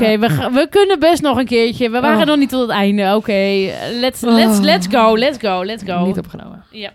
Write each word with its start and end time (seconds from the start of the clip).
oké, 0.00 0.18
we, 0.18 0.28
we 0.52 0.66
kunnen 0.70 0.98
best 0.98 1.22
nog 1.22 1.38
een 1.38 1.46
keertje. 1.46 1.90
We 1.90 2.00
waren 2.00 2.20
Oh. 2.20 2.26
nog 2.26 2.36
niet 2.36 2.48
tot 2.48 2.60
het 2.60 2.70
einde. 2.70 3.14
Oké, 3.14 3.70
let's, 4.00 4.20
let's, 4.20 4.58
Oh. 4.58 4.64
let's 4.64 4.86
go, 4.90 5.18
let's 5.18 5.38
go, 5.40 5.64
let's 5.64 5.82
go. 5.86 6.04
Niet 6.06 6.18
opgenomen. 6.18 6.64
Yep. 6.70 6.92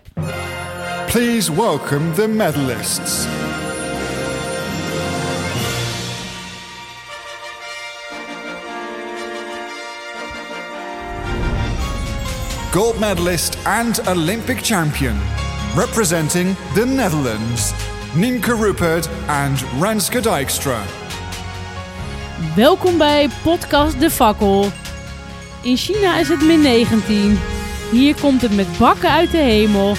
Please 1.06 1.54
welcome 1.54 2.12
the 2.12 2.28
medalists. 2.28 3.26
Gold 12.72 12.98
medalist 12.98 13.56
and 13.66 14.00
Olympic 14.08 14.58
champion, 14.62 15.16
representing 15.76 16.56
the 16.74 16.84
Netherlands, 16.84 17.72
Nienke 18.16 18.52
Rupert 18.60 19.08
and 19.28 19.62
Renske 19.80 20.20
Dijkstra. 20.20 20.80
Welkom 22.52 22.98
bij 22.98 23.28
podcast 23.42 24.00
De 24.00 24.10
Fakkel. 24.10 24.64
In 25.62 25.76
China 25.76 26.18
is 26.18 26.28
het 26.28 26.42
min 26.42 26.60
19. 26.60 27.38
Hier 27.90 28.20
komt 28.20 28.42
het 28.42 28.56
met 28.56 28.78
bakken 28.78 29.10
uit 29.10 29.30
de 29.30 29.36
hemel. 29.36 29.94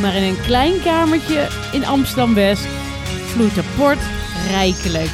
Maar 0.00 0.14
in 0.14 0.22
een 0.22 0.40
klein 0.40 0.82
kamertje 0.82 1.48
in 1.72 1.84
Amsterdam-West 1.84 2.64
vloeit 3.26 3.54
de 3.54 3.74
port 3.76 3.98
rijkelijk. 4.48 5.10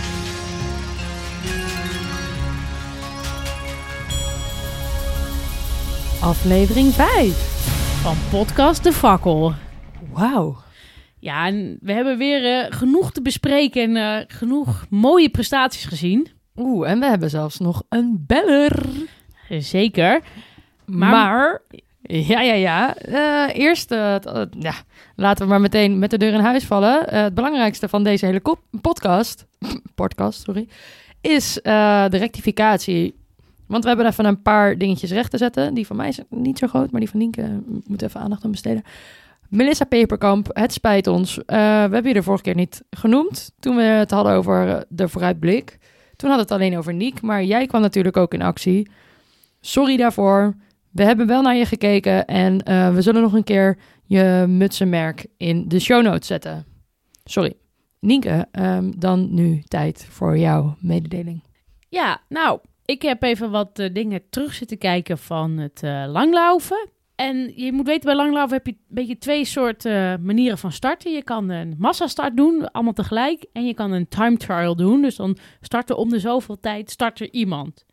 Aflevering 6.21 6.93
5 6.93 7.35
van 8.03 8.17
podcast 8.31 8.85
De 8.85 8.93
Fakkel. 8.93 9.53
Wauw. 10.13 10.57
Ja, 11.19 11.47
en 11.47 11.79
we 11.81 11.93
hebben 11.93 12.19
weer 12.19 12.45
eh, 12.45 12.77
genoeg 12.79 13.13
te 13.13 13.23
bespreken 13.23 13.83
en 13.83 13.97
eh, 13.97 14.25
genoeg 14.37 14.87
mooie 14.91 15.29
prestaties 15.29 15.85
gezien. 15.85 16.36
Oeh, 16.57 16.91
en 16.91 17.01
we 17.01 17.07
hebben 17.07 17.31
zelfs 17.31 17.59
nog 17.59 17.83
een 17.89 18.25
beller. 18.27 18.83
Zeker. 19.49 20.21
Maar, 20.85 21.11
Maar- 21.11 21.61
ja, 22.03 22.41
ja, 22.41 22.55
ja. 22.55 22.97
Eh, 22.97 23.59
eerst, 23.59 23.91
eh, 23.91 24.15
eh, 24.15 24.47
ja, 24.59 24.73
laten 25.17 25.45
we 25.45 25.51
maar 25.51 25.61
meteen 25.61 25.99
met 25.99 26.11
de 26.11 26.19
deur 26.19 26.33
in 26.33 26.41
huis 26.41 26.65
vallen. 26.65 27.05
Het 27.15 27.35
belangrijkste 27.35 27.89
van 27.89 28.03
deze 28.05 28.27
hele 28.27 28.43
podcast, 28.81 29.47
podcast, 29.95 30.43
sorry, 30.43 30.69
is 31.21 31.55
de 31.63 32.09
rectificatie. 32.11 33.15
Want 33.67 33.83
we 33.83 33.89
hebben 33.89 34.07
even 34.07 34.25
een 34.25 34.43
paar 34.43 34.79
dingetjes 34.79 35.11
recht 35.11 35.31
te 35.31 35.39
zetten. 35.39 35.75
Die 35.75 35.87
van 35.87 35.97
mij 35.97 36.09
is 36.09 36.21
niet 36.31 36.59
zo 36.59 36.67
groot, 36.67 36.91
maar 36.91 37.01
die 37.01 37.11
van 37.11 37.19
Nienke 37.19 37.63
moet 37.87 38.03
even 38.03 38.21
aandacht 38.21 38.45
aan 38.45 38.51
besteden. 38.51 38.83
Melissa 39.49 39.85
Peperkamp, 39.85 40.49
het 40.53 40.73
spijt 40.73 41.07
ons. 41.07 41.35
We 41.47 41.55
hebben 41.55 42.07
je 42.09 42.13
de 42.13 42.23
vorige 42.23 42.43
keer 42.43 42.55
niet 42.55 42.83
genoemd 42.91 43.53
toen 43.61 43.77
we 43.77 43.83
het 43.83 44.11
hadden 44.11 44.33
over 44.33 44.85
de 44.89 45.09
vooruitblik. 45.09 45.79
Toen 46.17 46.31
we 46.31 46.37
het 46.37 46.51
alleen 46.51 46.77
over 46.77 46.95
Niek, 46.95 47.23
maar 47.23 47.45
jij 47.45 47.67
kwam 47.67 47.81
natuurlijk 47.81 48.17
ook 48.17 48.35
in 48.35 48.43
actie. 48.43 48.91
Sorry 49.61 49.97
daarvoor. 49.97 50.55
We 50.91 51.05
hebben 51.05 51.27
wel 51.27 51.43
naar 51.43 51.57
je 51.57 51.67
gekeken 51.67 52.27
en 52.27 52.63
eh, 52.63 52.95
we 52.95 53.03
zullen 53.03 53.23
nog 53.23 53.33
een 53.33 53.45
keer 53.45 53.79
je 54.05 54.45
mutsenmerk 54.49 55.27
in 55.37 55.69
de 55.69 55.79
show 55.81 56.03
notes 56.03 56.27
zetten. 56.27 56.67
Sorry. 57.25 57.55
Nienke, 58.01 58.49
ehm, 58.51 58.93
dan 58.97 59.35
nu 59.35 59.63
tijd 59.63 60.07
voor 60.11 60.39
jouw 60.39 60.77
mededeling. 60.81 61.43
Ja, 61.89 62.21
nou, 62.29 62.61
ik 62.85 63.03
heb 63.03 63.23
even 63.23 63.51
wat 63.51 63.79
eh, 63.79 63.95
dingen 63.95 64.23
terug 64.31 64.55
zitten 64.55 64.79
kijken 64.79 65.19
van 65.19 65.59
het 65.59 65.83
eh, 65.83 66.05
langlaufen. 66.09 66.89
En 67.17 67.53
je 67.55 67.73
moet 67.73 67.87
weten, 67.87 68.05
bij 68.05 68.15
langlaufen 68.15 68.57
heb 68.57 68.67
je 68.67 68.73
een 68.73 68.95
beetje 68.95 69.19
twee 69.19 69.45
soorten 69.45 70.13
eh, 70.13 70.19
manieren 70.19 70.59
van 70.59 70.73
starten. 70.73 71.13
Je 71.13 71.23
kan 71.23 71.49
een 71.49 71.75
massastart 71.79 72.37
doen, 72.37 72.71
allemaal 72.71 72.93
tegelijk. 72.93 73.47
En 73.53 73.67
je 73.67 73.75
kan 73.75 73.93
een 73.93 74.09
time 74.09 74.37
trial 74.37 74.77
doen. 74.77 75.03
Dus 75.03 75.17
dan 75.17 75.37
starten 75.61 75.97
om 75.97 76.09
de 76.09 76.19
zoveel 76.19 76.61
tijd 76.61 76.91
start 76.91 77.21
er 77.21 77.33
iemand. 77.33 77.87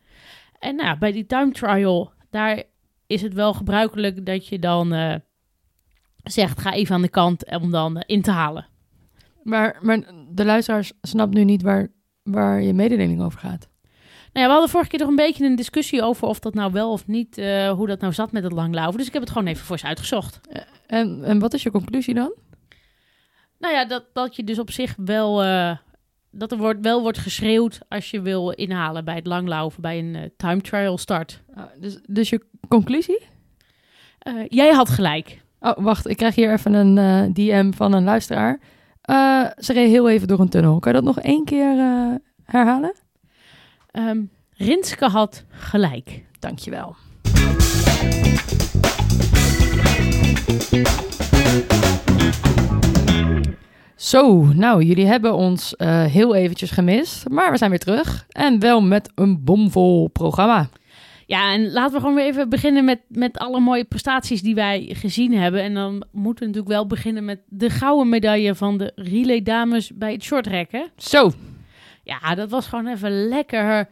En 0.59 0.75
nou, 0.75 0.97
bij 0.97 1.11
die 1.11 1.25
time 1.25 1.51
trial, 1.51 2.11
daar 2.29 2.63
is 3.07 3.21
het 3.21 3.33
wel 3.33 3.53
gebruikelijk 3.53 4.25
dat 4.25 4.47
je 4.47 4.59
dan 4.59 4.93
eh, 4.93 5.15
zegt, 6.23 6.59
ga 6.59 6.73
even 6.73 6.95
aan 6.95 7.01
de 7.01 7.09
kant 7.09 7.59
om 7.61 7.71
dan 7.71 7.97
eh, 7.97 8.03
in 8.05 8.21
te 8.21 8.31
halen. 8.31 8.67
Maar, 9.43 9.79
maar 9.81 9.99
de 10.31 10.45
luisteraars 10.45 10.93
snapt 11.01 11.33
nu 11.33 11.43
niet 11.43 11.61
waar, 11.61 11.91
waar 12.23 12.61
je 12.61 12.73
mededeling 12.73 13.21
over 13.21 13.39
gaat. 13.39 13.69
Nou 14.33 14.45
ja, 14.45 14.45
we 14.45 14.51
hadden 14.51 14.69
vorige 14.69 14.89
keer 14.89 14.99
toch 14.99 15.07
een 15.07 15.15
beetje 15.15 15.45
een 15.45 15.55
discussie 15.55 16.01
over 16.01 16.27
of 16.27 16.39
dat 16.39 16.53
nou 16.53 16.71
wel 16.71 16.91
of 16.91 17.07
niet, 17.07 17.37
eh, 17.37 17.71
hoe 17.71 17.87
dat 17.87 17.99
nou 17.99 18.13
zat 18.13 18.31
met 18.31 18.43
het 18.43 18.51
langlaufen. 18.51 18.97
Dus 18.97 19.07
ik 19.07 19.13
heb 19.13 19.21
het 19.21 19.31
gewoon 19.31 19.47
even 19.47 19.65
voor 19.65 19.79
ze 19.79 19.85
uitgezocht. 19.85 20.39
En, 20.87 21.23
en 21.23 21.39
wat 21.39 21.53
is 21.53 21.63
je 21.63 21.71
conclusie 21.71 22.13
dan? 22.13 22.33
Nou 23.59 23.73
ja, 23.73 23.85
dat, 23.85 24.03
dat 24.13 24.35
je 24.35 24.43
dus 24.43 24.59
op 24.59 24.71
zich 24.71 24.95
wel, 24.97 25.43
eh, 25.43 25.77
dat 26.31 26.51
er 26.51 26.57
wordt, 26.57 26.79
wel 26.81 27.01
wordt 27.01 27.17
geschreeuwd 27.17 27.79
als 27.89 28.11
je 28.11 28.21
wil 28.21 28.49
inhalen 28.49 29.05
bij 29.05 29.15
het 29.15 29.27
langlaufen, 29.27 29.81
bij 29.81 29.99
een 29.99 30.15
eh, 30.15 30.29
time 30.37 30.61
trial 30.61 30.97
start. 30.97 31.41
Ah, 31.55 31.63
dus, 31.79 31.99
dus 32.07 32.29
je 32.29 32.45
conclusie? 32.67 33.21
Eh, 34.19 34.33
jij 34.47 34.73
had 34.73 34.89
gelijk. 34.89 35.41
Oh, 35.63 35.77
wacht. 35.77 36.07
Ik 36.07 36.17
krijg 36.17 36.35
hier 36.35 36.51
even 36.53 36.73
een 36.73 36.97
eh, 36.97 37.33
DM 37.33 37.71
van 37.71 37.93
een 37.93 38.03
luisteraar. 38.03 38.59
Eh, 39.01 39.45
ze 39.57 39.73
reed 39.73 39.89
heel 39.89 40.09
even 40.09 40.27
door 40.27 40.39
een 40.39 40.49
tunnel. 40.49 40.79
Kan 40.79 40.93
je 40.93 41.01
dat 41.01 41.15
nog 41.15 41.23
één 41.23 41.45
keer 41.45 41.79
eh, 41.79 42.15
herhalen? 42.43 42.93
Ehm 43.93 44.21
Rinske 44.57 45.05
had 45.05 45.45
gelijk. 45.49 46.23
Dankjewel. 46.39 46.95
Zo, 53.95 54.43
nou, 54.43 54.83
jullie 54.83 55.05
hebben 55.05 55.33
ons 55.33 55.75
eh, 55.75 56.03
heel 56.03 56.35
eventjes 56.35 56.71
gemist, 56.71 57.29
maar 57.29 57.51
we 57.51 57.57
zijn 57.57 57.69
weer 57.69 57.79
terug. 57.79 58.25
En 58.29 58.59
wel 58.59 58.81
met 58.81 59.11
een 59.15 59.43
bomvol 59.43 60.07
programma. 60.07 60.69
Ja, 61.25 61.53
en 61.53 61.71
laten 61.71 61.93
we 61.93 61.99
gewoon 61.99 62.15
weer 62.15 62.25
even 62.25 62.49
beginnen 62.49 62.85
met, 62.85 62.99
met 63.07 63.37
alle 63.37 63.59
mooie 63.59 63.83
prestaties 63.83 64.41
die 64.41 64.55
wij 64.55 64.89
gezien 64.93 65.33
hebben. 65.33 65.61
En 65.61 65.73
dan 65.73 66.05
moeten 66.11 66.43
we 66.43 66.49
natuurlijk 66.49 66.75
wel 66.75 66.87
beginnen 66.87 67.25
met 67.25 67.39
de 67.47 67.69
gouden 67.69 68.09
medaille 68.09 68.55
van 68.55 68.77
de 68.77 68.91
relay 68.95 69.41
dames 69.41 69.91
bij 69.95 70.11
het 70.11 70.23
shortrekken. 70.23 70.91
Zo, 70.97 71.31
Ja, 72.03 72.35
dat 72.35 72.49
was 72.49 72.67
gewoon 72.67 72.87
even 72.87 73.27
lekker, 73.27 73.89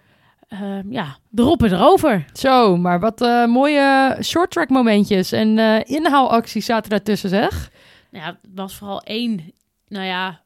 eh, 0.48 0.60
ja, 0.90 1.18
erop 1.36 1.64
en 1.64 1.74
erover. 1.74 2.26
zo, 2.34 2.78
maar 2.78 3.00
wat 3.00 3.22
eh, 3.22 3.46
mooie 3.46 4.18
short-track 4.22 4.70
momentjes 4.70 5.32
en 5.32 5.60
eh, 5.60 5.80
inhaalacties 5.84 6.66
zaten 6.66 6.90
daartussen, 6.90 7.30
zeg. 7.30 7.72
Ja, 8.12 8.26
het 8.26 8.38
was 8.56 8.76
vooral 8.76 9.02
één, 9.02 9.52
nou 9.88 10.06
ja, 10.06 10.40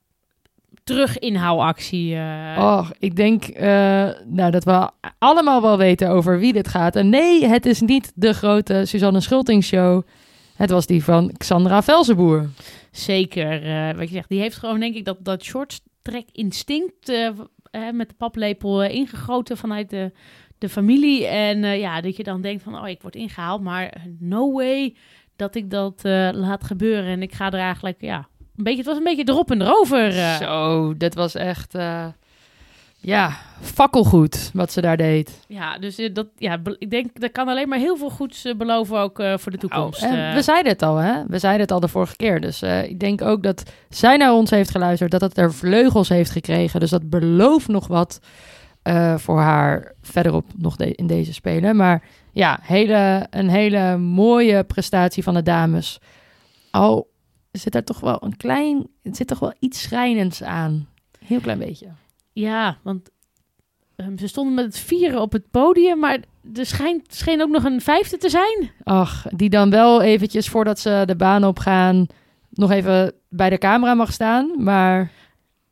terug-inhaalactie. 0.84 2.16
eh. 2.16 2.56
Oh, 2.58 2.90
ik 3.00 3.16
denk 3.16 3.59
nou, 4.26 4.52
dat 4.52 4.64
we 4.64 4.90
allemaal 5.20 5.62
wel 5.62 5.78
weten 5.78 6.09
over 6.09 6.40
wie 6.40 6.53
dit 6.53 6.68
gaat. 6.68 6.96
En 6.96 7.09
nee, 7.09 7.46
het 7.47 7.66
is 7.66 7.82
niet 7.82 8.12
de 8.16 8.34
grote 8.34 8.86
Suzanne 8.86 9.20
Schulting 9.22 9.64
show. 9.64 10.03
Het 10.56 10.70
was 10.70 10.86
die 10.86 11.03
van 11.03 11.32
Xandra 11.38 11.82
Velzenboer. 11.84 12.50
Zeker, 12.92 13.50
wat 13.96 14.08
je 14.08 14.14
zegt, 14.16 14.30
die 14.30 14.40
heeft 14.40 14.58
gewoon 14.58 14.80
denk 14.80 14.96
ik 14.96 15.06
dat, 15.06 15.18
dat 15.20 15.44
short-track 15.44 16.26
instinct 16.32 17.12
met 17.94 18.09
de 18.09 18.16
paplepel 18.18 18.84
eh, 18.84 18.96
ingegoten 18.96 19.58
vanuit 19.58 19.90
de, 19.90 20.12
de 20.58 20.69
familie. 20.69 21.28
En 21.28 21.63
eh, 21.63 21.80
ja, 21.80 22.02
dat 22.02 22.16
je 22.16 22.24
dan 22.24 22.41
denkt 22.41 22.63
van, 22.63 22.80
oh, 22.80 22.88
ik 22.88 23.02
word 23.02 23.16
ingehaald, 23.16 23.62
maar 23.62 23.94
no 24.19 24.52
way 24.52 24.96
dat 25.36 25.56
ik 25.56 25.69
dat 25.69 26.06
eh, 26.06 26.30
laat 26.34 26.64
gebeuren. 26.64 27.12
En 27.12 27.22
ik 27.22 27.34
ga 27.34 27.46
er 27.46 27.59
eigenlijk, 27.59 28.02
ja, 28.02 28.28
een 28.56 28.64
beetje, 28.64 28.78
het 28.78 28.88
was 28.88 28.97
een 28.97 29.03
beetje 29.03 29.30
erop 29.30 29.52
en 29.52 29.62
erover. 29.62 30.12
Zo, 30.12 30.97
dat 30.97 31.14
was 31.14 31.35
echt... 31.35 31.78
ja, 33.05 33.38
fakkelgoed 33.61 34.49
wat 34.53 34.71
ze 34.71 34.81
daar 34.81 34.97
deed. 34.97 35.39
Ja, 35.47 35.77
dus 35.77 35.97
eh, 35.97 36.13
dat, 36.13 36.27
ja, 36.38 36.59
ik 36.77 36.89
denk 36.89 37.19
dat 37.19 37.31
kan 37.31 37.47
alleen 37.47 37.69
maar 37.69 37.77
heel 37.79 37.97
veel 37.97 38.09
goeds 38.09 38.45
eh, 38.45 38.55
beloven 38.55 38.97
ook 38.99 39.19
eh, 39.19 39.38
voor 39.38 39.51
de 39.51 39.57
toekomst. 39.57 40.03
En 40.03 40.27
eh. 40.29 40.33
we 40.33 40.41
zeiden 40.41 40.71
het 40.71 40.81
al, 40.81 40.95
hè? 40.97 41.23
We 41.27 41.39
zeiden 41.39 41.61
het 41.61 41.71
al 41.71 41.79
de 41.79 41.88
vorige 41.88 42.16
keer. 42.16 42.41
Dus 42.41 42.61
ik 42.63 42.99
denk 42.99 43.21
ook 43.21 43.43
dat 43.43 43.63
zij 43.89 44.17
naar 44.17 44.33
ons 44.33 44.49
heeft 44.49 44.71
geluisterd, 44.71 45.11
dat 45.11 45.21
het 45.21 45.38
er 45.38 45.53
vleugels 45.53 46.09
heeft 46.09 46.31
gekregen. 46.31 46.79
Dus 46.79 46.89
dat 46.89 47.09
belooft 47.09 47.67
nog 47.67 47.88
wat 47.88 48.19
voor 49.16 49.39
haar 49.39 49.93
verderop 50.01 50.46
nog 50.58 50.75
de- 50.75 50.96
in 50.96 51.08
deze 51.08 51.34
spelen. 51.34 51.75
Maar 51.75 52.03
ja, 52.31 52.59
hele, 52.61 53.28
een 53.29 53.49
hele 53.49 53.97
mooie 53.97 54.63
prestatie 54.63 55.23
van 55.23 55.34
de 55.34 55.43
dames. 55.43 55.99
Al 56.72 57.08
zit 57.51 57.75
er 57.75 57.84
toch 57.84 57.99
wel 57.99 58.23
een 58.23 58.37
klein, 58.37 58.87
het 59.03 59.16
zit 59.16 59.28
toch 59.28 59.40
wel 59.40 59.53
iets 59.59 59.81
schrijnends 59.81 60.43
aan. 60.43 60.87
Heel 61.25 61.40
klein 61.40 61.59
beetje. 61.59 61.87
Ja, 62.35 62.78
want 62.84 63.09
ehm, 63.96 64.17
ze 64.17 64.28
stonden 64.28 64.53
met 64.53 64.66
het 64.66 64.78
vieren 64.79 65.22
op 65.22 65.32
het 65.32 65.52
podium, 65.52 65.99
maar 65.99 66.20
er 66.53 66.66
schijnt, 66.66 67.14
scheen 67.14 67.41
ook 67.41 67.49
nog 67.49 67.64
een 67.64 67.82
vijfde 67.82 68.17
te 68.17 68.29
zijn. 68.29 68.72
Ach, 68.84 69.26
die 69.29 69.49
dan 69.49 69.70
wel 69.70 70.02
eventjes 70.02 70.49
voordat 70.49 70.79
ze 70.79 71.03
de 71.05 71.16
baan 71.16 71.43
opgaan, 71.43 72.08
nog 72.49 72.72
even 72.72 73.14
bij 73.29 73.49
de 73.49 73.58
camera 73.58 73.93
mag 73.93 74.11
staan. 74.14 74.64
Maar 74.64 75.11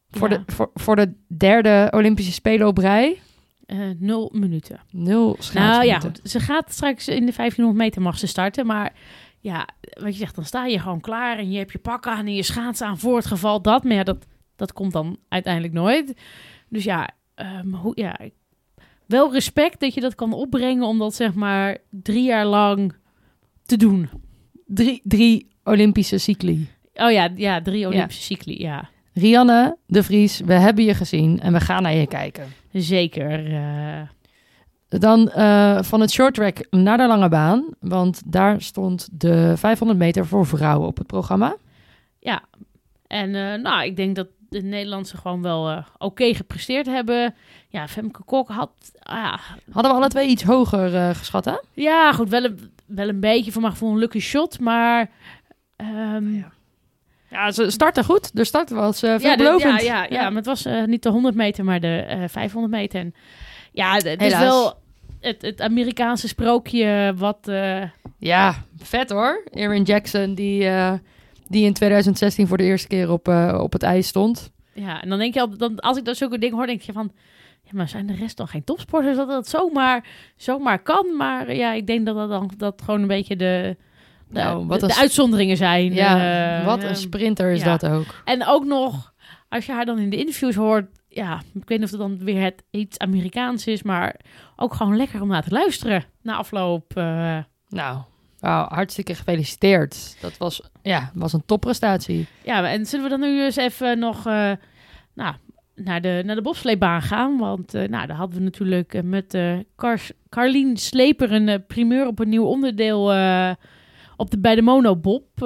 voor, 0.09 0.29
Ja. 0.31 0.37
de, 0.45 0.51
voor, 0.53 0.71
voor 0.73 0.95
de 0.95 1.13
derde 1.37 1.87
Olympische 1.95 2.31
Spelen 2.31 2.67
op 2.67 2.77
rij, 2.77 3.19
Eh, 3.65 3.79
nul 3.97 4.29
minuten. 4.33 4.79
nul 4.91 5.37
Nou 5.53 5.85
ja, 5.85 5.99
goed, 5.99 6.19
ze 6.23 6.39
gaat 6.39 6.71
straks 6.73 7.07
in 7.07 7.25
de 7.25 7.31
1500 7.33 7.77
meter 7.77 8.01
mag 8.01 8.17
ze 8.17 8.27
starten, 8.27 8.65
maar 8.65 8.93
ja, 9.39 9.67
wat 9.99 10.11
je 10.13 10.19
zegt, 10.19 10.35
dan 10.35 10.45
sta 10.45 10.65
je 10.65 10.79
gewoon 10.79 11.01
klaar 11.01 11.37
en 11.37 11.51
je 11.51 11.57
hebt 11.57 11.71
je 11.71 11.77
pak 11.79 12.07
aan 12.07 12.25
en 12.25 12.33
je 12.35 12.43
schaats 12.43 12.81
aan 12.81 12.97
voor 12.97 13.15
het 13.15 13.25
geval 13.25 13.61
dat, 13.61 13.83
maar 13.83 13.93
ja, 13.93 14.03
dat, 14.03 14.25
dat 14.55 14.73
komt 14.73 14.91
dan 14.91 15.17
uiteindelijk 15.29 15.73
nooit. 15.73 16.13
Dus 16.73 16.83
ja, 16.83 17.09
ehm, 17.35 17.71
hoe, 17.71 17.91
ja, 17.95 18.19
wel 19.05 19.31
respect 19.31 19.79
dat 19.79 19.93
je 19.93 20.01
dat 20.01 20.15
kan 20.15 20.33
opbrengen 20.33 20.83
om 20.83 20.97
dat 20.99 21.15
zeg 21.15 21.33
maar 21.33 21.77
drie 21.89 22.23
jaar 22.23 22.45
lang 22.45 22.93
te 23.65 23.77
doen. 23.77 24.09
Drie, 24.65 25.01
drie 25.03 25.47
Olympische 25.63 26.17
cycli. 26.17 26.67
Oh 26.93 27.11
ja, 27.11 27.29
ja 27.35 27.61
drie 27.61 27.87
Olympische 27.87 28.21
cycli, 28.21 28.61
ja. 28.61 28.89
Rianne 29.13 29.77
de 29.85 30.03
Vries, 30.03 30.39
we 30.39 30.53
hebben 30.53 30.83
je 30.83 30.93
gezien 30.93 31.39
en 31.39 31.53
we 31.53 31.59
gaan 31.59 31.83
naar 31.83 31.93
je 31.95 32.07
kijken. 32.07 32.47
Zeker. 32.71 33.53
eh. 33.53 34.01
Dan 34.99 35.29
eh, 35.29 35.81
van 35.81 36.01
het 36.01 36.11
short 36.11 36.33
track 36.33 36.67
naar 36.69 36.97
de 36.97 37.07
lange 37.07 37.29
baan. 37.29 37.65
Want 37.79 38.21
daar 38.25 38.61
stond 38.61 39.09
de 39.11 39.53
500 39.57 39.99
meter 39.99 40.25
voor 40.25 40.45
vrouwen 40.45 40.87
op 40.87 40.97
het 40.97 41.07
programma. 41.07 41.55
Ja, 42.19 42.43
en 43.07 43.35
eh, 43.35 43.61
nou, 43.61 43.85
ik 43.85 43.95
denk 43.95 44.15
dat 44.15 44.27
de 44.61 44.67
Nederlandse 44.67 45.17
gewoon 45.17 45.41
wel 45.41 45.69
eh, 45.69 45.85
oké 45.97 46.33
gepresteerd 46.33 46.85
hebben. 46.85 47.35
Ja, 47.69 47.87
Femke 47.87 48.23
Kok 48.23 48.47
had... 48.49 48.69
ah 48.99 49.17
ja, 49.17 49.39
Hadden 49.71 49.91
we 49.91 49.97
alle 49.97 50.07
twee 50.07 50.27
iets 50.27 50.43
hoger 50.43 50.95
eh, 50.95 51.09
geschat, 51.15 51.45
hè? 51.45 51.55
ja, 51.73 52.11
goed, 52.13 52.29
wel 52.29 52.43
een, 52.43 52.71
wel 52.85 53.07
een 53.09 53.19
beetje 53.19 53.51
voor 53.51 53.61
mijn 53.61 53.73
gevoel 53.73 53.91
een 53.91 53.97
lucky 53.97 54.19
shot, 54.19 54.59
maar... 54.59 55.09
ehm, 55.75 56.35
Ja. 56.35 56.51
Ja, 57.29 57.51
ze 57.51 57.71
starten 57.71 58.03
goed. 58.03 58.35
De 58.35 58.43
start 58.43 58.69
was 58.69 59.03
uh, 59.03 59.09
ja, 59.09 59.17
de- 59.17 59.21
veelbelovend. 59.23 59.81
ja, 59.81 60.03
ja, 60.03 60.07
ja, 60.09 60.23
maar 60.27 60.35
het 60.37 60.45
was 60.45 60.65
eh, 60.65 60.83
niet 60.83 61.03
de 61.03 61.09
100 61.09 61.35
meter, 61.35 61.63
maar 61.63 61.79
de 61.79 61.97
eh 62.07 62.23
500 62.27 62.73
meter. 62.73 62.99
En 62.99 63.13
ja, 63.71 63.93
het 63.93 64.21
is 64.21 64.37
wel 64.37 64.73
het, 65.19 65.41
het 65.41 65.61
Amerikaanse 65.61 66.27
sprookje 66.27 67.13
wat... 67.17 67.47
eh, 67.47 67.81
Ja, 68.17 68.55
vet 68.77 69.09
hoor. 69.09 69.43
Erin 69.51 69.83
Jackson, 69.83 70.35
die, 70.35 70.65
eh, 70.67 70.93
die 71.47 71.65
in 71.65 71.73
2016 71.73 72.47
voor 72.47 72.57
de 72.57 72.63
eerste 72.63 72.87
keer 72.87 73.11
op, 73.11 73.27
eh, 73.27 73.59
op 73.61 73.73
het 73.73 73.83
ijs 73.83 74.07
stond. 74.07 74.51
ja, 74.73 75.01
en 75.01 75.09
dan 75.09 75.19
denk 75.19 75.33
je 75.33 75.39
al, 75.41 75.57
dan, 75.57 75.79
als 75.79 75.97
ik 75.97 76.05
dat 76.05 76.17
zulke 76.17 76.37
dingen 76.37 76.55
hoor, 76.57 76.67
denk 76.67 76.81
je 76.81 76.91
van... 76.91 77.11
Ja, 77.63 77.71
maar 77.73 77.89
zijn 77.89 78.05
de 78.05 78.15
rest 78.15 78.37
dan 78.37 78.47
geen 78.47 78.63
topsporters? 78.63 79.17
Dat 79.17 79.27
dat 79.27 79.47
zomaar, 79.47 80.05
zomaar 80.35 80.81
kan. 80.81 81.15
Maar 81.17 81.55
ja, 81.55 81.73
ik 81.73 81.87
denk 81.87 82.05
dat 82.05 82.15
dat 82.15 82.29
dan 82.29 82.51
dat 82.57 82.81
gewoon 82.85 83.01
een 83.01 83.07
beetje 83.07 83.35
de, 83.35 83.77
de, 84.27 84.39
Nou, 84.39 84.65
wat 84.65 84.79
de, 84.79 84.95
uitzonderingen 84.95 85.57
zijn. 85.57 85.93
Ja, 85.93 86.59
Eh, 86.59 86.65
wat 86.65 86.83
eh, 86.83 86.89
een 86.89 86.95
sprinter 86.95 87.51
is 87.51 87.63
ja. 87.63 87.77
dat 87.77 87.91
ook. 87.91 88.21
En 88.25 88.45
ook 88.45 88.65
nog, 88.65 89.13
als 89.49 89.65
je 89.65 89.71
haar 89.71 89.85
dan 89.85 89.99
in 89.99 90.09
de 90.09 90.17
interviews 90.17 90.55
hoort... 90.55 90.85
Ja, 91.07 91.41
ik 91.53 91.67
weet 91.67 91.79
niet 91.79 91.83
of 91.83 91.91
het 91.91 91.99
dan 91.99 92.17
weer 92.25 92.41
het 92.41 92.63
iets 92.69 92.97
Amerikaans 92.99 93.67
is... 93.67 93.83
maar 93.83 94.15
ook 94.55 94.73
gewoon 94.73 94.97
lekker 94.97 95.21
om 95.21 95.27
naar 95.27 95.43
te 95.43 95.51
luisteren 95.51 96.03
na 96.21 96.35
afloop. 96.35 96.91
eh. 96.97 97.37
Nou, 97.69 98.01
wauw, 98.43 98.67
hartstikke 98.67 99.15
gefeliciteerd. 99.15 100.17
Dat 100.21 100.37
was, 100.37 100.61
ja, 100.81 101.11
was 101.13 101.33
een 101.33 101.45
topprestatie. 101.45 102.27
Ja, 102.43 102.69
en 102.69 102.85
zullen 102.85 103.03
we 103.03 103.11
dan 103.11 103.19
nu 103.19 103.43
eens 103.43 103.55
even 103.55 103.99
nog 103.99 104.25
eh, 104.25 104.51
nou, 105.13 105.35
naar, 105.75 106.01
de, 106.01 106.21
naar 106.25 106.35
de 106.35 106.41
bobsleebaan 106.41 107.01
gaan? 107.01 107.37
Want 107.37 107.73
eh, 107.73 107.87
nou, 107.87 108.07
daar 108.07 108.17
hadden 108.17 108.37
we 108.37 108.43
natuurlijk 108.43 108.93
eh, 108.93 109.01
met 109.01 109.37
Car 109.75 109.99
Carlien 110.29 110.77
Sleper 110.77 111.31
een 111.31 111.65
primeur 111.65 112.07
op 112.07 112.19
een 112.19 112.29
nieuw 112.29 112.45
onderdeel 112.45 113.01
op 114.15 114.31
de, 114.31 114.39
bij 114.39 114.55
de 114.55 114.61
monobob. 114.61 115.41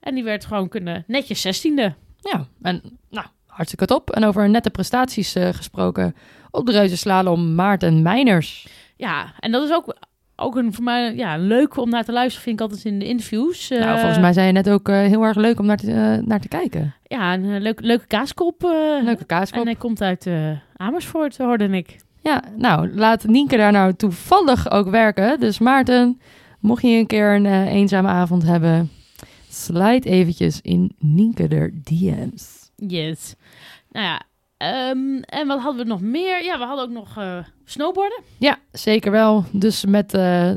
en 0.00 0.14
die 0.14 0.24
werd 0.24 0.44
gewoon 0.44 0.68
kunnen, 0.68 1.04
netjes 1.06 1.40
zestiende. 1.40 1.94
Ja, 2.20 2.46
en 2.62 2.98
nou, 3.10 3.26
hartstikke 3.46 3.86
top. 3.86 4.10
En 4.10 4.24
over 4.24 4.50
nette 4.50 4.70
prestaties 4.70 5.32
gesproken. 5.32 6.14
Op 6.50 6.66
de 6.66 6.72
reuzenslalom 6.72 7.54
Maarten 7.54 8.02
Meiners. 8.02 8.66
Ja, 8.96 9.32
en 9.38 9.52
dat 9.52 9.62
is 9.62 9.72
ook, 9.72 9.96
ook 10.36 10.56
een, 10.56 10.74
voor 10.74 10.84
mij 10.84 11.14
ja, 11.14 11.36
leuk 11.36 11.76
om 11.76 11.90
naar 11.90 12.04
te 12.04 12.12
luisteren, 12.12 12.42
vind 12.42 12.60
ik 12.60 12.66
altijd 12.66 12.84
in 12.84 12.98
de 12.98 13.04
interviews. 13.04 13.68
nou, 13.68 13.82
Eh, 13.82 13.94
volgens 13.94 14.18
mij 14.18 14.32
zei 14.32 14.46
je 14.46 14.52
net 14.52 14.70
ook 14.70 14.88
eh, 14.88 14.94
heel 14.96 15.22
erg 15.22 15.36
leuk 15.36 15.58
om 15.58 15.66
naar 15.66 15.76
te, 15.76 15.90
eh, 15.92 16.26
naar 16.26 16.40
te 16.40 16.48
kijken. 16.48 16.94
Ja, 17.06 17.34
een 17.34 17.60
leuk, 17.62 17.80
leuke 17.80 18.06
kaaskop. 18.06 18.62
Leuke 18.62 19.20
En 19.20 19.26
kaaskop. 19.26 19.64
hij 19.64 19.74
komt 19.74 20.02
uit 20.02 20.28
Amersfoort, 20.76 21.38
hoorde 21.38 21.68
ik. 21.68 21.96
Ja, 22.22 22.42
nou, 22.56 22.94
laat 22.94 23.24
Nienke 23.26 23.56
daar 23.56 23.72
nou 23.72 23.94
toevallig 23.94 24.70
ook 24.70 24.88
werken. 24.90 25.40
Dus 25.40 25.58
Maarten, 25.58 26.20
mocht 26.60 26.82
je 26.82 26.88
een 26.88 27.06
keer 27.06 27.34
een 27.34 27.66
eenzame 27.66 28.08
avond 28.08 28.42
hebben... 28.42 28.90
slide 29.48 30.08
eventjes 30.08 30.60
in 30.60 30.92
Nienke 30.98 31.48
der 31.48 31.72
DM's. 31.84 32.70
Yes. 32.76 33.34
Nou 33.90 34.06
ja, 34.06 34.22
ehm, 34.56 35.22
en 35.22 35.46
wat 35.46 35.60
hadden 35.60 35.82
we 35.82 35.88
nog 35.88 36.00
meer? 36.00 36.44
Ja, 36.44 36.58
we 36.58 36.64
hadden 36.64 36.84
ook 36.84 36.90
nog 36.90 37.16
eh, 37.18 37.38
snowboarden. 37.64 38.22
Ja, 38.38 38.58
zeker 38.72 39.10
wel. 39.10 39.44
Dus 39.52 39.84
met 39.84 40.14
eh, 40.14 40.50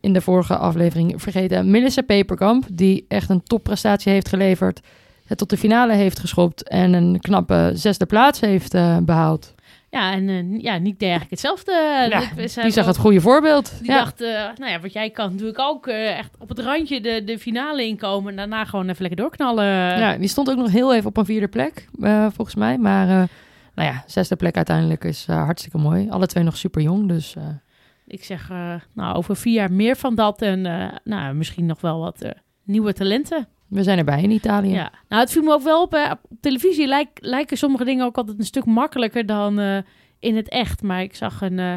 in 0.00 0.12
de 0.12 0.20
vorige 0.20 0.56
aflevering 0.56 1.22
vergeten 1.22 1.70
Melissa 1.70 2.02
Peperkamp, 2.02 2.64
die 2.72 3.04
echt 3.08 3.30
een 3.30 3.42
topprestatie 3.42 4.12
heeft 4.12 4.28
geleverd, 4.28 4.80
het 5.24 5.38
tot 5.38 5.50
de 5.50 5.56
finale 5.56 5.92
heeft 5.92 6.18
geschopt 6.18 6.68
en 6.68 6.92
een 6.92 7.20
knappe 7.20 7.70
zesde 7.74 8.06
plaats 8.06 8.40
heeft 8.40 8.74
eh, 8.74 8.96
behaald. 9.02 9.54
Ja, 9.90 10.12
en 10.12 10.28
eh, 10.28 10.62
ja, 10.62 10.78
niet 10.78 11.02
eigenlijk 11.02 11.30
hetzelfde. 11.30 11.72
Ja, 12.10 12.62
Die 12.62 12.70
zag 12.70 12.86
het 12.86 12.96
goede 12.96 13.20
voorbeeld. 13.20 13.78
Die 13.78 13.90
ja. 13.90 13.98
dacht, 13.98 14.20
eh, 14.20 14.28
nou 14.56 14.70
ja, 14.70 14.80
wat 14.80 14.92
jij 14.92 15.10
kan, 15.10 15.36
doe 15.36 15.48
ik 15.48 15.58
ook 15.58 15.86
eh, 15.86 16.18
echt 16.18 16.36
op 16.38 16.48
het 16.48 16.58
randje 16.58 17.00
de, 17.00 17.24
de 17.24 17.38
finale 17.38 17.86
inkomen. 17.86 18.30
En 18.30 18.36
daarna 18.36 18.64
gewoon 18.64 18.88
even 18.88 19.02
lekker 19.02 19.20
doorknallen. 19.20 19.64
ja, 19.98 20.16
die 20.16 20.28
stond 20.28 20.50
ook 20.50 20.56
nog 20.56 20.70
heel 20.70 20.94
even 20.94 21.08
op 21.08 21.16
een 21.16 21.24
vierde 21.24 21.48
plek, 21.48 21.88
volgens 22.34 22.54
mij. 22.54 22.78
Maar 22.78 23.06
nou 23.74 23.88
ja, 23.88 24.04
zesde 24.06 24.36
plek 24.36 24.56
uiteindelijk 24.56 25.04
is 25.04 25.26
hartstikke 25.26 25.78
mooi. 25.78 26.10
Alle 26.10 26.26
twee 26.26 26.44
nog 26.44 26.56
super 26.56 26.82
jong, 26.82 27.08
dus 27.08 27.34
Ik 28.06 28.24
zeg, 28.24 28.48
nou, 28.94 29.16
over 29.16 29.36
vier 29.36 29.54
jaar 29.54 29.72
meer 29.72 29.96
van 29.96 30.14
dat. 30.14 30.42
En 30.42 30.62
nou, 31.04 31.34
misschien 31.34 31.66
nog 31.66 31.80
wel 31.80 31.98
wat 32.00 32.32
nieuwe 32.64 32.92
talenten. 32.92 33.48
We 33.68 33.82
zijn 33.82 33.98
erbij 33.98 34.22
in 34.22 34.30
Italië. 34.30 34.72
Ja. 34.72 34.92
Nou, 35.08 35.22
het 35.22 35.32
viel 35.32 35.42
me 35.42 35.52
ook 35.52 35.62
wel 35.62 35.82
op. 35.82 35.92
Hè. 35.92 36.10
Op 36.10 36.20
televisie 36.40 36.86
lijk- 36.86 37.18
lijken 37.20 37.56
sommige 37.56 37.84
dingen 37.84 38.04
ook 38.04 38.16
altijd 38.16 38.38
een 38.38 38.44
stuk 38.44 38.64
makkelijker 38.64 39.26
dan 39.26 39.58
eh, 39.58 39.78
in 40.18 40.36
het 40.36 40.48
echt. 40.48 40.82
Maar 40.82 41.02
ik 41.02 41.16
zag 41.16 41.40
een, 41.40 41.58
eh, 41.58 41.74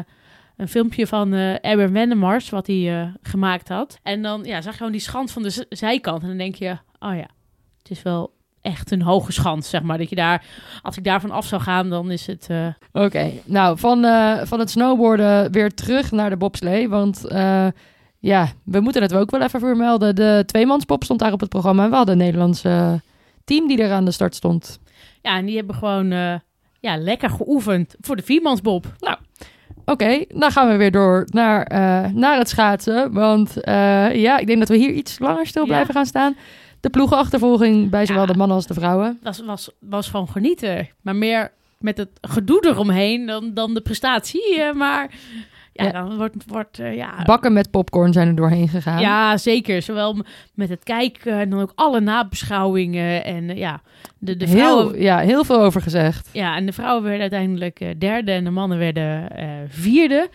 een 0.56 0.68
filmpje 0.68 1.06
van 1.06 1.32
eh 1.32 1.64
Erwin 1.64 2.18
wat 2.50 2.66
hij 2.66 3.12
gemaakt 3.22 3.68
had. 3.68 3.98
En 4.02 4.22
dan 4.22 4.44
ja, 4.44 4.60
zag 4.60 4.72
je 4.72 4.76
gewoon 4.76 4.92
die 4.92 5.00
schans 5.00 5.32
van 5.32 5.42
de 5.42 5.66
zijkant. 5.68 6.22
En 6.22 6.28
dan 6.28 6.36
denk 6.36 6.54
je, 6.54 6.70
oh 6.98 7.14
ja, 7.14 7.28
het 7.78 7.90
is 7.90 8.02
wel 8.02 8.32
echt 8.60 8.90
een 8.90 9.02
hoge 9.02 9.32
schans, 9.32 9.68
zeg 9.70 9.82
maar. 9.82 9.98
Dat 9.98 10.08
je 10.08 10.16
daar, 10.16 10.44
als 10.82 10.96
ik 10.96 11.04
daarvan 11.04 11.30
af 11.30 11.46
zou 11.46 11.62
gaan, 11.62 11.90
dan 11.90 12.10
is 12.10 12.26
het... 12.26 12.48
Oké, 12.92 13.30
nou 13.44 13.78
van, 13.78 14.04
van 14.46 14.58
het 14.58 14.70
snowboarden 14.70 15.52
weer 15.52 15.74
terug 15.74 16.10
naar 16.10 16.30
de 16.30 16.36
bobslee. 16.36 16.88
Want 16.88 17.24
ja, 18.22 18.48
we 18.64 18.80
moeten 18.80 19.02
het 19.02 19.14
ook 19.14 19.30
wel 19.30 19.40
even 19.42 19.60
vermelden. 19.60 20.14
De 20.14 20.42
tweemansbob 20.46 21.04
stond 21.04 21.20
daar 21.20 21.32
op 21.32 21.40
het 21.40 21.48
programma. 21.48 21.84
En 21.84 21.90
we 21.90 21.96
hadden 21.96 22.14
een 22.18 22.24
Nederlandse 22.24 23.00
team 23.44 23.68
die 23.68 23.78
er 23.82 23.92
aan 23.92 24.04
de 24.04 24.10
start 24.10 24.34
stond. 24.34 24.78
ja, 25.22 25.36
en 25.36 25.46
die 25.46 25.56
hebben 25.56 25.74
gewoon 25.74 26.12
eh, 26.12 26.34
ja, 26.80 26.96
lekker 26.96 27.30
geoefend 27.30 27.94
voor 28.00 28.16
de 28.16 28.22
viermansbob. 28.22 28.86
Oké, 29.84 30.24
dan 30.28 30.50
gaan 30.50 30.68
we 30.68 30.76
weer 30.76 30.90
door 30.90 31.24
naar, 31.30 31.62
eh, 31.62 32.10
naar 32.12 32.38
het 32.38 32.48
schaatsen. 32.48 33.12
Want 33.12 33.60
eh, 33.60 34.14
ja, 34.14 34.38
ik 34.38 34.46
denk 34.46 34.58
dat 34.58 34.68
we 34.68 34.76
hier 34.76 34.90
iets 34.92 35.18
langer 35.18 35.46
stil 35.46 35.62
Ja. 35.62 35.68
blijven 35.68 35.94
gaan 35.94 36.06
staan. 36.06 36.36
De 36.80 36.90
ploegenachtervolging 36.90 37.90
bij 37.90 38.06
zowel 38.06 38.26
Ja. 38.26 38.32
de 38.32 38.38
mannen 38.38 38.56
als 38.56 38.66
de 38.66 38.74
vrouwen. 38.74 39.18
was, 39.22 39.44
was, 39.44 39.70
was 39.80 40.08
gewoon 40.08 40.28
genieten. 40.28 40.88
Maar 41.00 41.16
meer 41.16 41.52
met 41.78 41.96
het 41.96 42.08
gedoe 42.20 42.66
eromheen 42.66 43.26
dan, 43.26 43.54
dan 43.54 43.74
de 43.74 43.80
prestatie. 43.80 44.60
eh, 44.62 44.72
maar 44.72 45.10
ja, 45.72 45.90
dan 45.90 46.16
wordt, 46.16 46.36
wordt 46.46 46.78
eh, 46.78 46.96
ja, 46.96 47.22
Bakken 47.24 47.52
met 47.52 47.70
popcorn 47.70 48.12
zijn 48.12 48.28
er 48.28 48.34
doorheen 48.34 48.68
gegaan. 48.68 49.00
ja, 49.00 49.36
zeker. 49.36 49.82
Zowel 49.82 50.16
met 50.54 50.68
het 50.68 50.84
kijken 50.84 51.32
en 51.38 51.50
dan 51.50 51.60
ook 51.60 51.72
alle 51.74 52.00
nabeschouwingen. 52.00 53.24
En 53.24 53.50
eh, 53.50 53.56
ja, 53.56 53.82
de, 54.18 54.36
de 54.36 54.48
vrouwen... 54.48 54.92
heel, 54.92 55.02
ja, 55.02 55.18
heel 55.18 55.44
veel 55.44 55.60
over 55.62 55.80
gezegd. 55.82 56.28
Ja, 56.32 56.56
en 56.56 56.66
de 56.66 56.72
vrouwen 56.72 57.02
werden 57.02 57.20
uiteindelijk 57.20 57.80
eh, 57.80 57.88
derde 57.98 58.32
en 58.32 58.44
de 58.44 58.50
mannen 58.50 58.78
werden 58.78 59.30
eh, 59.30 59.48
vierde. 59.68 60.28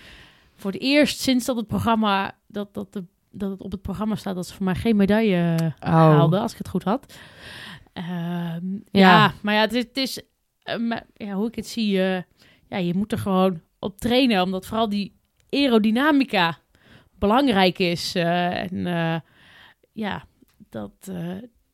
Voor 0.56 0.72
het 0.72 0.82
eerst 0.82 1.20
sinds 1.20 1.46
dat 1.46 1.56
het 1.56 1.68
programma... 1.68 2.36
Dat, 2.48 2.74
dat, 2.74 2.94
de, 2.94 3.04
dat 3.32 3.50
het 3.52 3.62
op 3.62 3.72
het 3.72 3.82
programma 3.82 4.16
staat 4.16 4.36
dat 4.36 4.48
ze 4.48 4.54
voor 4.54 4.66
mij 4.66 4.76
geen 4.76 4.96
medaille 4.96 5.56
eh, 5.56 5.66
Oh. 5.66 5.96
haalden, 5.96 6.42
als 6.42 6.52
ik 6.52 6.58
het 6.58 6.70
goed 6.70 6.84
had. 6.84 7.14
Ehm, 7.94 8.66
ja. 8.92 9.00
Ja. 9.00 9.34
maar 9.42 9.54
ja, 9.54 9.62
het 9.62 9.74
is... 9.74 9.84
Het 9.84 9.98
is 9.98 10.22
eh, 10.64 10.78
maar, 10.78 11.06
ja, 11.14 11.34
hoe 11.34 11.48
ik 11.48 11.56
het 11.56 11.68
zie... 11.68 12.02
eh, 12.04 12.22
ja, 12.70 12.78
je 12.78 12.94
moet 12.94 13.12
er 13.12 13.18
gewoon 13.18 13.62
op 13.80 14.00
trainen, 14.00 14.42
omdat 14.42 14.66
vooral 14.66 14.90
die 14.90 15.16
aerodynamica 15.50 16.58
belangrijk 17.20 17.80
is. 17.80 18.16
eh, 18.16 18.62
en 18.62 18.88
eh, 18.88 19.20
ja, 19.94 20.26
dat, 20.70 20.92
eh, 21.10 21.32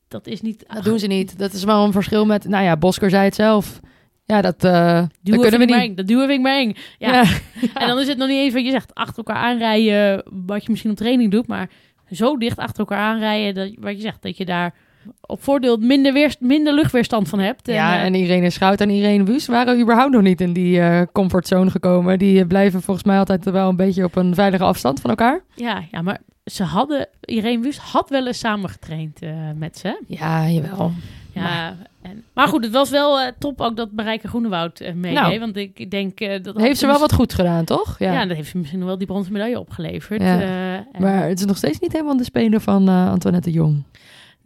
dat 0.08 0.28
is 0.28 0.42
niet... 0.42 0.66
Dat 0.68 0.84
doen 0.84 1.00
ze 1.00 1.08
niet. 1.08 1.38
Dat 1.44 1.54
is 1.54 1.64
wel 1.64 1.86
een 1.86 1.92
verschil 1.92 2.26
met, 2.26 2.48
nou 2.48 2.64
ja, 2.64 2.78
Bosker 2.78 3.10
zei 3.10 3.24
het 3.24 3.36
zelf. 3.36 3.80
Ja, 4.26 4.42
dat, 4.42 4.64
eh 4.64 5.04
dat 5.22 5.40
kunnen 5.40 5.60
we 5.60 5.76
niet. 5.76 5.98
Dat 5.98 6.08
duwen 6.08 6.28
vind 6.28 6.48
ik 6.48 6.54
eng. 6.54 6.76
Ja. 6.98 7.24
En 7.74 7.88
dan 7.88 8.00
is 8.00 8.08
het 8.08 8.18
nog 8.18 8.28
niet 8.28 8.38
eens 8.38 8.54
wat 8.54 8.66
je 8.66 8.72
zegt, 8.72 8.94
achter 8.94 9.18
elkaar 9.18 9.44
aanrijden, 9.44 10.24
wat 10.46 10.64
je 10.64 10.70
misschien 10.70 10.92
op 10.92 10.98
training 10.98 11.32
doet, 11.32 11.48
maar 11.48 11.70
zo 12.12 12.38
dicht 12.38 12.58
achter 12.58 12.80
elkaar 12.80 13.00
aanrijden, 13.00 13.54
dat, 13.54 13.84
wat 13.84 13.96
je 13.96 14.02
zegt, 14.02 14.22
dat 14.22 14.38
je 14.38 14.46
daar 14.46 14.74
op 15.22 15.44
voordeel 15.44 15.78
minder, 15.78 16.14
weerst, 16.14 16.40
minder 16.42 16.74
luchtweerstand 16.74 17.30
van 17.30 17.40
hebt. 17.40 17.68
ja, 17.68 17.98
eh, 17.98 18.04
en 18.06 18.16
Irene 18.16 18.50
Schout 18.50 18.82
en 18.82 18.90
Irene 18.90 19.24
Wust 19.24 19.48
waren 19.48 19.80
überhaupt 19.80 20.12
nog 20.14 20.22
niet 20.22 20.42
in 20.42 20.54
die 20.54 20.80
eh, 20.82 21.02
comfortzone 21.12 21.70
gekomen. 21.70 22.20
Die 22.20 22.46
blijven 22.48 22.82
volgens 22.82 23.06
mij 23.06 23.18
altijd 23.18 23.44
wel 23.46 23.70
een 23.70 23.76
beetje 23.76 24.04
op 24.04 24.16
een 24.16 24.36
veilige 24.36 24.64
afstand 24.64 25.00
van 25.00 25.10
elkaar. 25.10 25.42
ja, 25.56 25.84
ja, 25.92 26.02
maar 26.02 26.20
ze 26.46 26.64
hadden, 26.64 27.08
Irene 27.22 27.64
Wust 27.64 27.80
had 27.80 28.10
wel 28.10 28.28
eens 28.28 28.40
samen 28.40 28.70
getraind 28.70 29.22
eh, 29.22 29.32
met 29.56 29.78
ze. 29.78 30.02
Ja, 30.08 30.50
jawel. 30.50 30.92
Ja, 31.32 31.76
en, 32.02 32.24
maar 32.34 32.48
goed, 32.48 32.64
het 32.64 32.74
was 32.74 32.90
wel 32.90 33.32
top 33.40 33.62
ook 33.62 33.76
dat 33.76 33.90
Marijke 33.92 34.28
Groenewoud 34.28 34.80
eh 34.80 34.94
meedeed. 34.94 35.22
Nou. 35.22 35.40
want 35.40 35.58
ik 35.58 35.92
denk 35.92 36.20
dat... 36.44 36.58
Heeft 36.58 36.80
ze 36.80 36.86
wel 36.88 37.00
wat 37.00 37.14
goed 37.14 37.34
gedaan, 37.34 37.66
toch? 37.66 38.00
Ja. 38.00 38.12
Ja. 38.12 38.26
dat 38.26 38.36
heeft 38.38 38.50
ze 38.50 38.58
misschien 38.58 38.86
wel 38.86 38.98
die 38.98 39.08
bronzen 39.08 39.34
medaille 39.34 39.60
opgeleverd. 39.60 40.22
Ja. 40.22 40.42
En- 40.42 41.02
Maar 41.02 41.28
het 41.28 41.40
is 41.40 41.46
nog 41.46 41.58
steeds 41.58 41.80
niet 41.80 41.92
helemaal 41.92 42.18
de 42.18 42.24
speler 42.24 42.62
van 42.62 42.88
Antoinette 42.88 43.52
Jong. 43.52 43.84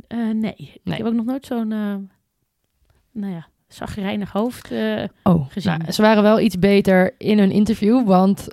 Eh, 0.07 0.17
nee. 0.17 0.33
Nee. 0.33 0.81
ik 0.83 0.93
heb 0.97 1.05
ook 1.05 1.13
nog 1.13 1.25
nooit 1.25 1.45
zo'n, 1.45 1.71
eh 1.71 1.95
nou 3.11 3.33
ja, 3.33 3.47
zagrijnig 3.67 4.31
hoofd 4.31 4.71
eh, 4.71 5.03
Oh, 5.23 5.49
gezien. 5.51 5.77
nou, 5.77 5.91
ze 5.91 6.01
waren 6.01 6.23
wel 6.23 6.39
iets 6.39 6.59
beter 6.59 7.13
in 7.17 7.39
hun 7.39 7.51
interview, 7.51 8.05
want 8.07 8.45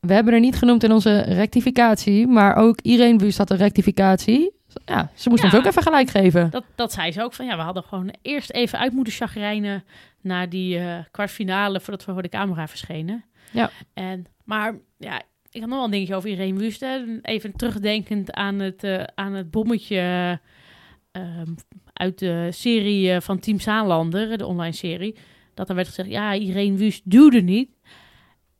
we 0.00 0.12
hebben 0.12 0.34
er 0.34 0.40
niet 0.40 0.56
genoemd 0.56 0.82
in 0.84 0.92
onze 0.92 1.20
rectificatie, 1.20 2.26
maar 2.26 2.56
ook 2.56 2.80
Irene 2.80 3.18
Wust 3.18 3.38
had 3.38 3.50
een 3.50 3.56
rectificatie. 3.56 4.54
Ja, 4.84 5.10
ze 5.14 5.28
moest 5.28 5.42
Ja. 5.42 5.48
ons 5.48 5.58
ook 5.58 5.64
even 5.66 5.82
gelijk 5.82 6.10
geven. 6.10 6.50
Dat, 6.50 6.64
dat 6.74 6.92
zei 6.92 7.12
ze 7.12 7.22
ook 7.22 7.32
van 7.32 7.46
ja, 7.46 7.56
we 7.56 7.62
hadden 7.62 7.82
gewoon 7.82 8.14
eerst 8.22 8.50
even 8.50 8.78
uit 8.78 8.92
moeten 8.92 9.12
chagrijnen 9.12 9.84
naar 10.20 10.48
die 10.48 10.80
kwartfinale 11.10 11.80
voordat 11.80 12.04
we 12.04 12.12
voor 12.12 12.22
de 12.22 12.28
camera 12.28 12.68
verschenen. 12.68 13.24
Ja. 13.50 13.70
En, 13.94 14.26
maar 14.44 14.74
ja, 14.98 15.22
ik 15.50 15.60
had 15.60 15.68
nog 15.68 15.76
wel 15.78 15.84
een 15.84 15.90
dingetje 15.90 16.14
over 16.14 16.30
Irene 16.30 16.58
Wust. 16.58 16.84
Even 17.22 17.52
terugdenkend 17.56 18.32
aan 18.32 18.58
het, 18.58 19.10
aan 19.14 19.32
het 19.32 19.50
bommetje 19.50 20.38
uit 21.92 22.18
de 22.18 22.48
serie 22.50 23.12
eh, 23.12 23.20
van 23.20 23.38
Team 23.38 23.60
Zaanlander, 23.60 24.38
de 24.38 24.46
online 24.46 24.74
serie. 24.74 25.16
Dat 25.54 25.68
er 25.68 25.74
werd 25.74 25.88
gezegd, 25.88 26.08
ja, 26.08 26.32
Irene 26.32 26.76
Wust 26.76 27.02
duwde 27.04 27.40
niet. 27.40 27.70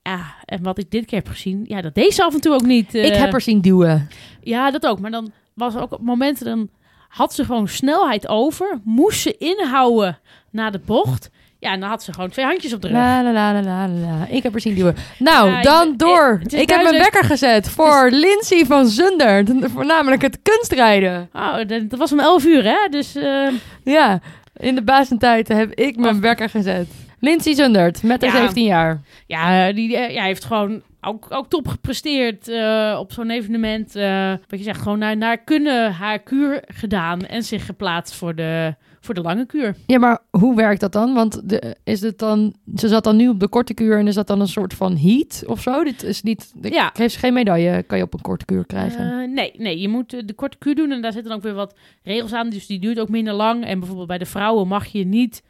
Ja, 0.03 0.35
en 0.45 0.63
wat 0.63 0.79
ik 0.79 0.91
dit 0.91 1.07
keer 1.07 1.19
heb 1.19 1.29
gezien, 1.29 1.65
ja, 1.69 1.81
dat 1.81 1.95
deed 1.95 2.15
ze 2.15 2.25
af 2.25 2.35
en 2.35 2.41
toe 2.41 2.55
ook 2.55 2.67
niet. 2.67 2.95
Ik 2.95 3.13
eh. 3.13 3.21
heb 3.21 3.33
er 3.33 3.41
zien 3.41 3.61
duwen. 3.61 4.09
Ja, 4.41 4.71
dat 4.71 4.87
ook. 4.87 5.01
Maar 5.01 5.11
dan 5.11 5.33
was 5.55 5.75
er 5.75 5.81
ook 5.81 5.93
op 5.93 6.01
momenten, 6.01 6.45
dan 6.45 6.71
had 7.09 7.35
ze 7.35 7.45
gewoon 7.45 7.69
snelheid 7.69 8.29
over. 8.29 8.81
Moest 8.85 9.21
ze 9.21 9.37
inhouden 9.37 10.19
naar 10.51 10.73
de 10.73 10.81
bocht. 10.85 11.31
Ja, 11.59 11.73
en 11.73 11.81
dan 11.81 11.89
had 11.89 12.03
ze 12.03 12.13
gewoon 12.13 12.31
twee 12.31 12.45
handjes 12.45 12.73
op 12.73 12.81
de 12.83 12.89
rug. 12.89 12.97
La 12.97 13.23
la 13.23 13.33
la 13.33 13.63
la 13.63 13.89
la. 13.89 14.27
Ik 14.29 14.43
heb 14.43 14.55
er 14.55 14.61
zien 14.61 14.75
duwen. 14.75 14.97
Nou, 15.19 15.51
Ja, 15.51 15.63
dan 15.63 15.89
ik- 15.93 15.99
door. 15.99 16.41
Ik, 16.43 16.53
is 16.53 16.59
heb 16.59 16.83
mijn 16.83 16.99
wekker 16.99 17.25
gezet 17.25 17.69
voor 17.69 18.09
Lindsay 18.11 18.65
van 18.65 18.87
Zunder. 18.87 19.45
Voornamelijk 19.75 20.23
het 20.23 20.39
kunstrijden. 20.43 21.29
Oh, 21.33 21.57
dat, 21.57 21.91
dat 21.91 21.99
was 21.99 22.13
om 22.13 22.21
11 22.21 22.45
uur, 22.45 22.65
hè? 22.65 22.89
Dus 22.91 23.15
eh, 23.17 23.49
Ja, 23.85 24.21
in 24.57 24.75
de 24.75 24.83
basentijd 24.83 25.49
heb 25.49 25.73
ik 25.73 25.97
mijn 25.97 26.21
wekker 26.21 26.49
gezet. 26.49 26.87
Lindsay 27.21 27.55
Zundert, 27.55 28.03
met 28.03 28.23
haar 28.23 28.33
Ja. 28.33 28.39
17 28.41 28.65
jaar. 28.65 29.01
ja, 29.27 29.73
die 29.73 29.97
eh, 29.97 30.15
ja, 30.15 30.23
heeft 30.23 30.45
gewoon 30.45 30.83
ook, 31.01 31.27
ook 31.29 31.49
top 31.49 31.69
gepresteerd 31.69 32.49
eh, 32.49 32.97
op 33.01 33.13
zo'n 33.13 33.31
evenement. 33.31 33.97
eh, 33.97 34.31
wat 34.49 34.59
je 34.59 34.65
zegt, 34.65 34.81
gewoon 34.83 34.99
naar, 34.99 35.17
naar 35.17 35.39
kunnen 35.39 35.93
haar 35.93 36.19
kuur 36.19 36.63
gedaan 36.67 37.21
en 37.27 37.43
zich 37.43 37.67
geplaatst 37.67 38.15
voor 38.15 38.35
de, 38.35 38.75
voor 39.07 39.15
de 39.15 39.21
lange 39.21 39.47
kuur. 39.47 39.77
Ja, 39.87 39.99
maar 39.99 40.19
hoe 40.31 40.55
werkt 40.57 40.81
dat 40.81 40.93
dan? 40.93 41.15
Want 41.15 41.49
de, 41.49 41.77
is 41.85 42.01
het 42.01 42.19
dan, 42.19 42.55
ze 42.77 42.89
zat 42.89 43.05
dan 43.05 43.17
nu 43.17 43.29
op 43.29 43.41
de 43.41 43.49
korte 43.49 43.75
kuur 43.75 43.99
en 43.99 44.07
is 44.07 44.15
dat 44.15 44.27
dan 44.27 44.41
een 44.41 44.49
soort 44.49 44.75
van 44.75 44.97
heat 44.97 45.43
of 45.47 45.61
zo? 45.61 45.85
Dit 45.85 46.03
is 46.03 46.23
niet, 46.23 46.53
de, 46.57 46.71
Ja. 46.71 46.91
heeft 46.95 47.13
ze 47.15 47.19
geen 47.19 47.33
medaille, 47.35 47.83
kan 47.83 47.99
je 47.99 48.05
op 48.05 48.15
een 48.15 48.21
korte 48.21 48.45
kuur 48.45 48.67
krijgen. 48.67 49.21
Eh, 49.23 49.29
nee, 49.29 49.53
nee, 49.59 49.81
je 49.81 49.89
moet 49.89 50.13
eh, 50.13 50.21
de 50.25 50.33
korte 50.35 50.57
kuur 50.59 50.75
doen 50.75 50.91
en 50.91 51.03
daar 51.03 51.13
zitten 51.13 51.29
dan 51.31 51.39
ook 51.39 51.45
weer 51.45 51.55
wat 51.55 51.75
regels 52.03 52.33
aan. 52.33 52.49
Dus 52.51 52.67
die 52.67 52.79
duurt 52.79 53.01
ook 53.01 53.09
minder 53.09 53.35
lang. 53.35 53.65
En 53.65 53.79
bijvoorbeeld 53.79 54.09
bij 54.09 54.19
de 54.19 54.27
vrouwen 54.27 54.69
mag 54.69 54.87
je 54.87 55.05
niet 55.05 55.43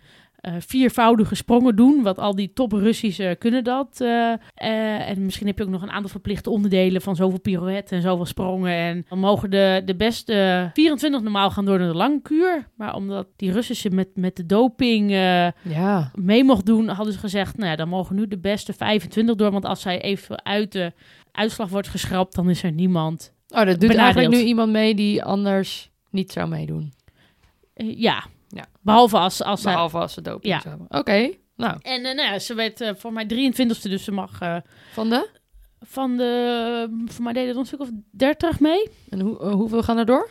viervoudige 0.58 1.34
sprongen 1.34 1.76
doen. 1.76 2.02
Want 2.02 2.18
al 2.18 2.34
die 2.34 2.52
top 2.52 2.72
Russische 2.72 3.36
kunnen 3.38 3.64
dat. 3.64 4.00
eh, 4.00 4.32
eh, 4.54 5.08
en 5.08 5.24
misschien 5.24 5.46
heb 5.46 5.58
je 5.58 5.64
ook 5.64 5.70
nog 5.70 5.82
een 5.82 5.90
aantal 5.90 6.10
verplichte 6.10 6.50
onderdelen 6.50 7.02
van 7.02 7.16
zoveel 7.16 7.40
pirouetten 7.40 7.96
en 7.96 8.02
zoveel 8.02 8.24
sprongen. 8.24 8.72
En 8.72 9.04
dan 9.08 9.18
mogen 9.18 9.50
de, 9.50 9.82
de 9.84 9.96
beste 9.96 10.70
24 10.74 11.22
normaal 11.22 11.50
gaan 11.50 11.64
door 11.64 11.78
naar 11.78 11.88
de 11.88 11.94
lange 11.94 12.22
kuur. 12.22 12.68
Maar 12.76 12.94
omdat 12.94 13.26
die 13.36 13.52
Russische 13.52 13.90
met, 13.90 14.08
met 14.14 14.36
de 14.36 14.46
doping 14.46 15.10
eh, 15.10 15.48
ja. 15.62 16.10
mee 16.14 16.44
mocht 16.44 16.66
doen, 16.66 16.88
hadden 16.88 17.12
ze 17.14 17.18
gezegd, 17.18 17.56
nou 17.56 17.70
ja, 17.70 17.76
dan 17.76 17.88
mogen 17.88 18.16
nu 18.16 18.28
de 18.28 18.38
beste 18.38 18.72
25 18.72 19.34
door. 19.34 19.50
Want 19.50 19.64
als 19.64 19.80
zij 19.80 20.00
even 20.02 20.44
uit 20.44 20.72
de 20.72 20.92
uitslag 21.32 21.68
wordt 21.68 21.88
geschrapt, 21.88 22.34
dan 22.34 22.50
is 22.50 22.62
er 22.62 22.72
niemand 22.72 23.34
Oh, 23.48 23.56
dat 23.58 23.66
doet 23.66 23.78
Benadeeld. 23.78 24.00
eigenlijk 24.00 24.34
nu 24.42 24.48
iemand 24.48 24.72
mee 24.72 24.94
die 24.94 25.24
anders 25.24 25.90
niet 26.10 26.32
zou 26.32 26.48
meedoen. 26.48 26.92
Eh, 27.74 27.98
ja. 28.00 28.24
Ja. 28.56 28.64
Behalve 28.80 29.18
als, 29.18 29.42
als 29.42 29.62
Behalve 29.62 29.98
als 29.98 30.12
ze 30.12 30.22
doping 30.22 30.54
Ja. 30.62 30.68
hebben. 30.70 30.86
Oké, 30.90 31.30
nou, 31.56 31.76
En 31.82 32.04
eh, 32.04 32.14
nou 32.14 32.32
ja, 32.32 32.38
ze 32.38 32.54
werd 32.54 32.80
eh, 32.80 32.90
voor 32.96 33.12
mij 33.12 33.24
23ste, 33.24 33.82
dus 33.82 34.04
ze 34.04 34.12
mag 34.12 34.40
eh, 34.40 34.56
van 34.92 35.08
de? 35.10 35.28
van 35.80 36.16
de... 36.16 37.02
Voor 37.06 37.24
mij 37.24 37.32
deden 37.32 37.56
een 37.56 37.66
stuk 37.66 37.80
of 37.80 37.88
30 38.10 38.60
mee. 38.60 38.88
En 39.10 39.20
hoe, 39.20 39.44
hoeveel 39.44 39.82
gaan 39.82 39.98
er 39.98 40.06
door? 40.06 40.30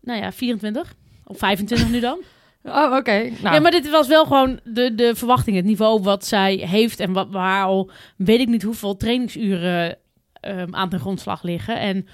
Nou 0.00 0.20
ja, 0.20 0.32
24. 0.32 0.94
Of 1.26 1.38
25 1.38 1.90
nu 1.90 2.00
dan. 2.00 2.18
Oh, 2.64 2.96
oké. 2.96 3.12
Nou, 3.42 3.54
Ja, 3.54 3.60
maar 3.60 3.70
dit 3.70 3.90
was 3.90 4.06
wel 4.08 4.24
gewoon 4.24 4.60
de, 4.64 4.94
de 4.94 5.14
verwachting, 5.14 5.56
het 5.56 5.64
niveau 5.64 6.02
wat 6.02 6.26
zij 6.26 6.54
heeft. 6.54 7.00
En 7.00 7.12
wat 7.12 7.28
waar 7.30 7.64
al 7.64 7.90
weet 8.16 8.40
ik 8.40 8.48
niet 8.48 8.62
hoeveel 8.62 8.96
trainingsuren 8.96 9.98
ehm, 10.32 10.74
aan 10.74 10.88
de 10.88 10.98
grondslag 10.98 11.42
liggen. 11.42 11.78
En 11.80 12.06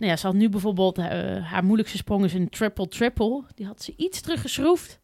nou 0.00 0.12
ja, 0.12 0.16
ze 0.16 0.26
had 0.26 0.34
nu 0.36 0.48
bijvoorbeeld 0.48 0.98
eh, 0.98 1.04
haar 1.44 1.64
moeilijkste 1.64 1.96
sprong 1.96 2.24
is 2.24 2.34
een 2.34 2.48
triple-triple. 2.48 3.42
Die 3.54 3.66
had 3.66 3.82
ze 3.82 3.94
iets 3.96 4.20
teruggeschroefd 4.20 5.00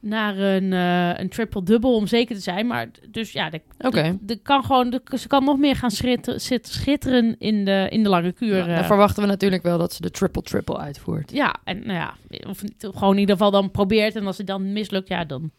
naar 0.00 0.38
een, 0.38 0.72
eh, 0.72 1.18
een 1.20 1.28
triple-double 1.28 1.90
om 1.90 2.06
zeker 2.06 2.34
te 2.34 2.42
zijn. 2.42 2.66
Maar 2.66 2.88
dus 3.10 3.32
ja, 3.32 3.50
de, 3.50 3.60
de, 3.78 4.18
de 4.20 4.36
kan 4.36 4.64
gewoon, 4.64 4.90
de- 4.90 5.18
ze 5.18 5.28
kan 5.28 5.44
nog 5.44 5.58
meer 5.58 5.76
gaan 5.76 5.90
schitteren, 5.90 7.38
in 7.38 7.64
de, 7.64 7.86
in 7.90 8.02
de 8.02 8.08
lange 8.08 8.32
kuur. 8.32 8.56
nou, 8.56 8.66
dan 8.68 8.76
eh. 8.76 8.86
verwachten 8.86 9.22
we 9.22 9.28
natuurlijk 9.28 9.62
wel 9.62 9.78
dat 9.78 9.92
ze 9.92 10.02
de 10.02 10.10
triple-triple 10.10 10.78
uitvoert. 10.78 11.30
ja, 11.32 11.56
en 11.64 11.78
nou 11.86 11.98
ja, 11.98 12.14
of 12.48 12.62
gewoon 12.78 13.14
in 13.14 13.20
ieder 13.20 13.36
geval 13.36 13.50
dan 13.50 13.70
probeert. 13.70 14.16
En 14.16 14.26
als 14.26 14.38
het 14.38 14.46
dan 14.46 14.72
mislukt, 14.72 15.08
ja, 15.08 15.24
dan 15.24 15.50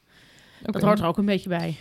dat 0.61 0.81
hoort 0.81 0.99
er 0.99 1.05
ook 1.05 1.17
een 1.17 1.25
beetje 1.25 1.49
bij. 1.49 1.75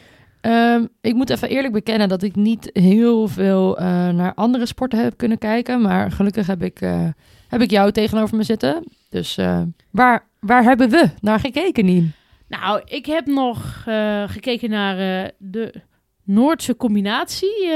Ehm, 0.47 0.87
ik 1.01 1.15
moet 1.15 1.31
even 1.31 1.49
eerlijk 1.49 1.73
bekennen 1.73 2.09
dat 2.09 2.23
ik 2.23 2.37
niet 2.37 2.71
heel 2.73 3.29
veel 3.29 3.79
eh, 3.79 3.85
naar 4.09 4.35
andere 4.35 4.67
sporten 4.67 5.03
heb 5.03 5.17
kunnen 5.17 5.39
kijken. 5.39 5.81
Maar 5.81 6.11
gelukkig 6.11 6.47
heb 6.47 6.63
ik, 6.63 6.81
eh, 6.81 7.09
heb 7.49 7.61
ik 7.61 7.71
jou 7.71 7.93
tegenover 7.93 8.37
me 8.37 8.43
zitten. 8.43 8.85
Dus 9.11 9.37
eh, 9.37 9.63
waar, 9.91 10.27
waar 10.41 10.63
hebben 10.63 10.91
we 10.91 11.11
naar 11.21 11.41
gekeken, 11.41 11.85
Nien? 11.85 12.13
Nou, 12.49 12.83
ik 12.85 13.07
heb 13.07 13.27
nog 13.27 13.83
gekeken 14.27 14.71
naar 14.71 15.31
de 15.39 15.75
Noordse 16.23 16.77
combinatie. 16.77 17.67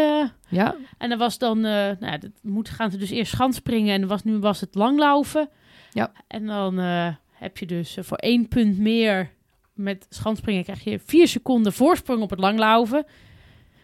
Ja, 0.48 0.74
en 0.98 1.08
dat 1.08 1.18
was 1.18 1.38
dan, 1.38 1.60
nou 1.60 2.18
dat 2.18 2.30
moet, 2.42 2.68
gaan 2.68 2.90
ze 2.90 2.96
dus 2.96 3.10
eerst 3.10 3.32
schanspringen 3.32 3.94
en 3.94 4.08
was, 4.08 4.24
nu 4.24 4.38
was 4.38 4.60
het 4.60 4.74
langlaufen. 4.74 5.48
Ja. 5.92 6.12
En 6.26 6.46
dan 6.46 6.78
heb 7.30 7.58
je 7.58 7.66
dus 7.66 7.96
voor 8.00 8.16
één 8.16 8.48
punt 8.48 8.78
meer 8.78 9.30
met 9.82 10.06
schanspringen 10.10 10.64
krijg 10.64 10.84
je 10.84 11.00
vier 11.04 11.28
seconden 11.28 11.72
voorsprong 11.72 12.22
op 12.22 12.30
het 12.30 12.38
langlaufen. 12.40 13.04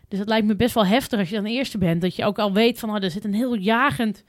Dus 0.08 0.18
dat 0.18 0.28
lijkt 0.28 0.46
me 0.46 0.56
best 0.56 0.74
wel 0.74 0.86
heftig 0.86 1.18
als 1.18 1.28
je 1.28 1.34
dan 1.34 1.44
de 1.44 1.50
eerste 1.50 1.78
bent. 1.78 2.00
Dat 2.00 2.16
je 2.16 2.24
ook 2.24 2.38
al 2.38 2.52
weet 2.52 2.78
van, 2.78 2.90
oh, 2.90 3.02
er 3.02 3.10
zit 3.10 3.24
een 3.24 3.34
heel 3.34 3.54
jagend 3.56 4.24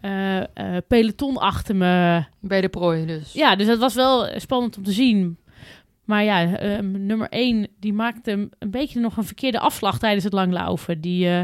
eh, 0.00 0.38
eh, 0.38 0.46
peloton 0.88 1.36
achter 1.36 1.76
me. 1.76 2.24
bij 2.40 2.60
de 2.60 2.68
prooi 2.68 3.06
dus. 3.06 3.32
Ja, 3.32 3.56
dus 3.56 3.66
dat 3.66 3.78
was 3.78 3.94
wel 3.94 4.28
spannend 4.40 4.76
om 4.76 4.82
te 4.82 4.92
zien. 4.92 5.38
Maar 6.04 6.24
ja, 6.24 6.56
ehm, 6.56 7.06
nummer 7.06 7.26
1, 7.30 7.66
die 7.80 7.92
maakte 7.92 8.30
een- 8.30 8.70
beetje 8.70 9.00
nog 9.00 9.16
een 9.16 9.24
verkeerde 9.24 9.58
afslag 9.58 9.98
tijdens 9.98 10.24
het 10.24 10.32
langlaufen. 10.32 11.00
Die, 11.00 11.28
eh, 11.28 11.42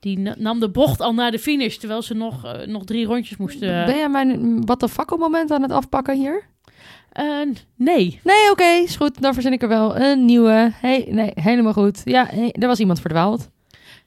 die 0.00 0.18
na- 0.18 0.34
nam 0.38 0.60
de 0.60 0.70
bocht 0.70 1.00
al 1.00 1.14
naar 1.14 1.30
de 1.30 1.38
finish, 1.38 1.76
terwijl 1.76 2.02
ze 2.02 2.14
nog, 2.14 2.64
nog 2.66 2.84
drie 2.84 3.06
rondjes 3.06 3.36
moesten... 3.36 3.68
Ben 3.86 3.96
jij 3.96 4.08
mijn 4.08 4.64
wat 4.66 4.80
de 4.80 4.88
fakkelmoment 4.88 5.50
aan 5.50 5.62
het 5.62 5.70
afpakken 5.72 6.16
hier? 6.18 6.46
Eh, 7.14 7.24
nee. 7.76 8.20
Nee, 8.22 8.50
oké, 8.50 8.64
is 8.64 8.96
goed. 8.96 9.20
Dan 9.22 9.34
verzin 9.34 9.52
ik 9.52 9.62
er 9.62 9.68
wel 9.68 9.96
een 9.98 10.24
nieuwe. 10.24 10.72
Hey, 10.74 11.06
nee, 11.10 11.30
helemaal 11.34 11.72
goed. 11.72 12.00
Ja, 12.04 12.26
hey, 12.30 12.52
er 12.58 12.66
was 12.66 12.78
iemand 12.80 13.00
verdwaald. 13.00 13.48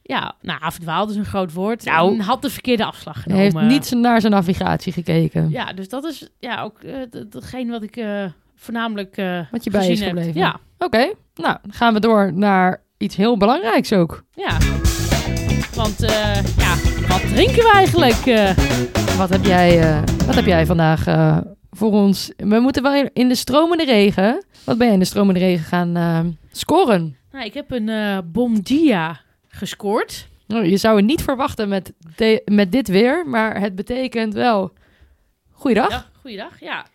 Ja, 0.02 0.36
nou, 0.42 0.60
verdwaald 0.72 1.10
is 1.10 1.16
een 1.16 1.26
groot 1.26 1.54
woord. 1.54 1.86
Nou. 1.86 2.14
En 2.14 2.20
had 2.20 2.42
de 2.42 2.50
verkeerde 2.50 2.86
afslag 2.86 3.14
Hij 3.16 3.24
genomen. 3.24 3.70
heeft 3.70 3.92
niet 3.92 4.02
naar 4.02 4.22
zijn 4.22 4.34
navigatie 4.34 4.94
gekeken. 4.94 5.50
Ja, 5.50 5.74
dus 5.74 5.90
dat 5.90 6.04
is 6.04 6.30
ja, 6.40 6.62
ook 6.62 6.80
eh, 6.80 7.02
d- 7.02 7.32
datgene 7.32 7.72
wat 7.72 7.84
ik 7.84 7.96
eh, 7.96 8.24
voornamelijk 8.56 9.18
eh 9.18 9.40
Wat 9.52 9.64
je 9.64 9.70
bij 9.70 9.88
heb. 9.88 10.36
Ja, 10.36 10.60
Oké, 10.78 11.12
nou, 11.36 11.58
gaan 11.70 11.94
we 11.94 12.00
door 12.00 12.34
naar 12.34 12.82
iets 12.98 13.16
heel 13.16 13.38
belangrijks 13.38 13.94
ook. 13.94 14.24
ja. 14.36 14.58
Want 15.76 16.04
eh, 16.04 16.36
ja, 16.58 16.76
wat 17.08 17.22
drinken 17.34 17.56
we 17.64 17.72
eigenlijk? 17.74 18.26
eh? 18.26 18.58
Wat 19.18 19.30
heb 19.30 19.44
jij, 19.46 19.80
eh, 19.82 20.02
wat 20.26 20.36
heb 20.36 20.46
jij 20.46 20.66
vandaag 20.66 21.08
eh, 21.08 21.38
voor 21.78 21.92
ons? 21.92 22.32
We 22.38 22.60
moeten 22.60 22.84
wel 22.84 23.10
in 23.14 23.28
de 23.28 23.36
stromende 23.36 23.86
regen. 23.86 24.46
Wat 24.64 24.78
ben 24.78 24.86
jij 24.86 24.94
in 24.96 25.00
de 25.02 25.06
stromende 25.06 25.40
regen 25.40 25.66
gaan 25.66 25.96
eh, 25.96 26.20
scoren? 26.52 27.18
Nou, 27.32 27.46
ik 27.46 27.54
heb 27.54 27.72
een 27.72 27.90
eh 27.90 28.18
Bomdia 28.26 29.20
gescoord. 29.48 30.28
Nou, 30.48 30.66
je 30.66 30.78
zou 30.78 30.96
het 30.98 31.06
niet 31.06 31.22
verwachten 31.22 31.70
met, 31.70 31.94
de- 32.16 32.42
met 32.46 32.72
dit 32.72 32.88
weer, 32.88 33.28
maar 33.28 33.60
het 33.60 33.76
betekent 33.76 34.34
wel... 34.34 34.74
Goeiedag. 35.52 35.90
Ja, 35.90 36.06
goeiedag, 36.22 36.60
ja. 36.60 36.86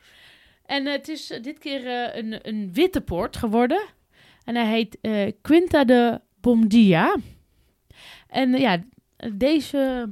En 0.66 0.86
eh, 0.86 0.92
het 0.92 1.08
is 1.08 1.26
dit 1.42 1.58
keer 1.58 1.86
een, 2.16 2.38
een 2.42 2.70
witte 2.72 3.00
port 3.00 3.36
geworden. 3.36 3.82
En 4.44 4.54
hij 4.54 4.66
heet 4.66 4.98
Quinta 5.40 5.84
de 5.84 6.20
Bomdia. 6.40 7.16
En 8.28 8.52
ja, 8.52 8.82
deze 9.32 10.08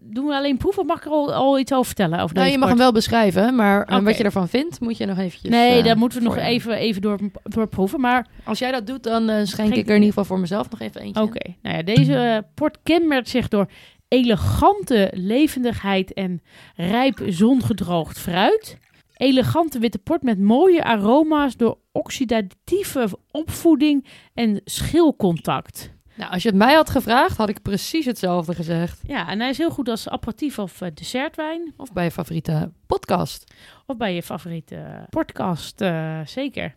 doen 0.00 0.26
we 0.26 0.34
alleen 0.34 0.56
proeven 0.56 0.82
of 0.82 0.88
mag 0.88 0.98
ik 0.98 1.04
er 1.04 1.10
al, 1.10 1.34
al 1.34 1.58
iets 1.58 1.72
over 1.72 1.86
vertellen? 1.86 2.20
Over 2.20 2.36
Nou, 2.36 2.50
je 2.50 2.58
mag 2.58 2.68
hem 2.68 2.78
wel 2.78 2.92
beschrijven, 2.92 3.54
maar 3.54 4.02
wat 4.02 4.16
je 4.16 4.24
ervan 4.24 4.48
vindt, 4.48 4.80
moet 4.80 4.96
je 4.96 5.06
nog 5.06 5.18
eventjes... 5.18 5.50
Nee, 5.50 5.78
eh, 5.78 5.84
daar 5.84 5.98
moeten 5.98 6.18
we 6.18 6.24
nog 6.24 6.34
je. 6.34 6.40
even, 6.40 6.76
even 6.76 7.02
door, 7.02 7.18
doorproeven. 7.42 8.00
Maar 8.00 8.26
Als 8.44 8.58
jij 8.58 8.70
dat 8.72 8.86
doet, 8.86 9.02
dan 9.02 9.28
eh, 9.28 9.44
schenk 9.44 9.74
ik 9.74 9.88
er 9.88 9.94
in 9.94 9.94
ieder 9.94 10.08
geval 10.08 10.24
voor 10.24 10.38
mezelf 10.38 10.70
nog 10.70 10.80
even 10.80 11.00
eentje. 11.00 11.22
Oké, 11.22 11.54
nou 11.62 11.76
ja, 11.76 11.82
deze 11.82 12.46
port 12.54 12.78
kenmerkt 12.82 13.28
zich 13.28 13.48
door 13.48 13.70
elegante 14.08 15.10
levendigheid 15.14 16.12
en 16.12 16.42
rijp 16.76 17.22
zongedroogd 17.26 18.18
fruit. 18.18 18.78
Elegante 19.14 19.78
witte 19.78 19.98
port 19.98 20.22
met 20.22 20.38
mooie 20.38 20.84
aroma's 20.84 21.56
door 21.56 21.78
oxidatieve 21.92 23.08
opvoeding 23.30 24.06
en 24.34 24.60
schilcontact. 24.64 25.90
Nou, 26.20 26.32
als 26.32 26.42
je 26.42 26.48
het 26.48 26.58
mij 26.58 26.74
had 26.74 26.90
gevraagd, 26.90 27.36
had 27.36 27.48
ik 27.48 27.62
precies 27.62 28.04
hetzelfde 28.04 28.54
gezegd. 28.54 29.00
Ja, 29.06 29.28
en 29.28 29.40
hij 29.40 29.48
is 29.48 29.58
heel 29.58 29.70
goed 29.70 29.88
als 29.88 30.08
aperitief 30.08 30.58
of 30.58 30.80
eh, 30.80 30.88
dessertwijn. 30.94 31.72
Of 31.76 31.92
bij 31.92 32.04
je 32.04 32.10
favoriete 32.10 32.70
podcast. 32.86 33.54
Of 33.86 33.96
bij 33.96 34.14
je 34.14 34.22
favoriete 34.22 35.06
podcast, 35.10 35.80
eh, 35.80 36.20
zeker. 36.24 36.74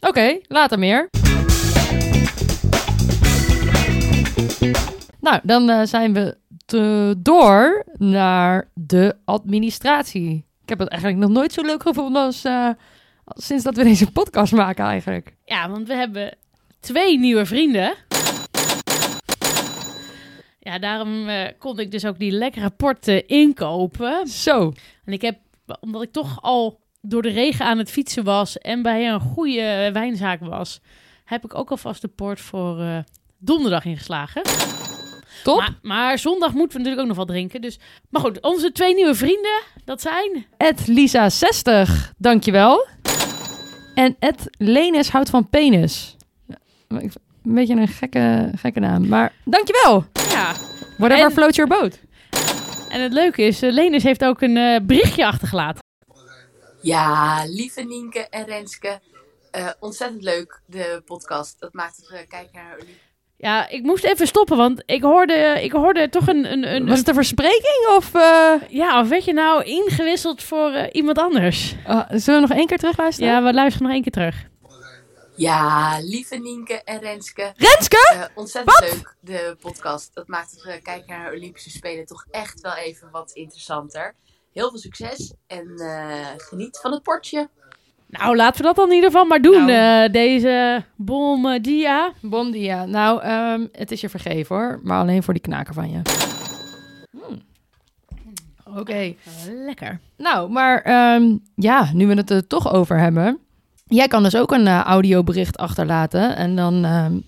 Oké, 0.00 0.38
later 0.48 0.78
meer. 0.78 1.08
Nou, 5.20 5.40
dan 5.42 5.70
eh, 5.70 5.80
zijn 5.84 6.12
we 6.12 6.36
te- 6.66 7.14
door 7.18 7.84
naar 7.98 8.68
de 8.74 9.16
administratie. 9.24 10.44
Ik 10.62 10.68
heb 10.68 10.78
het 10.78 10.88
eigenlijk 10.88 11.20
nog 11.22 11.30
nooit 11.30 11.52
zo 11.52 11.62
leuk 11.62 11.82
gevonden 11.82 12.22
als, 12.22 12.44
als 13.24 13.46
sinds 13.46 13.64
dat 13.64 13.76
we 13.76 13.82
deze 13.82 14.10
podcast 14.10 14.52
maken 14.52 14.84
eigenlijk. 14.84 15.34
Ja, 15.44 15.70
want 15.70 15.86
we 15.88 15.94
hebben 15.94 16.36
twee 16.80 17.18
nieuwe 17.18 17.46
vrienden. 17.46 17.94
Ja, 20.66 20.78
daarom 20.78 21.28
eh, 21.28 21.48
kon 21.58 21.78
ik 21.78 21.90
dus 21.90 22.04
ook 22.04 22.18
die 22.18 22.30
lekkere 22.30 22.70
porten 22.70 23.26
inkopen. 23.26 24.26
Zo. 24.26 24.72
En 25.04 25.12
ik 25.12 25.22
heb, 25.22 25.38
omdat 25.80 26.02
ik 26.02 26.12
toch 26.12 26.42
al 26.42 26.80
door 27.00 27.22
de 27.22 27.28
regen 27.28 27.66
aan 27.66 27.78
het 27.78 27.90
fietsen 27.90 28.24
was 28.24 28.58
en 28.58 28.82
bij 28.82 29.08
een 29.08 29.20
goede 29.20 29.90
wijnzaak 29.92 30.40
was, 30.40 30.80
heb 31.24 31.44
ik 31.44 31.54
ook 31.54 31.70
alvast 31.70 32.02
de 32.02 32.08
port 32.08 32.40
voor 32.40 32.80
eh, 32.80 32.98
donderdag 33.38 33.84
ingeslagen. 33.84 34.42
Top. 35.44 35.58
Maar, 35.58 35.78
maar 35.82 36.18
zondag 36.18 36.52
moeten 36.52 36.78
we 36.78 36.84
natuurlijk 36.84 37.00
ook 37.02 37.16
nog 37.16 37.26
wat 37.26 37.28
drinken. 37.28 37.60
Dus, 37.60 37.78
maar 38.10 38.20
goed, 38.20 38.40
onze 38.40 38.72
twee 38.72 38.94
nieuwe 38.94 39.14
vrienden, 39.14 39.62
dat 39.84 40.00
zijn... 40.00 40.46
Ed 40.56 40.90
Lisa60, 40.90 41.90
dankjewel. 42.18 42.86
En 43.94 44.16
Ed 44.18 44.48
Lenes 44.50 45.08
houdt 45.08 45.30
van 45.30 45.48
penis. 45.48 46.16
Ja, 46.46 46.56
Een 47.46 47.54
beetje 47.54 47.74
een 47.74 47.88
gekke, 47.88 48.50
gekke 48.56 48.80
naam, 48.80 49.08
maar 49.08 49.32
dankjewel. 49.44 50.04
Ja, 50.30 50.52
Whatever 50.98 51.24
En- 51.24 51.32
floats 51.32 51.56
your 51.56 51.70
boat. 51.78 51.98
en 52.88 53.00
het 53.00 53.12
leuke 53.12 53.42
is, 53.42 53.62
uh, 53.62 53.72
Lenis 53.72 54.02
heeft 54.02 54.24
ook 54.24 54.40
een 54.40 54.56
eh, 54.56 54.80
berichtje 54.82 55.26
achtergelaten. 55.26 55.82
Ja, 56.82 57.42
lieve 57.46 57.82
Nienke 57.82 58.26
en 58.30 58.44
Renske. 58.44 59.00
eh, 59.50 59.68
ontzettend 59.80 60.22
leuk, 60.22 60.60
de 60.66 61.02
podcast. 61.06 61.56
Dat 61.60 61.72
maakt 61.72 61.96
het 61.96 62.10
eh, 62.10 62.18
kijken 62.28 62.50
naar 62.52 62.74
jullie. 62.78 62.96
Ja, 63.38 63.68
ik 63.68 63.82
moest 63.82 64.04
even 64.04 64.26
stoppen, 64.26 64.56
want 64.56 64.82
ik 64.86 65.02
hoorde, 65.02 65.58
ik 65.62 65.72
hoorde 65.72 66.08
toch 66.08 66.26
een... 66.26 66.52
een, 66.52 66.74
een, 66.74 66.86
Was 66.86 66.98
het 66.98 67.08
een 67.08 67.14
verspreking 67.14 67.86
of... 67.96 68.14
eh, 68.14 68.52
Ja, 68.68 69.00
of 69.00 69.08
werd 69.08 69.24
je 69.24 69.32
nou 69.32 69.62
ingewisseld 69.64 70.42
voor 70.42 70.70
eh, 70.72 70.88
iemand 70.92 71.18
anders? 71.18 71.74
ah, 71.86 72.10
zullen 72.10 72.40
we 72.42 72.46
nog 72.48 72.58
één 72.58 72.66
keer 72.66 72.78
terugluisteren? 72.78 73.30
Ja, 73.32 73.42
we 73.42 73.52
luisteren 73.52 73.82
nog 73.86 73.92
één 73.92 74.02
keer 74.02 74.12
terug. 74.12 74.44
Ja, 75.36 75.98
lieve 76.00 76.36
Nienke 76.36 76.82
en 76.84 76.98
Renske. 76.98 77.52
Renske! 77.56 78.12
eh, 78.14 78.24
ontzettend 78.34 78.78
Wat? 78.78 78.90
leuk, 78.92 79.16
de 79.20 79.56
podcast. 79.60 80.10
Dat 80.14 80.28
maakt 80.28 80.50
het 80.50 80.64
eh, 80.64 80.82
kijken 80.82 81.04
naar 81.18 81.30
de 81.30 81.36
Olympische 81.36 81.70
Spelen 81.70 82.06
toch 82.06 82.26
echt 82.30 82.60
wel 82.60 82.74
even 82.74 83.08
wat 83.10 83.30
interessanter. 83.32 84.14
Heel 84.52 84.70
veel 84.70 84.78
succes 84.78 85.32
en 85.46 85.74
eh, 85.76 86.26
geniet 86.36 86.78
van 86.82 86.92
het 86.92 87.02
portje. 87.02 87.48
Nou, 88.06 88.36
laten 88.36 88.56
we 88.60 88.66
dat 88.66 88.76
dan 88.76 88.88
in 88.88 88.94
ieder 88.94 89.10
geval 89.10 89.24
maar 89.26 89.42
doen. 89.42 89.64
Nou. 89.66 90.04
eh, 90.04 90.12
deze 90.12 90.84
bom 90.96 91.62
dia. 91.62 92.12
Bondia. 92.22 92.84
Nou, 92.84 93.22
ehm, 93.22 93.66
het 93.72 93.90
is 93.90 94.00
je 94.00 94.08
vergeven 94.08 94.56
hoor. 94.56 94.80
Maar 94.82 95.00
alleen 95.00 95.22
voor 95.22 95.34
die 95.34 95.42
knaker 95.42 95.74
van 95.74 95.90
je. 95.90 96.00
Hmm. 97.10 97.42
Oké. 98.78 99.14
Lekker. 99.48 100.00
Nou, 100.16 100.50
maar 100.50 100.82
ehm, 100.82 101.36
ja, 101.54 101.90
nu 101.92 102.06
we 102.06 102.14
het 102.14 102.30
er 102.30 102.46
toch 102.46 102.72
over 102.72 102.98
hebben. 102.98 103.45
Jij 103.88 104.08
kan 104.08 104.22
dus 104.22 104.36
ook 104.36 104.52
een 104.52 104.66
eh, 104.66 104.80
audiobericht 104.80 105.56
achterlaten. 105.56 106.36
En 106.36 106.56
dan, 106.56 106.84
ehm, 106.84 107.18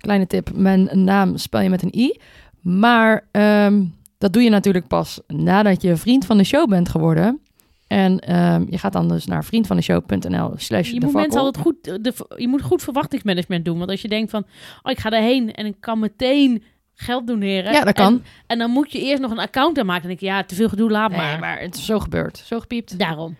kleine 0.00 0.26
tip, 0.26 0.50
mijn 0.54 0.88
naam 0.92 1.36
spel 1.36 1.60
je 1.60 1.68
met 1.68 1.82
een 1.82 1.98
i. 1.98 2.16
Maar 2.60 3.24
ehm, 3.30 3.84
dat 4.18 4.32
doe 4.32 4.42
je 4.42 4.50
natuurlijk 4.50 4.86
pas 4.86 5.20
nadat 5.26 5.82
je 5.82 5.96
vriend 5.96 6.26
van 6.26 6.36
de 6.36 6.44
show 6.44 6.68
bent 6.68 6.88
geworden. 6.88 7.40
En 7.86 8.18
ehm, 8.18 8.64
je 8.70 8.78
gaat 8.78 8.92
dan 8.92 9.08
dus 9.08 9.26
naar 9.26 9.44
vriendvandeshow.nl 9.44 10.52
slash 10.56 10.90
Je 10.90 11.00
moet 11.00 11.12
mensen 11.12 11.40
altijd 11.40 11.64
goed, 11.64 11.84
de, 11.84 12.12
je 12.36 12.48
moet 12.48 12.62
goed 12.62 12.82
verwachtingsmanagement 12.82 13.64
doen. 13.64 13.78
Want 13.78 13.90
als 13.90 14.02
je 14.02 14.08
denkt 14.08 14.30
van, 14.30 14.44
oh, 14.82 14.92
ik 14.92 14.98
ga 14.98 15.10
daarheen 15.10 15.52
en 15.52 15.66
ik 15.66 15.76
kan 15.80 15.98
meteen 15.98 16.62
geld 16.94 17.26
doneren. 17.26 17.72
Ja, 17.72 17.84
dat 17.84 17.94
kan. 17.94 18.12
En, 18.12 18.24
en 18.46 18.58
dan 18.58 18.70
moet 18.70 18.92
je 18.92 19.00
eerst 19.00 19.22
nog 19.22 19.30
een 19.30 19.38
account 19.38 19.78
aanmaken. 19.78 20.08
Denk 20.08 20.20
je, 20.20 20.26
ja, 20.26 20.44
te 20.44 20.54
veel 20.54 20.68
gedoe, 20.68 20.90
laat 20.90 21.10
Nee, 21.10 21.20
maar. 21.20 21.38
maar 21.38 21.60
het 21.60 21.74
is 21.74 21.84
zo 21.84 21.98
gebeurd. 21.98 22.42
Zo 22.46 22.60
gepiept. 22.60 22.98
Daarom. 22.98 23.36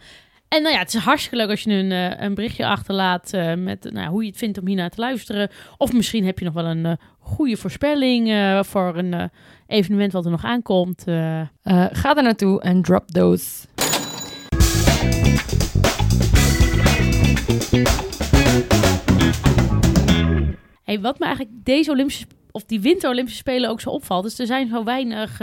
En 0.48 0.62
nou 0.62 0.74
ja, 0.74 0.80
het 0.80 0.94
is 0.94 1.00
hartstikke 1.00 1.36
leuk 1.36 1.50
als 1.50 1.62
je 1.62 1.70
een, 1.70 1.92
eh, 1.92 2.20
een 2.20 2.34
berichtje 2.34 2.66
achterlaat 2.66 3.32
eh, 3.32 3.54
met 3.54 3.84
nou, 3.84 3.98
ja, 3.98 4.08
hoe 4.08 4.22
je 4.22 4.28
het 4.28 4.38
vindt 4.38 4.58
om 4.58 4.66
hiernaar 4.66 4.90
te 4.90 5.00
luisteren. 5.00 5.50
Of 5.76 5.92
misschien 5.92 6.24
heb 6.24 6.38
je 6.38 6.44
nog 6.44 6.54
wel 6.54 6.64
een 6.64 6.86
eh, 6.86 6.92
goede 7.18 7.56
voorspelling 7.56 8.56
voor 8.66 8.96
een 8.96 9.30
evenement 9.66 10.12
wat 10.12 10.24
er 10.24 10.30
nog 10.30 10.44
aankomt. 10.44 11.02
ga 11.92 12.16
er 12.16 12.22
naartoe 12.22 12.60
en 12.60 12.82
drop 12.82 13.10
those. 13.10 13.66
Hey, 20.84 21.00
wat 21.00 21.18
me 21.18 21.24
eigenlijk 21.24 21.64
deze 21.64 21.90
Olympische 21.90 22.26
of 22.50 22.64
die 22.64 22.80
winter 22.80 23.10
Olympische 23.10 23.38
Spelen 23.38 23.70
ook 23.70 23.80
zo 23.80 23.90
opvalt, 23.90 24.24
is 24.24 24.38
er 24.38 24.46
zijn 24.46 24.68
zo 24.68 24.84
weinig 24.84 25.40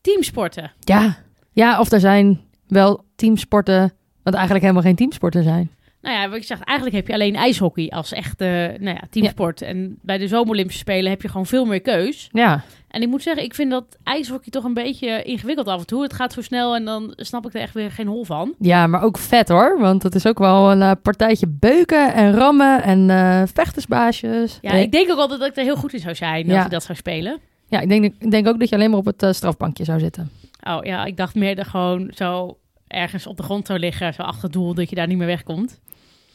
teamsporten. 0.00 0.72
Ja. 0.80 1.16
ja, 1.52 1.80
of 1.80 1.92
er 1.92 2.00
zijn 2.00 2.40
wel 2.66 3.04
teamsporten, 3.16 3.92
wat 4.24 4.34
eigenlijk 4.34 4.64
helemaal 4.64 4.86
geen 4.86 4.96
teamsporten 4.96 5.42
zijn. 5.42 5.70
Nou 6.02 6.16
ja, 6.16 6.28
wat 6.28 6.36
ik 6.36 6.44
zeg, 6.44 6.60
eigenlijk 6.60 6.96
heb 6.96 7.06
je 7.06 7.12
alleen 7.12 7.36
ijshockey 7.36 7.88
als 7.90 8.12
echte 8.12 8.76
nou 8.80 8.94
ja, 8.96 9.02
teamsport. 9.10 9.62
En 9.62 9.98
bij 10.02 10.18
de 10.18 10.28
zomer 10.28 10.48
Olympische 10.48 10.80
Spelen 10.80 11.10
heb 11.10 11.22
je 11.22 11.28
gewoon 11.28 11.46
veel 11.46 11.64
meer 11.64 11.80
keus. 11.80 12.28
Ja, 12.32 12.62
En 12.88 13.02
ik 13.02 13.08
moet 13.08 13.22
zeggen, 13.22 13.44
ik 13.44 13.54
vind 13.54 13.70
dat 13.70 13.84
ijshockey 14.02 14.50
toch 14.50 14.64
een 14.64 14.74
beetje 14.74 15.22
ingewikkeld 15.22 15.66
af 15.68 15.80
en 15.80 15.86
toe. 15.86 16.02
Het 16.02 16.12
gaat 16.12 16.32
zo 16.32 16.42
snel 16.42 16.74
en 16.74 16.84
dan 16.84 17.12
snap 17.16 17.46
ik 17.46 17.54
er 17.54 17.60
echt 17.60 17.74
weer 17.74 17.90
geen 17.90 18.06
hol 18.06 18.24
van. 18.24 18.54
ja 18.58 18.86
maar 18.86 19.02
ook 19.02 19.18
vet 19.18 19.48
hoor. 19.48 19.78
Want 19.80 20.02
het 20.02 20.14
is 20.14 20.26
ook 20.26 20.38
wel 20.38 20.70
een 20.70 20.82
eh, 20.82 20.90
partijtje 21.02 21.46
beuken 21.48 22.14
en 22.14 22.32
rammen 22.32 22.82
en 22.82 23.10
eh, 23.10 23.42
vechtersbaasjes. 23.54 24.58
Ja, 24.62 24.72
ik 24.72 24.92
denk 24.92 25.10
ook 25.10 25.18
altijd 25.18 25.40
dat 25.40 25.48
ik 25.48 25.56
er 25.56 25.62
heel 25.64 25.76
goed 25.76 25.92
in 25.92 26.00
zou 26.00 26.14
zijn 26.14 26.44
als 26.44 26.52
Ja. 26.54 26.64
ik 26.64 26.70
dat 26.70 26.82
zou 26.82 26.98
spelen. 26.98 27.38
ja 27.68 27.80
ik, 27.80 27.88
denk, 27.88 28.04
ik 28.18 28.30
denk 28.30 28.48
ook 28.48 28.58
dat 28.58 28.68
je 28.68 28.74
alleen 28.74 28.90
maar 28.90 28.98
op 28.98 29.04
het 29.06 29.22
eh, 29.22 29.32
strafbankje 29.32 29.84
zou 29.84 29.98
zitten. 29.98 30.30
Oh 30.62 30.78
ja, 30.82 31.04
ik 31.04 31.16
dacht 31.16 31.34
meer 31.34 31.56
dat 31.56 31.66
gewoon 31.66 32.10
zo 32.14 32.56
ergens 32.94 33.26
op 33.26 33.36
de 33.36 33.42
grond 33.42 33.66
zou 33.66 33.78
liggen, 33.78 34.14
zo 34.14 34.22
achter 34.22 34.42
het 34.42 34.52
doel, 34.52 34.74
dat 34.74 34.90
je 34.90 34.96
daar 34.96 35.06
niet 35.06 35.18
meer 35.18 35.26
wegkomt. 35.26 35.80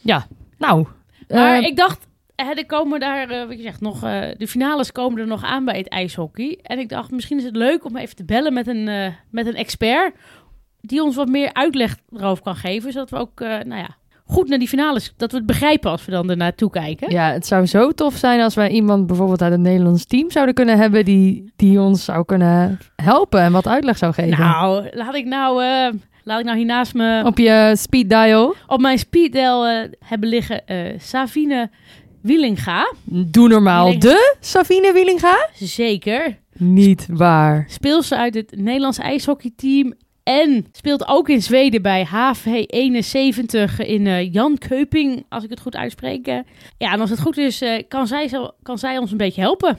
Nou, 0.02 0.22
Maar 1.28 1.58
eh, 1.58 1.66
ik 1.66 1.76
dacht, 1.76 2.08
hè, 2.36 2.52
er 2.52 2.66
komen 2.66 3.00
daar, 3.00 3.30
eh, 3.30 3.48
wat 3.48 3.58
je 3.58 3.64
zegt, 3.64 3.82
nog, 3.82 4.04
eh, 4.04 4.22
de 4.38 4.48
finales 4.48 4.92
komen 4.92 5.20
er 5.20 5.28
nog 5.28 5.44
aan 5.44 5.66
bij 5.66 5.78
het 5.78 5.88
ijshockey. 5.88 6.60
En 6.62 6.80
ik 6.80 6.90
dacht, 6.90 7.12
misschien 7.12 7.38
is 7.38 7.44
het 7.44 7.56
leuk 7.56 7.86
om 7.86 7.98
even 7.98 8.16
te 8.16 8.26
bellen 8.26 8.54
met 8.54 8.68
een, 8.68 9.14
met 9.30 9.48
een 9.48 9.56
expert 9.56 10.14
die 10.82 11.04
ons 11.04 11.16
wat 11.16 11.28
meer 11.28 11.54
uitleg 11.54 11.98
erover 12.16 12.44
kan 12.44 12.56
geven, 12.56 12.92
zodat 12.92 13.10
we 13.10 13.18
ook, 13.18 13.40
nou 13.40 13.76
ja, 13.76 13.98
goed 14.26 14.50
naar 14.50 14.60
die 14.60 14.68
finales, 14.68 15.14
dat 15.18 15.32
we 15.32 15.38
het 15.38 15.46
begrijpen 15.46 15.92
als 15.92 16.06
we 16.06 16.12
dan 16.12 16.30
er 16.30 16.38
naartoe 16.38 16.70
kijken. 16.70 17.12
ja, 17.12 17.32
het 17.32 17.48
zou 17.48 17.66
zo 17.66 17.92
tof 17.92 18.16
zijn 18.16 18.42
als 18.42 18.56
wij 18.56 18.70
iemand 18.70 19.08
bijvoorbeeld 19.08 19.42
uit 19.42 19.52
het 19.52 19.62
Nederlands 19.62 20.06
team 20.06 20.32
zouden 20.32 20.56
kunnen 20.56 20.78
hebben 20.78 21.06
die, 21.06 21.54
die 21.56 21.80
ons 21.80 22.04
zou 22.04 22.26
kunnen 22.26 22.80
helpen 22.96 23.42
en 23.42 23.52
wat 23.52 23.68
uitleg 23.68 23.98
zou 23.98 24.14
geven. 24.14 24.40
Nou, 24.40 24.90
laat 24.92 25.16
ik 25.16 25.26
nou, 25.26 25.64
laat 26.30 26.40
ik 26.40 26.46
nou 26.46 26.58
hier 26.58 26.66
naast 26.66 26.94
me 26.94 27.22
Op 27.26 27.38
je 27.38 27.74
speed 27.78 28.10
dial. 28.10 28.56
op 28.68 28.80
mijn 28.80 28.98
speeddel 29.00 29.66
eh, 29.68 29.90
hebben 30.06 30.30
liggen 30.30 30.68
eh 30.68 31.00
Savine 31.00 31.70
Wielinga. 32.22 32.94
Doe 33.04 33.48
normaal. 33.48 34.00
De 34.00 34.36
Savine 34.40 34.94
Wielinga? 34.94 35.50
Zeker. 35.54 36.38
Niet 36.58 37.06
waar. 37.10 37.66
Speelt 37.70 38.06
ze 38.06 38.18
uit 38.18 38.34
het 38.34 38.54
Nederlands 38.58 38.98
ijshockeyteam. 38.98 39.94
En 40.24 40.66
speelt 40.72 41.08
ook 41.08 41.30
in 41.30 41.42
Zweden 41.42 41.82
bij 41.82 42.08
HV71 42.08 43.86
in 43.86 44.08
eh 44.08 44.34
Jan 44.34 44.58
Keuping, 44.58 45.26
als 45.30 45.44
ik 45.44 45.50
het 45.50 45.60
goed 45.60 45.76
uitspreek. 45.76 46.26
Ja, 46.78 46.94
en 46.94 47.00
als 47.00 47.10
het 47.10 47.22
goed 47.22 47.38
is, 47.38 47.62
eh, 47.62 47.84
kan, 47.88 48.08
zij 48.08 48.28
zo, 48.28 48.52
kan 48.64 48.78
zij 48.78 48.98
ons 48.98 49.12
een 49.12 49.18
beetje 49.18 49.42
helpen. 49.42 49.78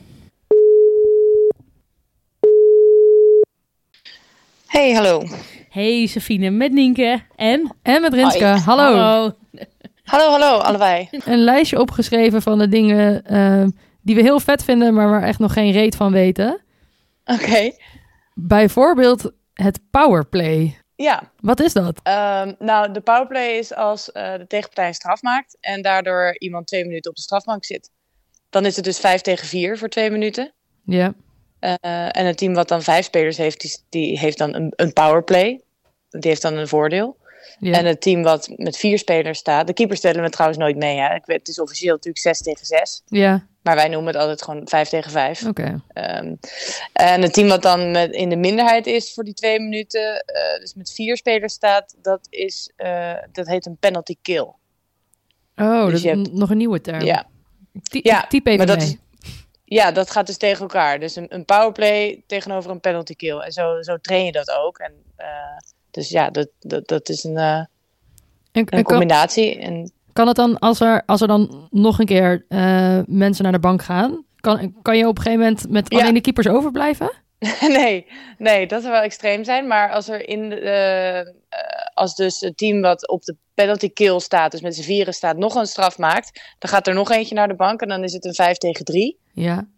Hey, 4.66 4.92
hallo. 4.92 5.22
Hey 5.70 6.06
Safine, 6.06 6.50
met 6.50 6.72
Nienke 6.72 7.22
en... 7.36 7.76
En 7.82 8.00
met 8.00 8.14
Rinske. 8.14 8.44
Hoi. 8.44 8.60
Hallo. 8.60 8.96
Hallo. 8.96 9.32
Hallo, 10.04 10.30
hallo, 10.30 10.58
allebei. 10.58 11.08
Een 11.24 11.38
lijstje 11.38 11.80
opgeschreven 11.80 12.42
van 12.42 12.58
de 12.58 12.68
dingen 12.68 13.24
eh, 13.24 13.64
die 14.02 14.14
we 14.14 14.20
heel 14.22 14.40
vet 14.40 14.64
vinden, 14.64 14.94
maar 14.94 15.10
waar 15.10 15.22
echt 15.22 15.38
nog 15.38 15.52
geen 15.52 15.72
reet 15.72 15.96
van 15.96 16.12
weten. 16.12 16.60
Oké. 17.24 17.70
Bijvoorbeeld 18.34 19.32
het 19.54 19.80
powerplay. 19.90 20.78
Ja, 20.96 21.30
Wat 21.40 21.60
is 21.60 21.72
dat? 21.72 22.00
ehm, 22.02 22.52
nou 22.58 22.92
de 22.92 23.00
powerplay 23.00 23.48
is 23.48 23.74
als 23.74 24.12
eh, 24.12 24.32
de 24.32 24.46
tegenpartij 24.46 24.86
een 24.86 24.94
straf 24.94 25.22
maakt 25.22 25.56
en 25.60 25.82
daardoor 25.82 26.36
iemand 26.38 26.66
twee 26.66 26.84
minuten 26.84 27.10
op 27.10 27.16
de 27.16 27.22
strafbank 27.22 27.64
zit. 27.64 27.90
Dan 28.50 28.66
is 28.66 28.76
het 28.76 28.84
dus 28.84 28.98
vijf 28.98 29.20
tegen 29.20 29.46
vier 29.46 29.78
voor 29.78 29.88
twee 29.88 30.10
minuten. 30.10 30.52
Ja. 30.84 31.12
Eh, 31.60 32.16
en 32.16 32.26
het 32.26 32.36
team 32.38 32.54
wat 32.54 32.68
dan 32.68 32.82
vijf 32.82 33.04
spelers 33.04 33.36
heeft, 33.36 33.60
die, 33.60 33.76
die 33.88 34.18
heeft 34.18 34.38
dan 34.38 34.54
een, 34.54 34.72
een 34.76 34.92
powerplay. 34.92 35.60
Die 36.10 36.30
heeft 36.30 36.42
dan 36.42 36.54
een 36.56 36.68
voordeel. 36.68 37.16
ja. 37.58 37.72
En 37.78 37.84
het 37.86 38.00
team 38.00 38.22
wat 38.22 38.50
met 38.56 38.76
vier 38.76 38.98
spelers 38.98 39.38
staat. 39.38 39.66
De 39.66 39.72
keepers 39.72 39.98
stellen 39.98 40.22
we 40.22 40.30
trouwens 40.30 40.60
nooit 40.60 40.76
mee. 40.76 40.98
Hè? 40.98 41.14
Ik 41.14 41.26
weet, 41.26 41.38
het 41.38 41.48
is 41.48 41.60
officieel 41.60 41.92
natuurlijk 41.94 42.18
6 42.24 42.42
tegen 42.42 42.66
6. 42.66 43.02
ja, 43.06 43.46
Maar 43.62 43.74
wij 43.74 43.88
noemen 43.88 44.12
het 44.12 44.22
altijd 44.22 44.42
gewoon 44.42 44.68
5 44.68 44.88
tegen 44.88 45.10
5. 45.10 45.46
oké. 45.46 45.82
Ehm, 45.92 46.34
en 46.92 47.22
het 47.22 47.32
team 47.32 47.48
wat 47.48 47.62
dan 47.62 47.90
met, 47.90 48.12
in 48.12 48.28
de 48.28 48.36
minderheid 48.36 48.86
is 48.86 49.12
voor 49.14 49.24
die 49.24 49.34
twee 49.34 49.60
minuten, 49.60 50.24
eh, 50.26 50.60
dus 50.60 50.74
met 50.74 50.92
vier 50.92 51.16
spelers 51.16 51.52
staat, 51.52 51.96
dat, 52.02 52.26
is, 52.30 52.70
eh, 52.76 53.14
dat 53.32 53.46
heet 53.46 53.66
een 53.66 53.76
penalty 53.80 54.16
kill. 54.22 54.52
Oh, 55.56 55.84
Dus 55.84 55.84
dat 55.84 55.92
is 55.92 56.02
hebt- 56.02 56.32
nog 56.32 56.50
een 56.50 56.56
nieuwe 56.56 56.80
term. 56.80 57.00
Ja, 57.00 57.26
Ty- 57.82 58.00
Ja, 58.02 58.26
typ 58.28 58.46
even 58.46 58.58
maar 58.58 58.76
dat 58.76 58.78
mee. 58.86 58.98
Ja, 59.70 59.92
dat 59.92 60.10
gaat 60.10 60.26
dus 60.26 60.36
tegen 60.36 60.60
elkaar. 60.60 61.00
Dus 61.00 61.16
een, 61.16 61.26
een 61.28 61.44
powerplay 61.44 62.22
tegenover 62.26 62.70
een 62.70 62.80
penalty 62.80 63.14
kill. 63.14 63.38
En 63.38 63.52
zo, 63.52 63.82
zo 63.82 63.96
train 63.96 64.24
je 64.24 64.32
dat 64.32 64.50
ook. 64.50 64.78
En, 64.78 64.92
eh, 65.16 65.26
dus 65.90 66.08
ja, 66.08 66.30
dat, 66.30 66.48
dat, 66.60 66.88
dat 66.88 67.08
is 67.08 67.24
een, 67.24 67.36
eh, 67.36 67.56
En, 67.56 67.66
en 68.52 68.60
een 68.60 68.64
kan, 68.64 68.82
combinatie. 68.82 69.58
En 69.58 69.92
kan 70.12 70.26
het 70.26 70.36
dan, 70.36 70.58
als 70.58 70.80
er, 70.80 71.02
als 71.06 71.20
er 71.20 71.28
dan 71.28 71.68
nog 71.70 71.98
een 71.98 72.06
keer 72.06 72.44
eh, 72.48 72.98
mensen 73.06 73.42
naar 73.42 73.52
de 73.52 73.58
bank 73.58 73.82
gaan, 73.82 74.24
kan, 74.40 74.74
kan 74.82 74.96
je 74.96 75.08
op 75.08 75.16
een 75.16 75.22
gegeven 75.22 75.44
moment 75.44 75.68
met 75.68 75.90
Ja. 75.92 76.00
alleen 76.00 76.14
de 76.14 76.20
keepers 76.20 76.48
overblijven? 76.48 77.12
nee, 77.78 78.06
nee, 78.38 78.66
dat 78.66 78.80
zou 78.82 78.92
wel 78.92 79.02
extreem 79.02 79.44
zijn. 79.44 79.66
Maar 79.66 79.90
als 79.90 80.08
er 80.08 80.28
in 80.28 80.48
de, 80.48 80.56
eh, 80.60 81.60
als 81.94 82.14
dus 82.14 82.40
het 82.40 82.56
team 82.56 82.80
wat 82.80 83.08
op 83.08 83.22
de 83.22 83.36
penalty 83.54 83.92
kill 83.92 84.18
staat, 84.18 84.50
dus 84.50 84.60
met 84.60 84.74
z'n 84.74 84.82
vieren 84.82 85.14
staat, 85.14 85.36
nog 85.36 85.54
een 85.54 85.66
straf 85.66 85.98
maakt, 85.98 86.54
dan 86.58 86.70
gaat 86.70 86.86
er 86.86 86.94
nog 86.94 87.10
eentje 87.10 87.34
naar 87.34 87.48
de 87.48 87.54
bank 87.54 87.80
en 87.80 87.88
dan 87.88 88.04
is 88.04 88.12
het 88.12 88.24
een 88.24 88.34
5 88.34 88.56
tegen 88.56 88.84
3. 88.84 89.18
Ja. 89.32 89.68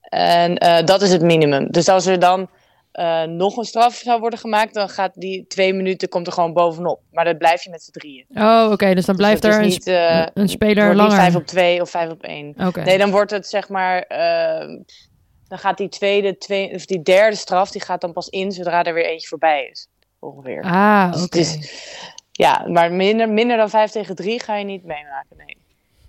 En 0.00 0.56
eh, 0.58 0.84
dat 0.84 1.02
is 1.02 1.12
het 1.12 1.22
minimum. 1.22 1.70
Dus 1.70 1.88
als 1.88 2.06
er 2.06 2.18
dan 2.18 2.48
eh, 2.92 3.22
nog 3.22 3.56
een 3.56 3.64
straf 3.64 3.94
zou 3.94 4.20
worden 4.20 4.38
gemaakt, 4.38 4.74
dan 4.74 4.88
gaat 4.88 5.12
die 5.14 5.46
twee 5.46 5.74
minuten 5.74 6.08
komt 6.08 6.26
er 6.26 6.32
gewoon 6.32 6.52
bovenop. 6.52 7.00
Maar 7.12 7.24
dan 7.24 7.36
blijf 7.36 7.64
je 7.64 7.70
met 7.70 7.82
z'n 7.82 7.90
drieën. 7.90 8.24
Oh, 8.34 8.68
oké. 8.72 8.94
Dus 8.94 9.04
dan 9.04 9.16
blijft 9.16 9.42
Dus 9.42 9.54
er 9.54 9.62
het 9.62 9.86
een, 9.86 10.20
niet, 10.24 10.30
een 10.34 10.48
speler 10.48 10.84
wordt 10.84 10.98
langer. 10.98 11.12
niet 11.12 11.22
5 11.22 11.36
op 11.36 11.46
2 11.46 11.80
of 11.80 11.90
5 11.90 12.10
op 12.10 12.22
1. 12.22 12.54
Oké. 12.66 12.82
Nee, 12.82 12.98
dan 12.98 13.10
wordt 13.10 13.30
het 13.30 13.46
zeg 13.46 13.68
maar. 13.68 14.04
Dan 15.48 15.58
gaat 15.58 15.78
die 15.78 15.88
tweede, 15.88 16.38
twee, 16.38 16.74
of 16.74 16.86
die 16.86 17.02
derde 17.02 17.36
straf, 17.36 17.70
die 17.70 17.80
gaat 17.80 18.00
dan 18.00 18.12
pas 18.12 18.28
in 18.28 18.52
zodra 18.52 18.84
er 18.84 18.94
weer 18.94 19.06
eentje 19.06 19.28
voorbij 19.28 19.68
is. 19.70 19.88
Ongeveer. 20.18 20.62
Ah, 20.62 21.12
Dus 21.12 21.22
oké. 21.22 21.66
Ja, 22.32 22.64
maar 22.68 22.92
minder, 22.92 23.28
minder 23.28 23.56
dan 23.56 23.70
5 23.70 23.90
tegen 23.90 24.14
3 24.14 24.40
ga 24.40 24.56
je 24.56 24.64
niet 24.64 24.84
meemaken. 24.84 25.36
Nee. 25.36 25.56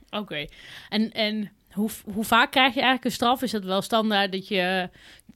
Oké. 0.09 0.45
En, 0.89 1.11
en 1.11 1.51
hoe, 1.77 1.89
hoe 2.13 2.23
vaak 2.23 2.51
krijg 2.51 2.67
je 2.73 2.81
eigenlijk 2.81 3.05
een 3.05 3.11
straf? 3.11 3.41
Is 3.41 3.51
het 3.51 3.65
wel 3.65 3.81
standaard 3.81 4.31
dat 4.31 4.47
je, 4.47 4.89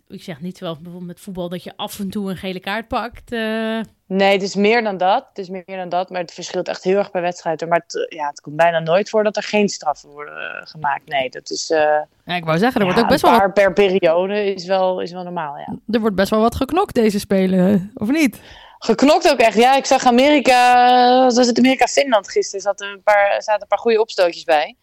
ik 0.08 0.23
zeg 0.23 0.41
niet 0.41 0.60
wel 0.60 0.73
bijvoorbeeld 0.73 1.06
met 1.06 1.19
voetbal, 1.19 1.49
dat 1.49 1.63
je 1.63 1.73
af 1.75 1.99
en 1.99 2.10
toe 2.10 2.30
een 2.30 2.38
gele 2.38 2.60
kaart 2.60 2.88
pakt? 2.88 3.32
eh? 3.32 3.80
nee, 4.08 4.32
het 4.34 4.41
is 4.41 4.56
meer 4.56 4.84
dan 4.84 4.97
dat. 4.97 5.25
Het 5.30 5.38
is 5.38 5.49
meer 5.49 5.63
dan 5.65 5.89
dat, 5.89 6.10
maar 6.10 6.21
het 6.21 6.34
verschilt 6.34 6.67
echt 6.67 6.84
heel 6.84 6.97
erg 6.97 7.12
per 7.12 7.21
wedstrijd. 7.21 7.67
Maar 7.69 7.84
het, 7.88 8.06
ja, 8.15 8.27
het 8.27 8.41
komt 8.41 8.56
bijna 8.56 8.80
nooit 8.80 9.10
voor 9.10 9.23
dat 9.23 9.38
er 9.38 9.43
geen 9.43 9.69
straffen 9.69 10.10
worden 10.10 10.38
eh, 10.38 10.62
gemaakt. 10.67 11.08
Nee, 11.08 11.30
dat 11.30 11.49
is. 11.49 11.69
eh, 11.69 11.80
Ja, 12.25 12.36
ik 12.36 12.45
wou 12.45 12.58
zeggen, 12.58 12.82
er 12.82 12.88
ja, 12.88 12.93
wordt 12.93 13.06
ook 13.06 13.12
best 13.12 13.23
een 13.23 13.30
wel, 13.30 13.39
paar 13.39 13.54
per 13.54 13.73
periode 13.73 14.54
is 14.54 14.65
wel, 14.65 15.01
is 15.01 15.12
wel 15.12 15.23
normaal. 15.23 15.58
Ja. 15.58 15.65
wat, 15.67 15.95
er 15.95 15.99
wordt 15.99 16.15
best 16.15 16.30
wel 16.30 16.39
wat 16.41 16.56
geknokt 16.56 16.93
deze 16.95 17.19
spelen, 17.19 17.91
of 17.93 18.12
niet? 18.12 18.41
Geknokt 18.80 19.32
ook 19.32 19.39
echt. 19.39 19.58
Ja, 19.58 19.75
ik 19.75 19.86
zag 19.86 20.06
Amerika, 20.06 21.23
was 21.23 21.47
het 21.47 21.58
Amerika-Finland 21.58 22.30
gisteren, 22.32 22.62
zat 22.62 22.82
er 22.82 22.91
een 22.91 23.04
paar, 23.04 23.41
zaten 23.43 23.62
een 23.62 23.67
paar 23.67 23.77
goede 23.80 24.01
opstootjes 24.01 24.43
bij. 24.43 24.75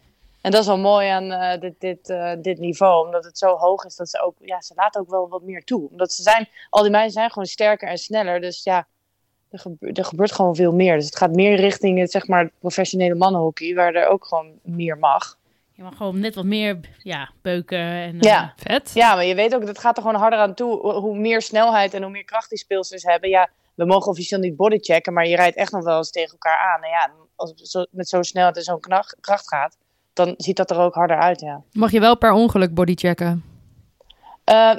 En 0.49 0.55
dat 0.55 0.63
is 0.63 0.67
wel 0.69 0.79
mooi 0.79 1.09
aan 1.09 1.31
eh, 1.33 1.61
dit, 1.61 1.75
dit, 1.81 2.09
eh, 2.11 2.33
dit 2.43 2.59
niveau, 2.59 3.07
omdat 3.07 3.25
het 3.25 3.39
zo 3.39 3.57
hoog 3.57 3.85
is 3.85 3.97
dat 3.97 4.09
ze 4.09 4.21
ook, 4.23 4.35
ja, 4.41 4.61
ze 4.61 4.73
laten 4.77 5.01
ook 5.01 5.11
wel 5.11 5.29
wat 5.29 5.43
meer 5.43 5.65
toe. 5.65 5.89
Omdat 5.91 6.13
ze 6.13 6.23
zijn, 6.23 6.49
al 6.71 6.83
die 6.83 6.91
meiden 6.91 7.13
zijn 7.13 7.31
gewoon 7.31 7.47
sterker 7.49 7.89
en 7.89 7.99
sneller, 7.99 8.41
dus 8.41 8.63
ja, 8.65 8.87
er, 9.51 9.59
gebe- 9.59 9.93
er 9.93 10.05
gebeurt 10.05 10.33
gewoon 10.33 10.55
veel 10.57 10.73
meer. 10.73 10.95
Dus 10.97 11.05
het 11.05 11.17
gaat 11.17 11.35
meer 11.35 11.55
richting 11.57 11.99
het, 11.99 12.11
zeg 12.11 12.27
maar, 12.27 12.43
het 12.45 12.53
professionele 12.59 13.15
mannenhockey, 13.15 13.75
waar 13.75 13.95
er 13.95 14.07
ook 14.07 14.25
gewoon 14.27 14.59
meer 14.63 14.99
mag. 14.99 15.39
Je 15.73 15.83
mag 15.83 15.97
gewoon 15.97 16.21
net 16.21 16.35
wat 16.35 16.45
meer 16.45 16.79
ja, 16.99 17.31
beuken. 17.43 17.79
En, 17.79 18.15
eh, 18.21 18.31
Ja. 18.31 18.53
Vet. 18.57 18.91
Ja, 18.95 19.15
maar 19.15 19.25
je 19.25 19.35
weet 19.35 19.55
ook, 19.55 19.67
dat 19.67 19.79
gaat 19.79 19.97
er 19.97 20.03
gewoon 20.03 20.21
harder 20.21 20.39
aan 20.39 20.55
toe. 20.55 20.93
Hoe- 20.93 21.17
meer 21.19 21.43
snelheid 21.43 21.95
en 21.95 22.03
hoe 22.03 22.11
meer 22.11 22.25
kracht 22.25 22.49
die 22.49 22.59
speelsters 22.59 23.03
hebben. 23.03 23.29
Ja, 23.29 23.49
we 23.75 23.85
mogen 23.85 24.11
officieel 24.11 24.41
niet 24.41 24.57
bodychecken, 24.57 25.13
maar 25.13 25.27
je 25.27 25.37
rijdt 25.37 25.57
echt 25.57 25.73
nog 25.73 25.85
wel 25.85 25.97
eens 25.97 26.11
tegen 26.11 26.33
elkaar 26.33 26.59
aan. 26.59 26.83
En 26.83 26.91
ja, 26.91 27.11
als 27.37 27.51
het 27.51 27.69
zo, 27.69 27.85
met 27.91 28.09
zo'n 28.09 28.25
snelheid 28.25 28.57
en 28.57 28.63
zo'n 28.63 28.81
kracht 29.21 29.49
gaat, 29.49 29.77
dan 30.19 30.35
ziet 30.37 30.57
dat 30.57 30.71
er 30.71 30.79
ook 30.79 30.95
harder 30.95 31.19
uit, 31.19 31.41
ja. 31.41 31.63
Mag 31.73 31.91
je 31.91 32.01
wel 32.01 32.17
per 32.17 32.33
ongeluk 32.33 32.75
bodychecken? 32.75 33.45
Eh, 34.45 34.73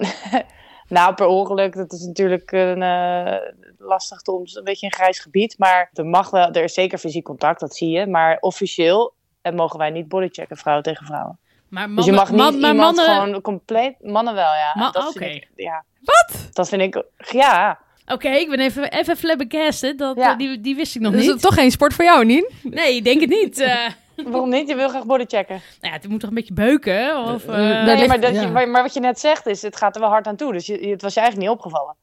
nou, 0.98 1.14
per 1.14 1.26
ongeluk, 1.26 1.76
dat 1.76 1.92
is 1.94 2.06
natuurlijk 2.06 2.52
een, 2.52 2.82
eh, 2.84 3.34
lastig, 3.78 4.20
soms 4.24 4.56
een 4.56 4.64
beetje 4.64 4.86
een 4.86 4.92
grijs 4.94 5.20
gebied. 5.20 5.56
Maar 5.58 5.90
er 5.94 6.06
mag 6.06 6.30
wel, 6.30 6.52
er 6.52 6.64
is 6.64 6.74
zeker 6.74 6.98
fysiek 6.98 7.24
contact, 7.24 7.60
dat 7.60 7.76
zie 7.76 7.90
je. 7.90 8.08
Maar 8.08 8.38
officieel 8.40 9.14
eh, 9.42 9.54
mogen 9.54 9.80
wij 9.80 9.90
niet 9.90 10.08
bodychecken, 10.08 10.58
vrouwen 10.58 10.86
tegen 10.86 11.06
vrouwen. 11.06 11.38
Maar 11.70 11.82
mannen, 11.90 11.96
dus 11.96 12.06
je 12.06 12.12
mag 12.12 12.30
niet 12.32 12.40
man- 12.40 12.60
maar 12.60 12.72
iemand 12.72 12.96
mannen, 12.96 13.16
gewoon 13.16 13.42
compleet... 13.42 13.96
Mannen 14.02 14.34
wel, 14.34 14.54
ja. 14.54 14.72
Ma- 14.76 15.08
oké. 15.08 15.40
ja. 15.56 15.84
Wat? 16.02 16.48
Dat 16.52 16.70
vind 16.70 16.82
ik... 16.82 17.04
Ja. 17.32 17.80
Oké, 18.08 18.30
ik 18.30 18.50
ben 18.50 18.60
even, 18.60 18.92
even 18.92 19.18
flabbergasted. 19.18 19.98
Dat, 19.98 20.16
Ja. 20.18 20.32
eh, 20.32 20.38
die, 20.38 20.62
die 20.62 20.76
wist 20.76 20.96
ik 20.96 21.02
nog 21.02 21.12
Dus 21.12 21.20
niet. 21.22 21.30
het 21.30 21.40
is 21.40 21.44
toch 21.46 21.54
geen 21.54 21.72
sport 21.72 21.94
voor 21.94 22.06
jou, 22.06 22.26
Nien? 22.26 22.50
Nee, 22.64 22.96
ik 22.96 23.04
denk 23.04 23.22
het 23.22 23.30
niet. 23.30 23.58
Waarom 24.28 24.50
niet? 24.50 24.68
Je 24.68 24.76
wil 24.76 24.90
graag 24.90 25.06
bodychecken. 25.06 25.56
nou 25.82 25.94
ja, 25.94 26.00
het 26.00 26.08
moet 26.10 26.20
toch 26.20 26.30
een 26.30 26.36
beetje 26.36 26.54
beuken? 26.54 27.18
Of, 27.26 27.46
Eh, 27.48 27.80
eh, 27.80 27.86
Nee, 27.86 28.08
maar, 28.08 28.20
dat 28.20 28.34
ja. 28.34 28.42
je, 28.42 28.48
maar, 28.48 28.82
wat 28.82 28.94
je 28.94 29.00
net 29.00 29.20
zegt 29.20 29.46
is, 29.46 29.62
het 29.62 29.76
gaat 29.76 29.96
er 29.96 30.02
wel 30.02 30.10
hard 30.10 30.28
aan 30.28 30.36
toe. 30.36 30.54
Dus 30.54 30.66
je, 30.66 30.74
het 30.88 31.02
was 31.02 31.14
je 31.14 31.20
eigenlijk 31.20 31.50
niet 31.50 31.58
opgevallen. 31.60 31.96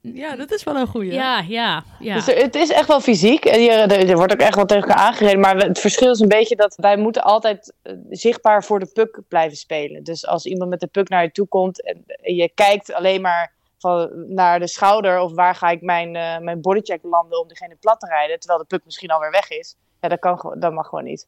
Ja, 0.00 0.36
dat 0.36 0.50
is 0.52 0.64
wel 0.64 0.76
een 0.76 0.86
goeie. 0.86 1.12
ja, 1.12 1.44
ja, 1.48 1.84
ja. 1.98 2.14
Dus 2.14 2.28
er- 2.28 2.42
het 2.42 2.54
is 2.54 2.70
echt 2.70 2.86
wel 2.88 3.00
fysiek. 3.00 3.44
En 3.44 3.60
je, 3.62 3.70
er, 3.70 4.08
er 4.10 4.16
wordt 4.16 4.32
ook 4.32 4.40
echt 4.40 4.54
wel 4.54 4.64
tegen 4.66 4.88
elkaar 4.88 5.04
aangereden. 5.04 5.40
Maar 5.40 5.56
het 5.56 5.78
verschil 5.78 6.10
is 6.10 6.20
een 6.20 6.28
beetje 6.28 6.56
dat 6.56 6.74
wij 6.76 6.96
moeten 6.96 7.22
altijd 7.22 7.72
eh, 7.82 7.92
zichtbaar 8.10 8.64
voor 8.64 8.78
de 8.78 8.90
puck 8.92 9.20
blijven 9.28 9.56
spelen. 9.56 10.04
Dus 10.04 10.26
als 10.26 10.46
iemand 10.46 10.70
met 10.70 10.80
de 10.80 10.86
puck 10.86 11.08
naar 11.08 11.22
je 11.22 11.32
toe 11.32 11.46
komt 11.48 11.82
en, 11.84 12.04
je 12.36 12.50
kijkt 12.54 12.92
alleen 12.92 13.20
maar 13.20 13.52
van, 13.78 14.10
naar 14.34 14.58
de 14.60 14.68
schouder 14.68 15.20
of 15.20 15.32
waar 15.32 15.54
ga 15.54 15.68
ik 15.70 15.80
mijn, 15.82 16.16
eh, 16.16 16.38
mijn 16.38 16.60
bodycheck 16.60 17.00
landen 17.02 17.40
om 17.40 17.46
diegene 17.48 17.76
plat 17.80 18.00
te 18.00 18.06
rijden, 18.06 18.38
terwijl 18.38 18.60
de 18.60 18.66
puck 18.66 18.84
misschien 18.84 19.10
alweer 19.10 19.30
weg 19.30 19.50
is. 19.50 19.76
Ja, 20.00 20.08
dat, 20.08 20.18
kan, 20.18 20.54
dat 20.58 20.72
mag 20.72 20.86
gewoon 20.88 21.04
niet. 21.04 21.26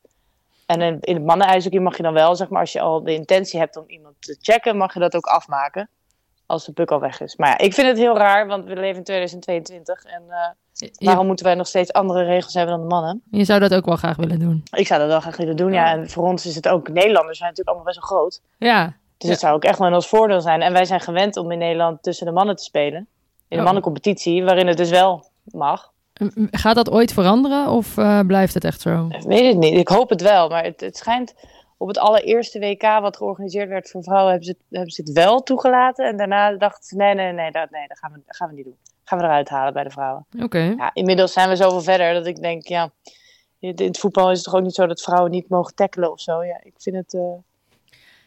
En 0.66 0.80
in, 0.80 0.98
in 1.00 1.14
het 1.14 1.24
mannenijshockey 1.24 1.80
mag 1.80 1.96
je 1.96 2.02
dan 2.02 2.12
wel, 2.12 2.36
zeg 2.36 2.48
maar, 2.48 2.60
als 2.60 2.72
je 2.72 2.80
al 2.80 3.02
de 3.02 3.14
intentie 3.14 3.58
hebt 3.58 3.76
om 3.76 3.84
iemand 3.86 4.14
te 4.18 4.36
checken, 4.40 4.76
mag 4.76 4.94
je 4.94 5.00
dat 5.00 5.16
ook 5.16 5.26
afmaken. 5.26 5.88
Als 6.46 6.64
de 6.64 6.72
puck 6.72 6.90
al 6.90 7.00
weg 7.00 7.20
is. 7.20 7.36
Maar 7.36 7.48
ja, 7.48 7.58
ik 7.58 7.74
vind 7.74 7.86
het 7.88 7.96
heel 7.98 8.16
raar, 8.16 8.46
want 8.46 8.64
we 8.64 8.74
leven 8.74 8.96
in 8.96 9.04
2022 9.04 10.04
en 10.04 10.22
Je, 10.72 10.90
waarom 10.98 11.26
moeten 11.26 11.44
wij 11.44 11.54
nog 11.54 11.66
steeds 11.66 11.92
andere 11.92 12.24
regels 12.24 12.54
hebben 12.54 12.74
dan 12.78 12.88
de 12.88 12.94
mannen? 12.94 13.22
je 13.30 13.44
zou 13.44 13.60
dat 13.60 13.74
ook 13.74 13.84
wel 13.84 13.96
graag 13.96 14.16
willen 14.16 14.38
doen. 14.38 14.62
Ik 14.70 14.86
zou 14.86 15.00
dat 15.00 15.08
wel 15.08 15.20
graag 15.20 15.36
willen 15.36 15.56
doen, 15.56 15.72
ja. 15.72 15.92
En 15.92 16.10
voor 16.10 16.24
ons 16.24 16.46
is 16.46 16.54
het 16.54 16.68
ook, 16.68 16.88
Nederlanders 16.88 17.38
zijn 17.38 17.50
natuurlijk 17.50 17.76
allemaal 17.76 17.84
best 17.94 18.08
wel 18.08 18.18
groot. 18.18 18.40
Ja. 18.58 18.96
Dus 19.18 19.30
het 19.30 19.40
zou 19.40 19.54
ook 19.54 19.64
echt 19.64 19.78
wel 19.78 19.88
in 19.88 19.94
ons 19.94 20.08
voordeel 20.08 20.40
zijn. 20.40 20.62
En 20.62 20.72
wij 20.72 20.84
zijn 20.84 21.00
gewend 21.00 21.36
om 21.36 21.50
in 21.50 21.58
Nederland 21.58 22.02
tussen 22.02 22.26
de 22.26 22.32
mannen 22.32 22.56
te 22.56 22.62
spelen. 22.64 22.96
In 22.98 23.06
de 23.48 23.56
Oh. 23.56 23.62
mannencompetitie, 23.64 24.44
waarin 24.44 24.66
het 24.66 24.76
dus 24.76 24.90
wel 24.90 25.26
mag. 25.44 25.90
M- 26.20 26.46
Gaat 26.50 26.74
dat 26.74 26.90
ooit 26.90 27.12
veranderen 27.12 27.68
of 27.68 27.96
eh, 27.98 28.20
blijft 28.26 28.54
het 28.54 28.64
echt 28.64 28.80
zo? 28.80 29.06
Ik 29.08 29.22
weet 29.22 29.46
het 29.46 29.58
niet. 29.58 29.78
Ik 29.78 29.88
hoop 29.88 30.08
het 30.10 30.22
wel. 30.22 30.48
Maar 30.48 30.64
het, 30.64 30.80
het 30.80 30.96
schijnt 30.96 31.34
op 31.76 31.88
het 31.88 31.98
allereerste 31.98 32.58
WK 32.58 32.82
wat 32.82 33.16
georganiseerd 33.16 33.68
werd 33.68 33.90
voor 33.90 34.02
vrouwen, 34.02 34.30
hebben 34.30 34.46
ze, 34.48 34.52
het, 34.58 34.66
hebben 34.70 34.90
ze 34.90 35.02
het 35.02 35.12
wel 35.12 35.42
toegelaten. 35.42 36.06
En 36.08 36.16
daarna 36.16 36.52
dachten 36.56 36.84
ze, 36.84 36.96
nee, 36.96 37.14
nee, 37.14 37.32
nee, 37.32 37.50
dat, 37.50 37.70
nee 37.70 37.88
dat, 37.88 37.98
gaan 37.98 38.12
we, 38.12 38.20
dat 38.26 38.36
gaan 38.36 38.48
we 38.48 38.54
niet 38.54 38.64
doen. 38.64 38.76
gaan 39.04 39.18
we 39.18 39.24
eruit 39.24 39.48
halen 39.48 39.72
bij 39.72 39.84
de 39.84 39.90
vrouwen. 39.90 40.26
Oké. 40.42 40.74
Ja, 40.76 40.90
inmiddels 40.94 41.32
zijn 41.32 41.48
we 41.48 41.56
zoveel 41.56 41.80
verder 41.82 42.14
dat 42.14 42.26
ik 42.26 42.42
denk, 42.42 42.66
ja, 42.66 42.90
in 43.58 43.74
het 43.76 43.98
voetbal 43.98 44.30
is 44.30 44.36
het 44.36 44.44
toch 44.44 44.54
ook 44.54 44.62
niet 44.62 44.74
zo 44.74 44.86
dat 44.86 45.02
vrouwen 45.02 45.30
niet 45.30 45.48
mogen 45.48 45.74
tackelen 45.74 46.12
of 46.12 46.20
zo. 46.20 46.44
Ja, 46.44 46.60
ik 46.62 46.72
vind 46.78 46.96
het... 46.96 47.14
eh, 47.14 47.20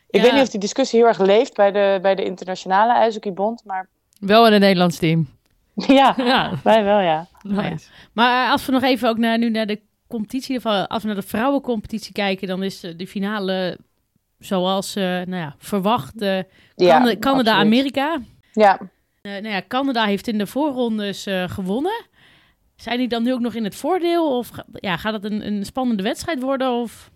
Ik 0.10 0.16
Ja. 0.16 0.22
weet 0.22 0.34
niet 0.34 0.42
of 0.42 0.50
die 0.50 0.60
discussie 0.60 1.00
heel 1.00 1.08
erg 1.08 1.20
leeft 1.20 1.54
bij 1.56 1.72
de, 1.72 2.00
bij 2.02 2.16
de 2.16 2.24
internationale 2.24 2.94
ijshockeybond, 2.94 3.62
maar 3.66 3.88
Wel 4.20 4.46
in 4.46 4.52
het 4.52 4.62
Nederlands 4.62 4.98
team. 4.98 5.28
ja, 5.88 6.14
Ja. 6.18 6.52
wij 6.64 6.84
wel, 6.84 7.00
ja. 7.00 7.28
Nice. 7.42 7.90
Maar 8.14 8.52
als 8.52 8.66
we 8.66 8.72
nog 8.72 8.84
even 8.84 9.10
ook 9.10 9.18
naar, 9.18 9.38
nu 9.38 9.50
naar 9.50 9.66
de 9.66 9.82
competitie, 10.08 10.58
of 10.58 10.66
als 10.66 11.02
we 11.02 11.08
naar 11.08 11.16
de 11.22 11.28
vrouwencompetitie 11.28 12.14
kijken, 12.14 12.48
dan 12.48 12.64
is 12.64 12.84
eh, 12.84 12.92
de 12.98 13.08
finale 13.08 13.78
zoals 14.40 14.96
eh, 14.96 15.04
nou 15.04 15.36
ja, 15.36 15.56
verwacht 15.58 16.22
eh, 16.22 16.40
ja 16.76 17.16
Canada-Amerika. 17.20 18.20
Ja, 18.54 18.80
Eh, 19.22 19.32
nou 19.32 19.48
ja, 19.48 19.62
Canada 19.68 20.06
heeft 20.06 20.28
in 20.28 20.38
de 20.38 20.48
voorrondes 20.48 21.26
eh, 21.26 21.50
gewonnen. 21.50 22.06
Zijn 22.76 22.98
die 22.98 23.08
dan 23.08 23.24
nu 23.24 23.34
ook 23.34 23.40
nog 23.40 23.54
in 23.54 23.64
het 23.64 23.76
voordeel? 23.76 24.38
Of 24.38 24.52
ja, 24.74 24.98
gaat 24.98 25.14
het 25.14 25.24
een, 25.24 25.48
een 25.48 25.66
spannende 25.66 26.04
wedstrijd 26.04 26.42
worden? 26.42 26.72
Of... 26.72 27.12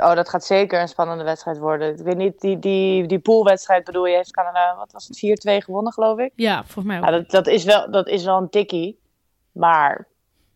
Oh, 0.00 0.14
dat 0.14 0.28
gaat 0.28 0.44
zeker 0.44 0.80
een 0.80 0.88
spannende 0.88 1.24
wedstrijd 1.24 1.58
worden. 1.58 1.98
Ik 1.98 2.04
weet 2.04 2.16
niet, 2.16 2.40
die, 2.40 2.58
die, 2.58 3.06
die 3.06 3.18
poolwedstrijd 3.18 3.84
bedoel 3.84 4.06
je, 4.06 4.16
heeft 4.16 4.30
Canada, 4.30 4.76
wat 4.76 4.92
was 4.92 5.08
het, 5.08 5.40
4-2 5.60 5.64
gewonnen 5.64 5.92
geloof 5.92 6.18
ik? 6.18 6.32
Ja, 6.34 6.56
volgens 6.64 6.84
mij 6.84 6.98
ook. 6.98 7.04
Ja, 7.04 7.10
dat, 7.10 7.30
dat, 7.30 7.46
is 7.46 7.64
wel, 7.64 7.90
dat 7.90 8.08
is 8.08 8.24
wel 8.24 8.36
een 8.36 8.50
tikkie. 8.50 9.00
Maar 9.52 10.06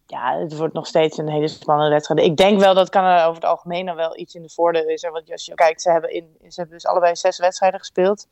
ja, 0.06 0.38
het 0.38 0.56
wordt 0.56 0.74
nog 0.74 0.86
steeds 0.86 1.18
een 1.18 1.28
hele 1.28 1.48
spannende 1.48 1.90
wedstrijd. 1.92 2.20
Ik 2.20 2.36
denk 2.36 2.60
wel 2.60 2.74
dat 2.74 2.90
Canada 2.90 3.22
over 3.24 3.34
het 3.34 3.50
algemeen 3.50 3.86
dan 3.86 3.96
wel 3.96 4.18
iets 4.18 4.34
in 4.34 4.42
de 4.42 4.50
voordeel 4.50 4.86
is. 4.88 5.02
Want 5.02 5.32
als 5.32 5.44
je 5.44 5.54
kijkt, 5.54 5.82
ze 5.82 5.90
hebben, 5.90 6.10
in, 6.10 6.36
ze 6.40 6.60
hebben 6.60 6.74
dus 6.74 6.86
allebei 6.86 7.16
zes 7.16 7.38
wedstrijden 7.38 7.78
gespeeld. 7.78 8.26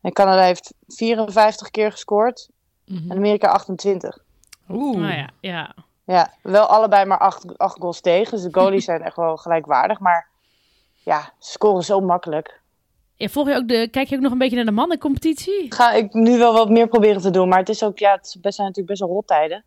En 0.00 0.12
Canada 0.12 0.42
heeft 0.42 0.74
54 0.86 1.70
keer 1.70 1.90
gescoord 1.92 2.48
Mhm. 2.88 3.10
en 3.10 3.16
Amerika 3.16 3.48
28. 3.48 4.18
Oeh. 4.68 4.98
Nou 4.98 5.12
ja, 5.14 5.28
ja. 5.40 5.74
Ja, 6.04 6.32
wel 6.42 6.66
allebei 6.66 7.04
maar 7.04 7.18
acht, 7.18 7.58
acht 7.58 7.78
goals 7.80 8.00
tegen. 8.00 8.30
Dus 8.30 8.42
de 8.42 8.54
goalies 8.60 8.84
zijn 8.90 9.02
echt 9.02 9.16
wel 9.16 9.36
gelijkwaardig. 9.36 9.98
Maar 9.98 10.28
ja, 11.08 11.32
ze 11.38 11.50
scoren 11.52 11.82
zo 11.82 12.00
makkelijk. 12.00 12.60
Ja, 13.14 13.28
volg 13.28 13.48
je 13.48 13.54
ook 13.54 13.68
de, 13.68 13.88
kijk 13.90 14.08
je 14.08 14.16
ook 14.16 14.22
nog 14.22 14.32
een 14.32 14.38
beetje 14.38 14.56
naar 14.56 14.64
de 14.64 14.70
mannencompetitie? 14.70 15.66
Ga 15.74 15.92
ik 15.92 16.12
nu 16.12 16.38
wel 16.38 16.52
wat 16.52 16.68
meer 16.70 16.88
proberen 16.88 17.20
te 17.20 17.30
doen. 17.30 17.48
Maar 17.48 17.58
het 17.58 17.68
is 17.68 17.82
ook, 17.82 17.98
ja, 17.98 18.12
het 18.12 18.26
is 18.26 18.40
best, 18.40 18.54
zijn 18.54 18.66
natuurlijk 18.68 18.86
best 18.98 19.00
wel 19.00 19.16
rottijden. 19.18 19.64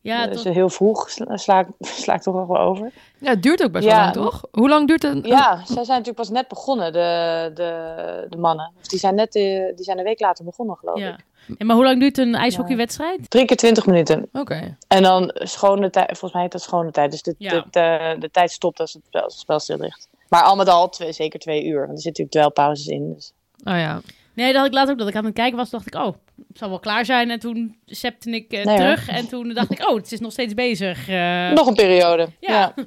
Ja, 0.00 0.26
dus 0.26 0.42
tot- 0.42 0.54
heel 0.54 0.68
vroeg 0.68 1.10
sla, 1.10 1.36
sla, 1.36 1.60
ik- 1.60 1.68
sla 2.02 2.14
ik 2.14 2.22
toch 2.22 2.34
nog 2.34 2.46
wel 2.46 2.58
over. 2.58 2.90
Ja, 3.18 3.30
het 3.30 3.42
duurt 3.42 3.62
ook 3.62 3.72
best 3.72 3.84
wel 3.84 3.94
Ja. 3.94 4.00
lang, 4.00 4.12
toch? 4.12 4.42
Hoe 4.50 4.68
lang 4.68 4.88
duurt 4.88 5.02
het? 5.02 5.26
Ja, 5.26 5.56
zij 5.56 5.66
zijn 5.84 5.86
natuurlijk 5.98 6.16
pas 6.16 6.28
net 6.30 6.48
begonnen, 6.48 6.92
de, 6.92 7.50
de, 7.54 8.26
de 8.28 8.36
mannen. 8.36 8.72
Of 8.80 8.86
die 8.86 8.98
zijn 8.98 9.14
net 9.14 9.34
eh, 9.34 9.42
die 9.76 9.84
zijn 9.84 9.98
een 9.98 10.04
week 10.04 10.20
later 10.20 10.44
begonnen, 10.44 10.76
geloof 10.76 10.98
ja. 10.98 11.08
ik. 11.12 11.24
Ja, 11.58 11.66
maar 11.66 11.76
hoe 11.76 11.84
lang 11.84 12.00
duurt 12.00 12.18
een 12.18 12.34
ijshockeywedstrijd? 12.34 13.30
Drie 13.30 13.44
keer 13.44 13.56
twintig 13.56 13.86
minuten. 13.86 14.28
Oké. 14.32 14.76
En 14.88 15.02
dan 15.02 15.30
schone 15.34 15.90
tijd, 15.90 16.06
volgens 16.06 16.32
mij 16.32 16.42
heet 16.42 16.52
dat 16.52 16.62
schone 16.62 16.90
tijd. 16.90 17.10
Dus 17.10 17.22
de, 17.22 17.34
Ja. 17.38 17.50
de, 17.50 17.64
de, 17.70 18.16
de 18.18 18.30
tijd 18.30 18.50
stopt 18.50 18.80
als 18.80 18.92
het 18.92 19.02
spel, 19.06 19.22
als 19.22 19.32
het 19.32 19.42
spel 19.42 19.60
stil 19.60 19.78
ligt. 19.78 20.08
Maar 20.28 20.42
al 20.42 20.56
met 20.56 20.68
al 20.68 20.88
twee, 20.88 21.12
zeker 21.12 21.38
twee 21.40 21.64
uur. 21.64 21.86
Want 21.86 21.90
er 21.96 22.00
zitten 22.02 22.24
natuurlijk 22.24 22.54
dwelpauzes 22.54 22.86
in. 22.86 23.12
Dus. 23.14 23.32
Oh 23.64 23.78
ja. 23.78 24.00
Nee, 24.34 24.46
dat 24.46 24.56
had 24.56 24.66
ik 24.66 24.72
laatst 24.72 24.90
ook 24.92 24.98
dat 24.98 25.08
ik 25.08 25.16
aan 25.16 25.24
het 25.24 25.34
kijken 25.34 25.56
was. 25.56 25.70
dacht 25.70 25.86
ik, 25.86 25.94
oh, 25.94 26.14
het 26.48 26.58
zal 26.58 26.68
wel 26.68 26.78
klaar 26.80 27.04
zijn. 27.04 27.30
En 27.30 27.38
toen 27.38 27.76
zepte 27.84 28.30
ik 28.30 28.52
eh, 28.52 28.64
Nee, 28.64 28.76
hoor. 28.76 28.84
terug. 28.84 29.08
En 29.08 29.28
toen 29.28 29.48
dacht 29.54 29.70
ik, 29.70 29.88
oh, 29.88 29.96
het 29.96 30.12
is 30.12 30.20
nog 30.20 30.32
steeds 30.32 30.54
bezig. 30.54 31.08
eh. 31.08 31.50
Nog 31.50 31.66
een 31.66 31.74
periode. 31.74 32.28
ja. 32.40 32.52
Ja. 32.52 32.74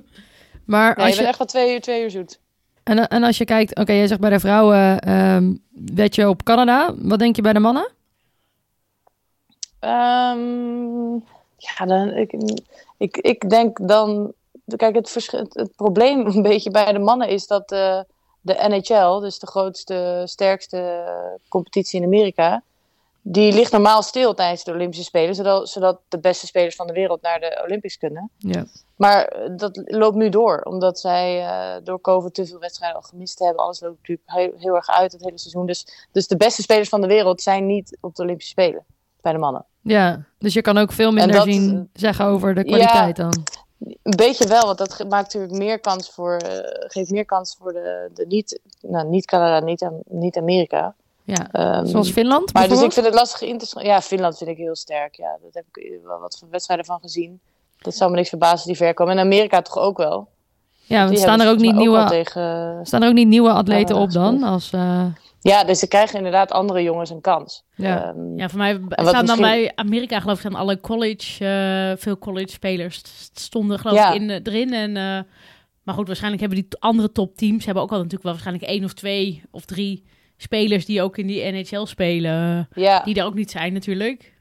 Maar 0.66 0.96
Nee, 0.96 1.06
als 1.06 1.10
je 1.10 1.16
bent 1.16 1.28
echt 1.28 1.38
wel 1.38 1.48
twee 1.48 1.74
uur, 1.74 1.82
twee 1.82 2.04
uur 2.04 2.10
zoet. 2.12 2.40
en, 2.84 3.08
en 3.08 3.24
als 3.24 3.38
je 3.38 3.46
kijkt, 3.46 3.76
oké, 3.80 3.92
jij 3.94 4.08
zegt 4.08 4.20
bij 4.20 4.30
de 4.30 4.40
vrouwen 4.40 5.00
ehm 5.00 5.54
wed 5.94 6.16
je 6.16 6.30
op 6.30 6.44
Canada. 6.44 6.94
Wat 6.98 7.20
denk 7.20 7.36
je 7.36 7.42
bij 7.42 7.54
de 7.54 7.60
mannen? 7.60 7.92
Ehm, 9.80 11.14
ja, 11.58 11.86
dan, 11.86 12.10
ik, 12.10 12.34
ik, 12.98 13.18
ik 13.18 13.50
denk 13.50 13.88
dan. 13.88 14.34
Kijk, 14.76 14.96
het, 14.96 15.14
het, 15.14 15.54
het 15.54 15.76
probleem 15.76 16.26
een 16.26 16.42
beetje 16.42 16.72
bij 16.72 16.94
de 16.94 17.00
mannen 17.00 17.28
is 17.28 17.48
dat 17.48 17.72
eh, 17.72 18.00
de 18.42 18.54
NHL, 18.54 19.20
dus 19.20 19.40
de 19.40 19.48
grootste, 19.48 20.22
sterkste 20.26 21.04
competitie 21.50 22.00
in 22.00 22.06
Amerika, 22.06 22.64
die 23.22 23.54
ligt 23.54 23.72
normaal 23.72 24.02
stil 24.02 24.34
tijdens 24.34 24.64
de 24.64 24.72
Olympische 24.72 25.04
Spelen, 25.04 25.36
zodat, 25.36 25.70
zodat 25.70 26.00
de 26.08 26.20
beste 26.20 26.46
spelers 26.46 26.76
van 26.76 26.88
de 26.88 26.94
wereld 26.94 27.22
naar 27.22 27.40
de 27.40 27.62
Olympics 27.66 27.98
kunnen. 27.98 28.30
Ja. 28.38 28.66
Maar 28.96 29.26
eh, 29.26 29.50
dat 29.58 29.82
loopt 29.86 30.16
nu 30.16 30.30
door, 30.30 30.62
omdat 30.62 31.00
zij 31.00 31.46
eh, 31.46 31.84
door 31.84 32.02
COVID 32.02 32.34
te 32.34 32.46
veel 32.46 32.60
wedstrijden 32.60 33.02
al 33.02 33.08
gemist 33.08 33.40
hebben. 33.40 33.64
Alles 33.64 33.80
loopt 33.80 33.98
natuurlijk 33.98 34.30
heel, 34.32 34.54
heel 34.58 34.76
erg 34.76 34.90
uit 34.90 35.12
het 35.12 35.22
hele 35.22 35.40
seizoen. 35.40 35.66
Dus, 35.66 36.08
dus 36.12 36.28
de 36.28 36.38
beste 36.38 36.62
spelers 36.62 36.90
van 36.90 37.02
de 37.02 37.08
wereld 37.08 37.42
zijn 37.42 37.66
niet 37.66 37.98
op 38.02 38.16
de 38.16 38.24
Olympische 38.24 38.52
Spelen 38.52 38.86
bij 39.22 39.32
de 39.32 39.38
mannen. 39.38 39.66
Ja, 39.82 40.26
dus 40.38 40.54
je 40.54 40.62
kan 40.62 40.78
ook 40.78 40.92
veel 40.92 41.12
minder 41.12 41.36
dat- 41.36 41.46
zien 41.46 41.90
zeggen 41.94 42.26
over 42.26 42.56
de 42.56 42.64
kwaliteit 42.64 43.16
dan. 43.16 43.44
Een 43.80 44.16
beetje 44.18 44.48
wel, 44.48 44.66
want 44.66 44.78
dat 44.78 44.94
ge- 44.94 45.06
maakt 45.06 45.24
natuurlijk 45.34 45.54
meer 45.64 45.80
kans 45.80 46.10
voor, 46.10 46.36
eh, 46.38 46.60
geeft 46.88 47.10
meer 47.12 47.26
kans 47.26 47.56
voor 47.60 47.74
de, 47.74 48.10
de 48.14 48.26
niet, 48.28 48.60
nou, 48.82 49.08
niet 49.08 49.26
Canada, 49.26 49.66
niet, 49.66 49.82
Am- 49.84 50.02
niet 50.10 50.38
Amerika. 50.38 50.94
Ja. 51.24 51.52
Ehm, 51.52 51.86
Zoals 51.86 52.12
Finland 52.12 52.54
maar 52.54 52.68
dus 52.68 52.82
ik 52.82 52.92
vind 52.92 53.06
het 53.06 53.16
lastig 53.16 53.42
in 53.42 53.58
te 53.58 53.66
schatten. 53.66 53.92
Ja, 53.92 54.02
Finland 54.02 54.38
vind 54.38 54.50
ik 54.50 54.58
heel 54.58 54.76
sterk. 54.76 55.16
Ja, 55.16 55.38
dat 55.44 55.54
heb 55.54 55.64
ik 55.72 56.00
wel 56.04 56.20
wat 56.20 56.38
van 56.40 56.48
wedstrijden 56.52 56.86
van 56.86 57.00
gezien. 57.02 57.40
Dat 57.78 57.96
zou 57.96 58.10
me 58.12 58.16
niks 58.16 58.30
verbazen 58.30 58.68
die 58.68 58.76
ver 58.78 58.94
komen. 58.94 59.14
En 59.14 59.20
Amerika 59.26 59.62
toch 59.62 59.78
ook 59.78 59.98
wel. 59.98 60.28
Ja, 60.84 61.06
want 61.06 61.20
staan 61.20 61.42
er 61.42 61.50
ook 61.50 61.58
niet 61.60 61.76
nieuwe, 61.76 62.06
tegen. 62.06 62.80
staan 62.84 63.02
er 63.02 63.08
ook 63.08 63.14
niet 63.14 63.28
nieuwe 63.28 63.52
atleten 63.52 63.96
op 63.96 64.12
dan? 64.12 64.44
Als, 64.44 64.72
eh, 64.74 65.06
Ja, 65.40 65.64
dus 65.64 65.80
ze 65.80 65.88
krijgen 65.88 66.18
inderdaad 66.18 66.52
andere 66.52 66.84
jongens 66.84 67.10
een 67.10 67.22
kans. 67.22 67.64
Ja. 67.76 68.04
Ehm, 68.10 68.38
Ja, 68.38 68.50
voor 68.50 68.58
mij 68.60 68.74
staan 68.90 69.06
dan 69.14 69.22
misschien- 69.22 69.42
bij 69.42 69.72
Amerika, 69.76 70.20
geloof 70.20 70.36
ik, 70.36 70.40
staan 70.50 70.60
alle 70.60 70.80
college, 70.80 71.46
eh, 71.46 72.02
veel 72.02 72.18
college 72.18 72.50
spelers 72.52 72.96
st- 72.98 73.40
stonden 73.40 73.80
geloof 73.80 73.96
Ja. 73.98 74.10
ik 74.14 74.22
in, 74.22 74.30
eh, 74.30 74.40
erin. 74.44 74.74
En, 74.74 74.98
eh, 74.98 75.20
maar 75.84 75.96
goed, 75.96 76.08
waarschijnlijk 76.08 76.42
hebben 76.42 76.60
die 76.62 76.80
andere 76.80 77.12
topteams 77.12 77.66
hebben 77.66 77.84
ook 77.84 77.90
al 77.92 77.96
natuurlijk 77.98 78.24
wel 78.24 78.32
waarschijnlijk 78.32 78.70
één 78.72 78.84
of 78.84 78.94
twee 78.94 79.42
of 79.52 79.66
drie 79.66 80.04
spelers 80.38 80.86
die 80.86 81.02
ook 81.02 81.18
in 81.18 81.28
die 81.28 81.44
NHL 81.52 81.86
spelen, 81.86 82.68
ja. 82.74 83.02
die 83.04 83.14
daar 83.14 83.26
ook 83.26 83.34
niet 83.34 83.52
zijn 83.52 83.74
natuurlijk. 83.74 84.36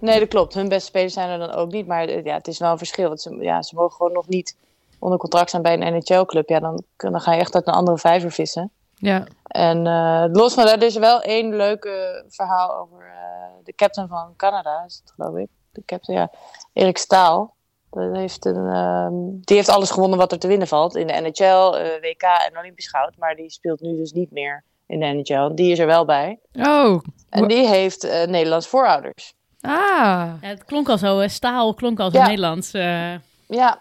Nee, 0.00 0.18
dat 0.18 0.28
klopt. 0.28 0.54
Hun 0.54 0.68
beste 0.68 0.86
spelers 0.86 1.12
zijn 1.12 1.28
er 1.28 1.38
dan 1.38 1.50
ook 1.52 1.72
niet. 1.72 1.86
Maar 1.86 2.24
ja, 2.24 2.34
het 2.34 2.48
is 2.48 2.58
wel 2.58 2.70
een 2.72 2.78
verschil. 2.78 3.08
Want 3.08 3.20
ze, 3.20 3.36
ja, 3.40 3.62
ze 3.62 3.74
mogen 3.74 3.96
gewoon 3.96 4.12
nog 4.12 4.28
niet 4.28 4.56
onder 4.98 5.18
contract 5.18 5.50
zijn 5.50 5.62
bij 5.62 5.72
een 5.80 5.94
NHL-club. 5.94 6.48
Ja, 6.48 6.60
dan, 6.60 6.82
dan 6.96 7.20
ga 7.20 7.32
je 7.32 7.40
echt 7.40 7.54
uit 7.54 7.66
een 7.66 7.72
andere 7.72 7.98
vijver 7.98 8.30
vissen. 8.32 8.70
Ja. 9.02 9.26
En 9.42 9.86
eh, 9.86 10.24
los 10.32 10.54
van 10.54 10.64
dat 10.64 10.74
er 10.74 10.82
is 10.82 10.96
wel 10.96 11.20
één 11.22 11.56
leuke 11.56 12.24
verhaal 12.28 12.76
over 12.76 13.06
eh, 13.06 13.64
de 13.64 13.74
captain 13.74 14.08
van 14.08 14.34
Canada, 14.36 14.82
is 14.86 15.00
het 15.04 15.12
geloof 15.16 15.36
ik. 15.36 15.48
De 15.72 15.82
captain, 15.86 16.18
ja. 16.18 16.30
Erik 16.72 16.98
Staal. 16.98 17.54
Dat 17.90 18.16
heeft 18.16 18.44
een, 18.44 18.66
ehm, 18.72 19.12
die 19.40 19.56
heeft 19.56 19.68
alles 19.68 19.90
gewonnen 19.90 20.18
wat 20.18 20.32
er 20.32 20.38
te 20.38 20.46
winnen 20.48 20.68
valt. 20.68 20.96
In 20.96 21.06
de 21.06 21.12
NHL, 21.20 21.44
eh, 21.76 22.00
WK 22.00 22.22
en 22.22 22.58
Olympisch 22.58 22.88
goud. 22.88 23.16
Maar 23.18 23.34
die 23.34 23.50
speelt 23.50 23.80
nu 23.80 23.96
dus 23.96 24.12
niet 24.12 24.30
meer 24.30 24.64
in 24.86 25.00
de 25.00 25.06
NHL. 25.06 25.54
Die 25.54 25.72
is 25.72 25.78
er 25.78 25.86
wel 25.86 26.04
bij. 26.04 26.38
Oh, 26.52 27.00
En 27.30 27.48
die 27.48 27.66
heeft 27.66 28.04
eh, 28.04 28.26
Nederlands 28.26 28.66
voorouders. 28.68 29.34
ah. 29.60 29.70
Ja, 29.70 30.36
het 30.40 30.64
klonk 30.64 30.88
al 30.88 30.98
zo, 30.98 31.28
staal 31.28 31.74
klonk 31.74 32.00
al 32.00 32.10
zo 32.10 32.18
Ja. 32.18 32.24
Nederlands. 32.26 32.72
eh. 32.72 33.14
Ja, 33.46 33.78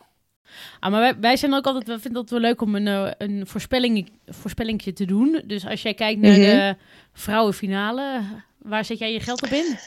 Ah, 0.80 0.92
maar 0.92 1.00
wij, 1.00 1.20
wij 1.20 1.38
zijn 1.38 1.54
ook 1.54 1.66
altijd, 1.66 1.88
we 1.88 2.00
vinden 2.00 2.22
het 2.22 2.30
wel 2.32 2.40
leuk 2.40 2.62
om 2.62 2.76
een, 2.76 2.88
eh, 2.88 3.12
een 3.18 3.48
voorspelling, 3.48 4.12
voorspellingje 4.28 4.94
te 4.94 5.06
doen. 5.06 5.42
Dus 5.46 5.68
als 5.68 5.82
jij 5.82 5.94
kijkt 5.94 6.22
naar 6.22 6.32
Mhm. 6.32 6.42
de 6.42 6.76
vrouwenfinale, 7.14 8.22
waar 8.58 8.86
zet 8.86 8.98
jij 9.00 9.14
je 9.14 9.20
geld 9.20 9.44
op 9.44 9.50
in? 9.50 9.78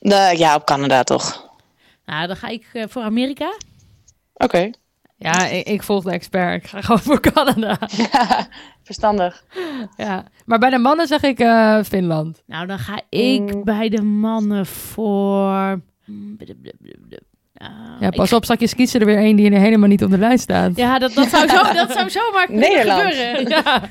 nou, 0.00 0.36
ja 0.38 0.54
op 0.54 0.64
Canada 0.66 1.02
toch. 1.02 1.48
Nou, 2.06 2.26
dan 2.26 2.36
ga 2.36 2.48
ik 2.48 2.66
eh, 2.72 2.84
voor 2.88 3.02
Amerika. 3.02 3.54
Oké. 4.34 4.70
Ja, 5.16 5.46
ik, 5.46 5.66
ik 5.66 5.82
volg 5.82 6.04
de 6.04 6.10
expert. 6.10 6.62
Ik 6.64 6.68
ga 6.70 6.80
gewoon 6.80 7.00
voor 7.00 7.20
Canada. 7.20 7.78
Verstandig. 8.82 9.44
Ja. 9.96 10.24
Maar 10.44 10.58
bij 10.58 10.70
de 10.70 10.78
mannen 10.78 11.06
zeg 11.06 11.22
ik 11.22 11.38
eh, 11.38 11.82
Finland. 11.82 12.42
Nou, 12.46 12.66
dan 12.66 12.78
ga 12.78 13.00
ik 13.08 13.54
Mm. 13.54 13.64
bij 13.64 13.88
de 13.88 14.02
mannen 14.02 14.66
voor... 14.66 15.80
Ja, 18.00 18.06
ik- 18.06 18.16
pas 18.16 18.32
op, 18.32 18.44
straks 18.44 18.74
kies 18.74 18.94
er 18.94 19.04
weer 19.04 19.16
één 19.18 19.36
die 19.36 19.50
er 19.50 19.60
helemaal 19.60 19.88
niet 19.88 20.04
op 20.04 20.10
de 20.10 20.18
lijst 20.18 20.42
staat. 20.42 20.76
Ja, 20.76 20.98
dat, 20.98 21.12
dat, 21.14 21.28
zou 21.28 21.48
zo, 21.48 21.72
dat 21.72 21.92
zou 21.92 22.10
zomaar 22.10 22.46
kunnen 22.46 22.68
Nederland. 22.70 23.00
gebeuren. 23.14 23.48
Ja. 23.64 23.82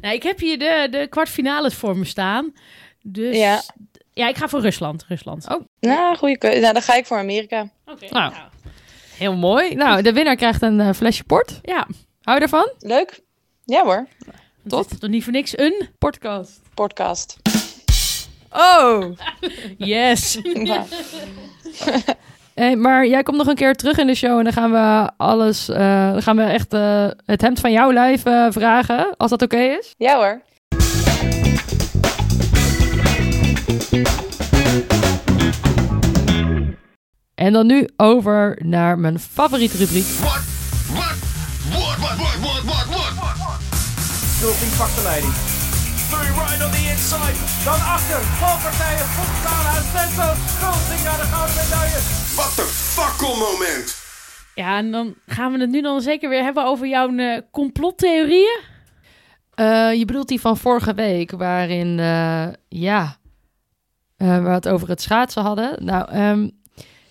nou, 0.00 0.14
ik 0.14 0.22
heb 0.22 0.38
hier 0.38 0.58
de, 0.58 0.88
de 0.90 1.06
kwartfinales 1.08 1.74
voor 1.74 1.96
me 1.98 2.04
staan. 2.04 2.52
Dus 3.02 3.36
ja. 3.36 3.62
Ja. 4.12 4.28
ik 4.28 4.36
ga 4.36 4.48
voor 4.48 4.60
Rusland. 4.60 5.04
Rusland. 5.08 5.48
Oh. 5.54 5.60
Nou, 5.80 6.16
goede 6.16 6.38
keuze. 6.38 6.60
Nou, 6.60 6.72
dan 6.72 6.82
ga 6.82 6.94
ik 6.94 7.06
voor 7.06 7.18
Amerika. 7.18 7.68
Oké. 7.86 8.06
Nou. 8.10 8.32
Heel 9.16 9.36
mooi. 9.36 9.74
Nou, 9.74 10.02
de 10.02 10.12
winnaar 10.12 10.36
krijgt 10.36 10.62
een 10.62 10.80
eh, 10.80 10.92
flesje 10.92 11.24
port. 11.24 11.58
Ja, 11.62 11.86
Hou 12.22 12.36
je 12.36 12.42
ervan? 12.42 12.70
Leuk. 12.78 13.20
Ja 13.64 13.82
hoor. 13.84 14.06
tot. 14.68 14.90
Is 14.92 14.98
toch 14.98 15.10
niet 15.10 15.22
voor 15.24 15.32
niks 15.32 15.58
een? 15.58 15.88
Podcast. 15.98 16.60
Podcast. 16.74 17.36
Oh! 18.50 19.04
Yes. 19.78 20.38
Hey, 22.54 22.76
maar 22.76 23.06
jij 23.06 23.22
komt 23.22 23.36
nog 23.36 23.46
een 23.46 23.54
keer 23.54 23.74
terug 23.74 23.98
in 23.98 24.06
de 24.06 24.14
show 24.14 24.38
en 24.38 24.44
dan 24.44 24.52
gaan 24.52 24.70
we 24.70 25.10
alles, 25.16 25.68
eh, 25.68 26.12
dan 26.12 26.22
gaan 26.22 26.36
we 26.36 26.42
echt 26.42 26.72
eh, 26.72 27.06
het 27.26 27.40
hemd 27.40 27.60
van 27.60 27.72
jouw 27.72 27.92
lijf 27.92 28.24
eh, 28.24 28.46
vragen, 28.50 29.14
als 29.16 29.30
dat 29.30 29.42
oké 29.42 29.56
is. 29.56 29.94
ja 29.96 30.16
hoor. 30.16 30.42
En 37.34 37.52
dan 37.52 37.66
nu 37.66 37.88
over 37.96 38.58
naar 38.62 38.98
mijn 38.98 39.18
favoriete 39.18 39.76
rubriek. 39.76 40.06
What? 40.06 40.40
What? 40.92 41.16
What? 41.70 41.98
What? 41.98 42.16
What? 42.18 42.38
What? 42.40 42.64
What? 42.64 42.86
What? 44.74 44.92
What? 44.92 45.53
Right 46.42 46.60
on 46.66 46.70
the 46.76 46.84
inside. 46.92 47.36
Dan 47.64 47.80
achter. 47.96 48.20
Valpartijen. 48.42 49.06
Fontana 49.16 49.70
en 49.78 49.86
Sento. 49.94 50.26
Schulting 50.54 51.02
naar 51.08 51.18
de 51.22 51.28
gouden 51.32 51.56
medaille. 51.60 51.98
Wat 52.38 52.52
de 52.56 52.66
fakkel 52.96 53.34
moment. 53.46 54.02
Ja, 54.54 54.76
en 54.78 54.90
dan 54.90 55.14
gaan 55.26 55.52
we 55.52 55.58
het 55.60 55.70
nu 55.70 55.80
dan 55.82 56.00
zeker 56.00 56.28
weer 56.28 56.42
hebben 56.42 56.64
over 56.64 56.86
jouw 56.86 57.16
eh, 57.16 57.38
complottheorieën. 57.50 58.60
Eh, 59.54 59.92
je 59.94 60.04
bedoelt 60.04 60.28
die 60.28 60.40
van 60.40 60.56
vorige 60.56 60.94
week, 60.94 61.30
waarin, 61.30 61.98
eh, 61.98 62.46
ja, 62.68 63.16
eh, 64.16 64.42
we 64.42 64.48
het 64.48 64.68
over 64.68 64.88
het 64.88 65.02
schaatsen 65.02 65.42
hadden. 65.42 65.84
Nou, 65.84 66.10
ehm, 66.10 66.48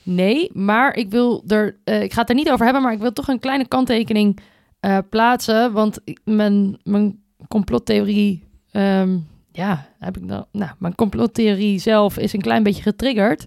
nee, 0.04 0.50
maar 0.54 0.96
ik 0.96 1.10
wil 1.10 1.44
er, 1.48 1.80
eh, 1.84 2.02
ik 2.02 2.14
ga 2.14 2.20
het 2.22 2.30
er 2.30 2.36
niet 2.36 2.52
over 2.52 2.66
hebben, 2.66 2.84
maar 2.84 2.94
ik 2.94 3.00
wil 3.00 3.14
toch 3.14 3.28
een 3.28 3.40
kleine 3.40 3.68
kanttekening 3.68 4.40
eh, 4.80 4.98
plaatsen. 5.10 5.72
Want 5.74 6.00
mijn, 6.24 6.80
mijn 6.84 7.24
complottheorie... 7.48 8.44
ehm, 8.74 9.18
ja, 9.52 9.88
heb 10.00 10.18
ik 10.18 10.28
dan... 10.28 10.46
Nou, 10.52 10.72
mijn 10.80 10.96
complottheorie 10.96 11.80
zelf 11.80 12.18
is 12.18 12.34
een 12.34 12.42
klein 12.42 12.64
beetje 12.64 12.82
getriggerd. 12.82 13.46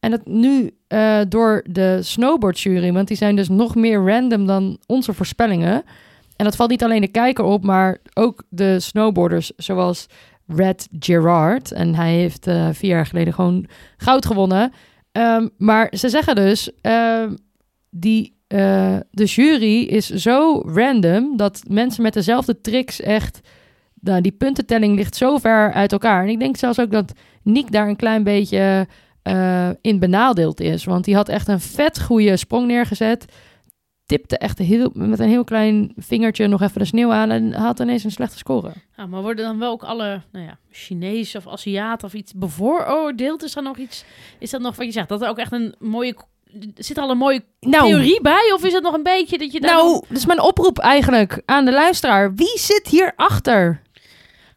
En 0.00 0.10
dat 0.10 0.26
nu 0.26 0.76
eh, 0.86 1.20
door 1.28 1.64
de 1.70 1.98
snowboardjury... 2.02 2.92
want 2.92 3.08
die 3.08 3.16
zijn 3.16 3.36
dus 3.36 3.48
nog 3.48 3.74
meer 3.74 4.04
random 4.04 4.46
dan 4.46 4.78
onze 4.86 5.12
voorspellingen. 5.12 5.82
En 6.36 6.44
dat 6.44 6.56
valt 6.56 6.70
niet 6.70 6.84
alleen 6.84 7.00
de 7.00 7.08
kijker 7.08 7.44
op... 7.44 7.64
maar 7.64 7.98
ook 8.14 8.42
de 8.48 8.80
snowboarders 8.80 9.52
zoals 9.56 10.06
Red 10.46 10.88
Gerard. 10.98 11.72
En 11.72 11.94
hij 11.94 12.14
heeft 12.14 12.46
eh, 12.46 12.68
vier 12.72 12.90
jaar 12.90 13.06
geleden 13.06 13.34
gewoon 13.34 13.66
goud 13.96 14.26
gewonnen. 14.26 14.72
Ehm, 15.12 15.48
maar 15.56 15.92
ze 15.96 16.08
zeggen 16.08 16.34
dus... 16.34 16.70
ehm, 16.80 17.34
die, 17.90 18.36
eh, 18.46 18.96
de 19.10 19.24
jury 19.24 19.82
is 19.82 20.06
zo 20.06 20.62
random... 20.66 21.36
dat 21.36 21.62
mensen 21.68 22.02
met 22.02 22.12
dezelfde 22.12 22.60
tricks 22.60 23.00
echt... 23.00 23.40
Nou, 24.00 24.20
die 24.20 24.32
puntentelling 24.32 24.96
ligt 24.96 25.16
zo 25.16 25.38
ver 25.38 25.72
uit 25.72 25.92
elkaar. 25.92 26.22
En 26.22 26.28
ik 26.28 26.38
denk 26.38 26.56
zelfs 26.56 26.80
ook 26.80 26.90
dat 26.90 27.12
Nick 27.42 27.72
daar 27.72 27.88
een 27.88 27.96
klein 27.96 28.22
beetje 28.22 28.86
eh, 29.22 29.68
in 29.80 29.98
benadeeld 29.98 30.60
is. 30.60 30.84
Want 30.84 31.04
die 31.04 31.14
had 31.14 31.28
echt 31.28 31.48
een 31.48 31.60
vet 31.60 32.00
goede 32.02 32.36
sprong 32.36 32.66
neergezet. 32.66 33.24
Tipte 34.06 34.38
echt 34.38 34.58
heel, 34.58 34.90
met 34.94 35.18
een 35.18 35.28
heel 35.28 35.44
klein 35.44 35.92
vingertje 35.96 36.46
nog 36.46 36.62
even 36.62 36.78
de 36.78 36.84
sneeuw 36.86 37.12
aan. 37.12 37.30
En 37.30 37.52
had 37.52 37.80
ineens 37.80 38.04
een 38.04 38.10
slechte 38.10 38.38
score. 38.38 38.72
Ja, 38.96 39.06
maar 39.06 39.22
worden 39.22 39.44
dan 39.44 39.58
wel 39.58 39.70
ook 39.70 39.82
alle 39.82 40.22
nou 40.32 40.44
ja, 40.44 40.58
Chinees 40.70 41.36
of 41.36 41.48
Aziaten 41.48 42.06
of 42.06 42.14
iets 42.14 42.32
bevooroordeeld? 42.34 43.42
Is 43.42 43.56
er 43.56 43.62
nog 43.62 43.76
iets? 43.76 44.04
Is 44.38 44.50
dat 44.50 44.60
nog 44.60 44.76
wat 44.76 44.86
je 44.86 44.92
zegt? 44.92 45.08
Dat 45.08 45.22
er 45.22 45.28
ook 45.28 45.38
echt 45.38 45.52
een 45.52 45.74
mooie. 45.78 46.16
Zit 46.74 46.96
er 46.96 47.02
al 47.02 47.10
een 47.10 47.18
mooie 47.18 47.44
Nou, 47.60 47.88
theorie 47.88 48.20
bij? 48.22 48.50
Of 48.54 48.64
is 48.64 48.72
het 48.72 48.82
nog 48.82 48.94
een 48.94 49.02
beetje 49.02 49.38
dat 49.38 49.52
je 49.52 49.60
daar. 49.60 49.74
nou, 49.74 50.04
dus 50.08 50.26
mijn 50.26 50.40
oproep 50.42 50.78
eigenlijk 50.78 51.42
aan 51.44 51.64
de 51.64 51.72
luisteraar. 51.72 52.34
Wie 52.34 52.58
zit 52.58 52.86
hierachter? 52.86 53.82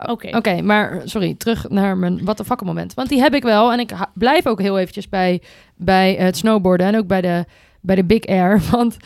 Oké. 0.09 0.61
Maar 0.61 1.01
sorry, 1.05 1.35
terug 1.37 1.69
naar 1.69 1.97
mijn 1.97 2.25
wat 2.25 2.37
de 2.37 2.43
fuck 2.45 2.63
moment. 2.63 2.93
Want 2.93 3.09
die 3.09 3.21
heb 3.21 3.33
ik 3.33 3.43
wel. 3.43 3.71
En 3.71 3.79
ik 3.79 3.91
blijf 4.13 4.47
ook 4.47 4.61
heel 4.61 4.79
eventjes 4.79 5.09
bij, 5.09 5.41
bij 5.75 6.13
het 6.13 6.37
snowboarden. 6.37 6.87
En 6.87 6.97
ook 6.97 7.07
bij 7.07 7.21
de, 7.21 7.45
bij 7.81 7.95
de 7.95 8.03
Big 8.03 8.25
Air. 8.25 8.61
Want 8.71 8.97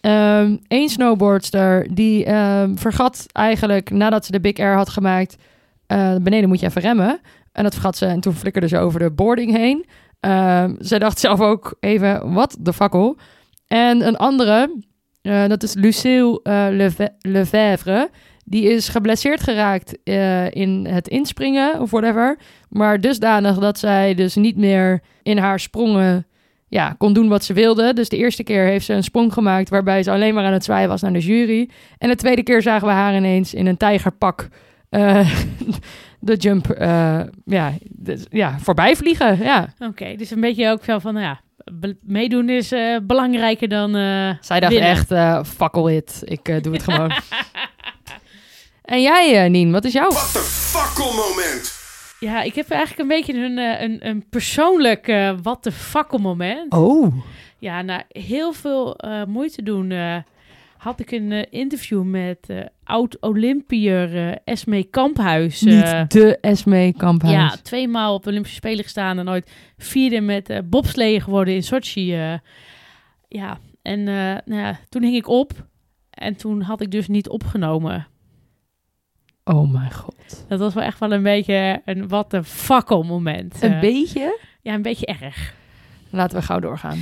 ehm 0.00 0.56
één 0.68 0.88
snowboardster 0.88 1.94
die 1.94 2.24
ehm, 2.24 2.76
vergat 2.76 3.26
eigenlijk 3.32 3.90
nadat 3.90 4.24
ze 4.24 4.32
de 4.32 4.40
Big 4.40 4.58
Air 4.58 4.74
had 4.74 4.88
gemaakt... 4.88 5.36
eh, 5.86 6.16
beneden 6.16 6.48
moet 6.48 6.60
je 6.60 6.66
even 6.66 6.82
remmen. 6.82 7.20
En 7.52 7.62
dat 7.62 7.72
vergat 7.72 7.96
ze. 7.96 8.06
En 8.06 8.20
toen 8.20 8.34
flikkerde 8.34 8.68
ze 8.68 8.78
over 8.78 9.00
de 9.00 9.10
boarding 9.10 9.56
heen. 9.56 9.86
Ehm 10.20 10.74
zij 10.78 10.98
dacht 10.98 11.18
zelf 11.18 11.40
ook 11.40 11.76
even, 11.80 12.32
wat 12.32 12.56
de 12.60 12.72
fakkel. 12.72 13.16
En 13.66 14.06
een 14.06 14.16
andere, 14.16 14.76
eh, 15.22 15.46
dat 15.46 15.62
is 15.62 15.74
Lucille 15.74 16.40
Leve- 16.72 17.14
Lefevre... 17.20 18.10
Die 18.44 18.68
is 18.68 18.88
geblesseerd 18.88 19.42
geraakt 19.42 20.02
eh, 20.04 20.50
in 20.50 20.86
het 20.86 21.08
inspringen 21.08 21.80
of 21.80 21.90
whatever. 21.90 22.38
Maar 22.68 23.00
dusdanig 23.00 23.58
dat 23.58 23.78
zij 23.78 24.14
dus 24.14 24.34
niet 24.34 24.56
meer 24.56 25.02
in 25.22 25.38
haar 25.38 25.60
sprongen 25.60 26.26
ja, 26.68 26.94
kon 26.98 27.12
doen 27.12 27.28
wat 27.28 27.44
ze 27.44 27.52
wilde. 27.52 27.92
Dus 27.92 28.08
de 28.08 28.16
eerste 28.16 28.42
keer 28.42 28.64
heeft 28.64 28.84
ze 28.84 28.92
een 28.92 29.02
sprong 29.02 29.32
gemaakt 29.32 29.68
waarbij 29.68 30.02
ze 30.02 30.10
alleen 30.10 30.34
maar 30.34 30.44
aan 30.44 30.52
het 30.52 30.64
zwaaien 30.64 30.88
was 30.88 31.00
naar 31.00 31.12
de 31.12 31.18
jury. 31.18 31.70
En 31.98 32.08
de 32.08 32.16
tweede 32.16 32.42
keer 32.42 32.62
zagen 32.62 32.86
we 32.86 32.92
haar 32.92 33.16
ineens 33.16 33.54
in 33.54 33.66
een 33.66 33.76
tijgerpak 33.76 34.48
eh, 34.88 35.30
de 36.20 36.36
jump 36.36 36.70
eh, 36.70 37.20
ja, 37.44 37.72
dus, 37.88 38.26
ja, 38.30 38.58
voorbij 38.58 38.96
vliegen. 38.96 39.38
Ja. 39.38 39.74
Oké, 39.78 40.16
dus 40.16 40.30
een 40.30 40.40
beetje 40.40 40.70
ook 40.70 40.84
zo 40.84 40.98
van, 40.98 41.16
ja, 41.16 41.40
meedoen 42.02 42.48
is 42.48 42.74
belangrijker 43.02 43.68
dan. 43.68 43.92
Zij 44.40 44.60
dacht 44.60 44.72
winnen. 44.72 44.90
echt, 44.90 45.14
fakkel 45.46 45.90
it, 45.90 46.22
ik 46.24 46.62
doe 46.62 46.72
het 46.72 46.82
gewoon. 46.82 47.12
en 48.90 49.02
jij, 49.02 49.44
eh, 49.44 49.50
Nien, 49.50 49.70
wat 49.72 49.84
is 49.84 49.92
jouw... 49.92 50.08
Wat 50.10 50.32
een 50.34 50.40
fakkelmoment. 50.42 51.78
Ja, 52.20 52.42
ik 52.42 52.54
heb 52.54 52.70
eigenlijk 52.70 53.00
een 53.00 53.16
beetje 53.16 53.34
een, 53.44 53.58
eh, 53.58 53.80
een, 53.82 54.06
een 54.08 54.28
persoonlijk 54.28 55.08
eh 55.08 55.32
wat 55.42 55.64
de 55.64 55.72
fakkel 55.72 56.18
moment. 56.18 56.72
Oh. 56.72 57.14
Ja, 57.58 57.82
na 57.82 58.04
heel 58.08 58.52
veel 58.52 58.96
eh, 58.96 59.24
moeite 59.24 59.62
doen 59.62 59.90
eh, 59.90 60.16
had 60.76 61.00
ik 61.00 61.10
een 61.10 61.32
eh, 61.32 61.46
interview 61.50 62.02
met 62.02 62.38
eh, 62.46 62.58
oud-Olympiër 62.84 64.28
eh, 64.28 64.36
Esme 64.44 64.84
Kamphuis. 64.84 65.62
eh, 65.64 65.72
Niet 66.00 66.10
de 66.12 66.38
Esme 66.40 66.94
Kamphuis. 66.96 67.32
ja, 67.34 67.56
tweemaal 67.62 68.14
op 68.14 68.26
Olympische 68.26 68.56
Spelen 68.56 68.84
gestaan 68.84 69.18
en 69.18 69.28
ooit 69.28 69.50
vierde 69.78 70.20
met 70.20 70.50
eh 70.50 70.58
bobsleeën 70.64 71.20
geworden 71.20 71.54
in 71.54 71.62
Sochi. 71.62 72.14
eh. 72.14 72.34
ja, 73.28 73.58
en 73.82 73.98
eh, 74.08 74.14
nou 74.44 74.60
ja, 74.60 74.78
toen 74.88 75.02
hing 75.02 75.16
ik 75.16 75.28
op 75.28 75.52
en 76.10 76.36
toen 76.36 76.60
had 76.62 76.80
ik 76.80 76.90
dus 76.90 77.08
niet 77.08 77.28
opgenomen. 77.28 78.06
Oh 79.44 79.72
mijn 79.72 79.92
god. 79.92 80.44
Dat 80.48 80.58
was 80.58 80.74
wel 80.74 80.84
echt 80.84 80.98
wel 80.98 81.12
een 81.12 81.22
beetje 81.22 81.82
een 81.84 82.08
wat 82.08 82.32
een 82.32 82.44
fakkel 82.44 83.02
moment. 83.02 83.62
Een 83.62 83.72
eh. 83.72 83.80
beetje? 83.80 84.38
Ja, 84.62 84.74
een 84.74 84.82
beetje 84.82 85.06
erg. 85.06 85.54
Laten 86.10 86.36
we 86.36 86.42
gauw 86.42 86.58
doorgaan. 86.58 86.98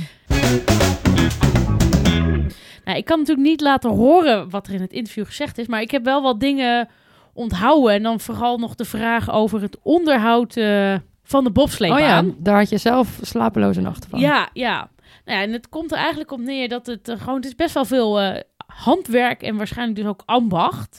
Nou, 2.85 2.97
ik 2.97 3.05
kan 3.05 3.19
natuurlijk 3.19 3.47
niet 3.47 3.61
laten 3.61 3.89
horen 3.89 4.49
wat 4.49 4.67
er 4.67 4.73
in 4.73 4.81
het 4.81 4.93
interview 4.93 5.25
gezegd 5.25 5.57
is, 5.57 5.67
maar 5.67 5.81
ik 5.81 5.91
heb 5.91 6.03
wel 6.03 6.21
wat 6.21 6.39
dingen 6.39 6.89
onthouden. 7.33 7.93
En 7.93 8.03
dan 8.03 8.19
vooral 8.19 8.57
nog 8.57 8.75
de 8.75 8.85
vraag 8.85 9.31
over 9.31 9.61
het 9.61 9.77
onderhoud 9.81 10.57
eh, 10.57 10.95
van 11.23 11.43
de 11.43 11.51
Oh 11.53 11.99
ja, 11.99 12.23
daar 12.37 12.57
had 12.57 12.69
je 12.69 12.77
zelf 12.77 13.19
slapeloze 13.21 13.81
nachten 13.81 14.09
van. 14.09 14.19
ja, 14.19 14.49
ja. 14.53 14.89
Nou 15.25 15.37
ja, 15.37 15.43
en 15.43 15.51
het 15.51 15.69
komt 15.69 15.91
er 15.91 15.97
eigenlijk 15.97 16.31
op 16.31 16.39
neer 16.39 16.69
dat 16.69 16.85
het 16.85 17.09
eh, 17.09 17.19
gewoon, 17.19 17.35
het 17.35 17.45
is 17.45 17.55
best 17.55 17.73
wel 17.73 17.85
veel 17.85 18.41
handwerk 18.67 19.41
en 19.41 19.57
waarschijnlijk 19.57 19.97
dus 19.97 20.07
ook 20.07 20.23
ambacht. 20.25 20.97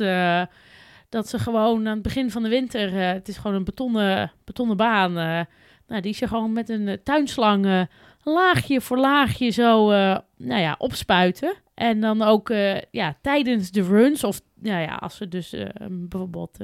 Dat 1.11 1.29
ze 1.29 1.39
gewoon 1.39 1.87
aan 1.87 1.95
het 1.95 2.03
begin 2.03 2.31
van 2.31 2.43
de 2.43 2.49
winter, 2.49 3.01
eh, 3.01 3.13
het 3.13 3.29
is 3.29 3.37
gewoon 3.37 3.57
een 3.57 3.65
betonnen, 3.65 4.33
betonnen 4.45 4.77
baan, 4.77 5.19
eh, 5.19 5.41
nou, 5.87 6.01
die 6.03 6.15
ze 6.15 6.29
gewoon 6.29 6.53
met 6.53 6.69
een 6.69 6.89
eh, 6.89 6.97
tuinslang 7.05 7.89
laagje 8.23 8.81
voor 8.81 8.99
laagje 8.99 9.51
zo 9.51 9.89
nou 10.37 10.61
ja, 10.61 10.75
opspuiten. 10.79 11.55
En 11.75 12.01
dan 12.01 12.23
ook 12.23 12.53
ja, 12.91 13.17
tijdens 13.23 13.71
de 13.71 13.83
runs, 13.83 14.25
of 14.25 14.41
nou 14.55 14.81
ja, 14.81 14.95
als 14.95 15.17
ze 15.17 15.29
dus 15.29 15.55
bijvoorbeeld 15.89 16.59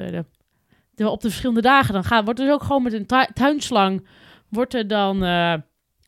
de, 0.94 1.08
op 1.08 1.20
de 1.20 1.28
verschillende 1.28 1.62
dagen 1.62 1.94
dan 1.94 2.04
gaat, 2.04 2.24
wordt 2.24 2.40
dus 2.40 2.50
ook 2.50 2.62
gewoon 2.62 2.82
met 2.82 2.92
een 2.92 3.06
tu- 3.06 3.32
tuinslang, 3.32 4.06
wordt 4.48 4.74
er 4.74 4.88
dan 4.88 5.18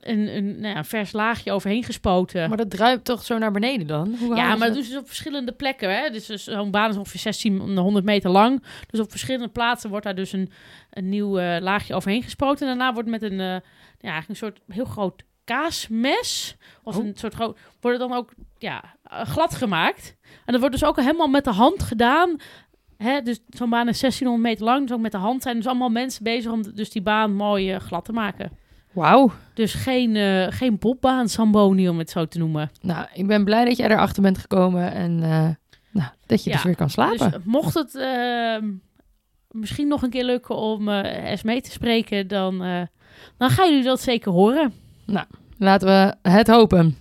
een, 0.00 0.36
een, 0.36 0.60
nou 0.60 0.74
ja, 0.74 0.84
vers 0.84 1.12
laagje 1.12 1.52
overheen 1.52 1.84
gespoten. 1.84 2.48
Maar 2.48 2.56
dat 2.56 2.70
druipt 2.70 3.04
toch 3.04 3.24
zo 3.24 3.38
naar 3.38 3.52
beneden 3.52 3.86
dan? 3.86 4.14
Hoe 4.18 4.36
Ja, 4.36 4.56
maar 4.56 4.66
dat 4.66 4.76
doen 4.76 4.84
ze 4.84 4.98
op 4.98 5.06
verschillende 5.06 5.52
plekken. 5.52 5.96
Hè? 5.96 6.10
Dus, 6.10 6.26
dus 6.26 6.44
zo'n 6.44 6.70
baan 6.70 6.90
is 6.90 6.96
ongeveer 6.96 7.22
1600 7.22 8.04
meter 8.04 8.30
lang. 8.30 8.62
Dus 8.90 9.00
op 9.00 9.10
verschillende 9.10 9.48
plaatsen 9.48 9.90
wordt 9.90 10.04
daar 10.04 10.14
dus 10.14 10.32
een, 10.32 10.50
een 10.90 11.08
nieuw 11.08 11.38
eh, 11.38 11.60
laagje 11.60 11.94
overheen 11.94 12.22
gespoten. 12.22 12.68
En 12.68 12.76
daarna 12.76 12.92
wordt 12.94 13.08
met 13.08 13.22
een, 13.22 13.40
eh, 13.40 13.46
ja, 13.98 14.10
eigenlijk 14.10 14.28
een 14.28 14.36
soort 14.36 14.60
heel 14.68 14.84
groot 14.84 15.22
kaasmes, 15.44 16.56
of 16.82 16.96
Oh. 16.96 17.04
een 17.04 17.12
soort 17.16 17.34
groot, 17.34 17.58
wordt 17.80 17.98
het 17.98 18.08
dan 18.08 18.18
ook 18.18 18.32
ja, 18.58 18.84
eh, 19.02 19.20
glad 19.20 19.54
gemaakt. 19.54 20.16
En 20.22 20.52
dat 20.52 20.60
wordt 20.60 20.78
dus 20.78 20.84
ook 20.88 20.96
helemaal 20.96 21.28
met 21.28 21.44
de 21.44 21.50
hand 21.52 21.82
gedaan. 21.82 22.36
Hè? 22.96 23.22
Dus 23.22 23.40
zo'n 23.48 23.70
baan 23.70 23.88
is 23.88 23.98
1600 23.98 24.42
meter 24.48 24.64
lang, 24.64 24.86
dus 24.86 24.96
ook 24.96 25.02
met 25.02 25.12
de 25.12 25.18
hand 25.18 25.42
zijn 25.42 25.56
dus 25.56 25.66
allemaal 25.66 25.88
mensen 25.88 26.24
bezig 26.24 26.52
om 26.52 26.74
dus 26.74 26.90
die 26.90 27.02
baan 27.02 27.34
mooi 27.34 27.72
eh, 27.72 27.80
glad 27.80 28.04
te 28.04 28.12
maken. 28.12 28.58
Wauw. 28.92 29.30
Dus 29.54 29.74
geen, 29.74 30.16
eh 30.16 30.46
geen 30.48 30.78
bobbaan 30.78 31.28
Samboni, 31.28 31.88
om 31.88 31.98
het 31.98 32.10
zo 32.10 32.26
te 32.26 32.38
noemen. 32.38 32.70
Nou, 32.80 33.06
ik 33.12 33.26
ben 33.26 33.44
blij 33.44 33.64
dat 33.64 33.76
jij 33.76 33.90
erachter 33.90 34.22
bent 34.22 34.38
gekomen 34.38 34.92
en 34.92 35.22
eh, 35.22 35.48
nou, 35.90 36.10
dat 36.26 36.44
je 36.44 36.50
Ja, 36.50 36.56
dus 36.56 36.64
weer 36.64 36.76
kan 36.76 36.90
slapen. 36.90 37.30
Dus 37.30 37.40
mocht 37.44 37.74
het 37.74 37.94
ehm, 37.94 38.70
misschien 39.50 39.88
nog 39.88 40.02
een 40.02 40.10
keer 40.10 40.24
lukken 40.24 40.56
om 40.56 40.88
eh 40.88 41.30
Esmee 41.32 41.60
te 41.60 41.70
spreken, 41.70 42.28
dan, 42.28 42.62
eh, 42.62 42.82
dan 43.36 43.50
gaan 43.50 43.68
jullie 43.68 43.84
dat 43.84 44.00
zeker 44.00 44.32
horen. 44.32 44.72
Laten 45.58 45.88
we 45.88 46.30
het 46.30 46.48
hopen. 46.48 46.96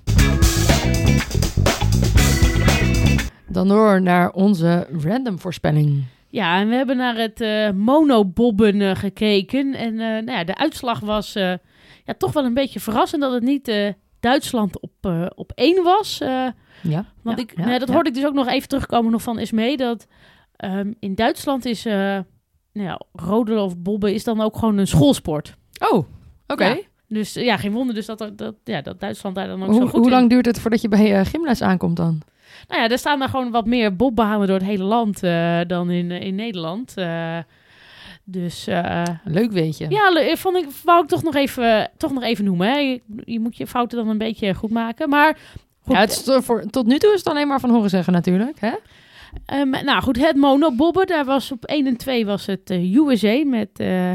Dan 3.47 3.67
door 3.67 4.01
naar 4.01 4.31
onze 4.31 4.87
random 5.03 5.39
voorspelling. 5.39 6.03
Ja, 6.29 6.59
en 6.59 6.69
we 6.69 6.75
hebben 6.75 6.97
naar 6.97 7.15
het 7.15 7.41
eh 7.41 7.71
monobobben 7.71 8.81
eh, 8.81 8.95
gekeken. 8.95 9.73
En 9.73 9.91
eh, 9.99 10.07
nou 10.07 10.31
ja, 10.31 10.43
de 10.43 10.55
uitslag 10.55 10.99
was 10.99 11.35
eh, 11.35 11.53
ja, 12.07 12.13
toch 12.17 12.33
wel 12.33 12.45
een 12.45 12.53
beetje 12.53 12.79
verrassend 12.79 13.21
dat 13.21 13.31
het 13.33 13.43
niet 13.43 13.67
eh, 13.67 13.93
Duitsland 14.19 14.79
op, 14.81 14.91
eh, 15.01 15.25
op 15.35 15.51
één 15.55 15.83
was. 15.83 16.19
eh, 16.21 16.47
Ja. 16.81 17.05
want 17.21 17.37
ja, 17.37 17.43
ik, 17.43 17.53
ja, 17.57 17.65
nee, 17.65 17.79
dat 17.79 17.89
hoorde 17.89 18.09
ik 18.09 18.15
dus 18.15 18.25
ook 18.25 18.33
nog 18.33 18.47
even 18.47 18.67
terugkomen 18.67 19.11
nog 19.11 19.21
van 19.21 19.37
Esmee. 19.37 19.77
Dat 19.77 20.07
ehm, 20.55 20.93
in 20.99 21.15
Duitsland 21.15 21.65
is 21.65 21.85
uh, 21.85 21.93
nou 22.73 22.87
ja, 22.87 23.01
rodelen 23.13 23.63
of 23.63 23.77
bobben 23.77 24.13
is 24.13 24.23
dan 24.23 24.41
ook 24.41 24.57
gewoon 24.57 24.77
een 24.77 24.87
schoolsport. 24.87 25.55
Oh, 25.91 26.03
oké. 26.47 26.77
Dus 27.07 27.33
ja, 27.33 27.57
geen 27.57 27.71
wonder 27.71 27.95
dus 27.95 28.05
dat, 28.05 28.21
er- 28.21 28.35
dat, 28.35 28.55
ja, 28.63 28.81
dat 28.81 28.99
Duitsland 28.99 29.35
daar 29.35 29.47
dan 29.47 29.63
ook 29.63 29.73
zo 29.73 29.79
Hoe, 29.79 29.81
goed 29.89 29.91
hoe 29.99 30.05
in 30.05 30.11
lang 30.11 30.29
duurt 30.29 30.45
het 30.45 30.59
voordat 30.59 30.81
je 30.81 30.87
bij 30.87 31.19
uh, 31.19 31.25
gymles 31.25 31.61
aankomt 31.61 31.95
dan? 31.95 32.21
Nou 32.67 32.81
ja, 32.81 32.89
er 32.89 32.97
staan 32.97 33.19
daar 33.19 33.29
gewoon 33.29 33.51
wat 33.51 33.65
meer 33.65 33.95
bobbanen 33.95 34.47
door 34.47 34.57
het 34.57 34.65
hele 34.65 34.83
land 34.83 35.19
dan 35.69 35.89
in, 35.89 36.11
in 36.11 36.35
Nederland. 36.35 36.93
Eh, 38.27 38.33
dus 38.33 38.67
eh, 38.67 39.03
Leuk 39.23 39.51
weet 39.51 39.77
je. 39.77 39.89
ja, 39.89 40.09
le- 40.09 40.37
vond 40.37 40.57
ik, 40.57 40.65
wou 40.83 41.03
ik 41.03 41.07
toch 41.09 41.23
nog 41.23 41.35
even, 41.35 41.89
toch 41.97 42.13
nog 42.13 42.23
even 42.23 42.45
noemen. 42.45 42.67
Hè. 42.67 42.77
Je, 42.77 43.01
je 43.25 43.39
moet 43.39 43.57
je 43.57 43.67
fouten 43.67 43.97
dan 43.97 44.07
een 44.09 44.17
beetje 44.17 44.53
goed 44.53 44.69
maken. 44.71 45.09
Maar 45.09 45.37
Goed, 45.81 45.95
Ja, 45.95 46.01
het 46.01 46.09
is 46.11 46.23
to- 46.23 46.41
voor, 46.41 46.65
tot 46.69 46.85
nu 46.87 46.97
toe 46.97 47.11
is 47.13 47.19
het 47.19 47.27
alleen 47.27 47.47
maar 47.47 47.59
van 47.59 47.69
horen 47.69 47.89
zeggen 47.89 48.13
natuurlijk. 48.13 48.59
Hè? 48.59 48.71
Ehm, 49.45 49.69
nou 49.69 50.01
goed, 50.01 50.17
het 50.19 50.35
monobobben, 50.35 51.07
daar 51.07 51.25
was 51.25 51.51
op 51.51 51.65
1 51.65 51.87
en 51.87 51.97
2 51.97 52.25
was 52.25 52.45
het 52.45 52.69
eh, 52.69 52.95
USA 52.95 53.43
met 53.45 53.69
eh 53.79 54.11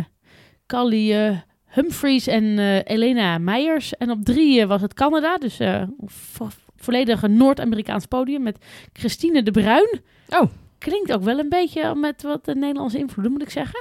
Callie 0.67 1.15
eh, 1.15 1.37
Humphries 1.67 2.27
en 2.27 2.59
eh, 2.59 2.77
Elena 2.85 3.39
Meijers. 3.39 3.97
En 3.97 4.11
op 4.11 4.25
3 4.25 4.67
was 4.67 4.81
het 4.81 4.95
Canada, 4.95 5.37
dus 5.37 5.59
eh 5.59 5.83
vo- 6.05 6.49
volledig 6.77 7.23
een 7.23 7.37
Noord-Amerikaans 7.37 8.07
podium 8.07 8.43
met 8.43 8.65
Christine 8.93 9.43
de 9.43 9.51
Bruin. 9.51 10.01
Oh. 10.29 10.43
Klinkt 10.79 11.13
ook 11.13 11.23
wel 11.23 11.39
een 11.39 11.49
beetje 11.49 11.95
met 11.95 12.23
wat 12.23 12.45
de 12.45 12.55
Nederlandse 12.55 12.99
invloeden, 12.99 13.33
moet 13.33 13.43
ik 13.43 13.51
zeggen. 13.51 13.81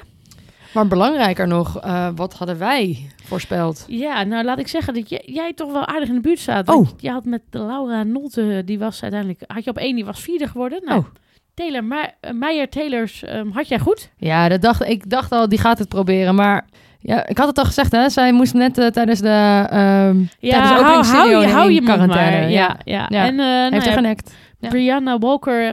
Maar 0.73 0.87
belangrijker 0.87 1.47
nog, 1.47 1.79
eh, 1.79 2.07
wat 2.15 2.33
hadden 2.33 2.57
wij 2.57 3.09
voorspeld? 3.23 3.85
Ja, 3.87 4.23
nou 4.23 4.43
laat 4.43 4.59
ik 4.59 4.67
zeggen 4.67 4.93
dat 4.93 5.09
jij, 5.09 5.21
jij 5.25 5.53
toch 5.53 5.71
wel 5.71 5.85
aardig 5.85 6.09
in 6.09 6.15
de 6.15 6.21
buurt 6.21 6.39
staat. 6.39 6.67
Oh. 6.69 6.87
Je 6.97 7.09
had 7.09 7.25
met 7.25 7.41
Laura 7.49 8.03
Nolte, 8.03 8.61
die 8.65 8.79
was 8.79 9.01
uiteindelijk, 9.01 9.41
had 9.47 9.63
je 9.63 9.69
op 9.69 9.77
1, 9.77 9.95
die 9.95 10.05
was 10.05 10.19
vierde 10.21 10.47
geworden. 10.47 10.81
Nou, 10.85 10.99
Oh. 10.99 11.05
Taylor, 11.53 11.83
Ma- 11.83 12.11
eh, 12.19 12.31
Meijer 12.31 12.69
Taylors 12.69 13.23
ehm, 13.23 13.49
had 13.49 13.67
jij 13.67 13.79
goed. 13.79 14.09
Ja, 14.17 14.49
dat 14.49 14.61
dacht, 14.61 14.87
ik 14.87 15.09
dacht 15.09 15.31
al, 15.31 15.49
die 15.49 15.59
gaat 15.59 15.79
het 15.79 15.89
proberen. 15.89 16.35
Maar 16.35 16.65
ja, 16.99 17.27
ik 17.27 17.37
had 17.37 17.47
het 17.47 17.57
al 17.57 17.65
gezegd, 17.65 17.91
hè? 17.91 18.09
Zij 18.09 18.31
moest 18.33 18.53
net 18.53 18.77
eh, 18.77 18.87
tijdens 18.87 19.19
de, 19.19 19.27
ehm 19.69 20.15
tijdens 20.39 20.69
de 20.69 20.83
hou, 20.83 21.05
hou, 21.05 21.29
je, 21.29 21.47
hou 21.47 21.71
je 21.71 21.81
quarantaine. 21.81 22.39
maar. 22.39 22.49
Ja, 22.49 22.77
ja. 22.83 23.05
Ja. 23.09 23.25
En 23.25 23.35
nou 23.35 23.71
Heeft 23.73 23.85
er 23.85 23.91
ja, 23.91 23.97
genekt. 23.97 24.33
Ja. 24.59 24.69
Brianna 24.69 25.17
Walker 25.17 25.63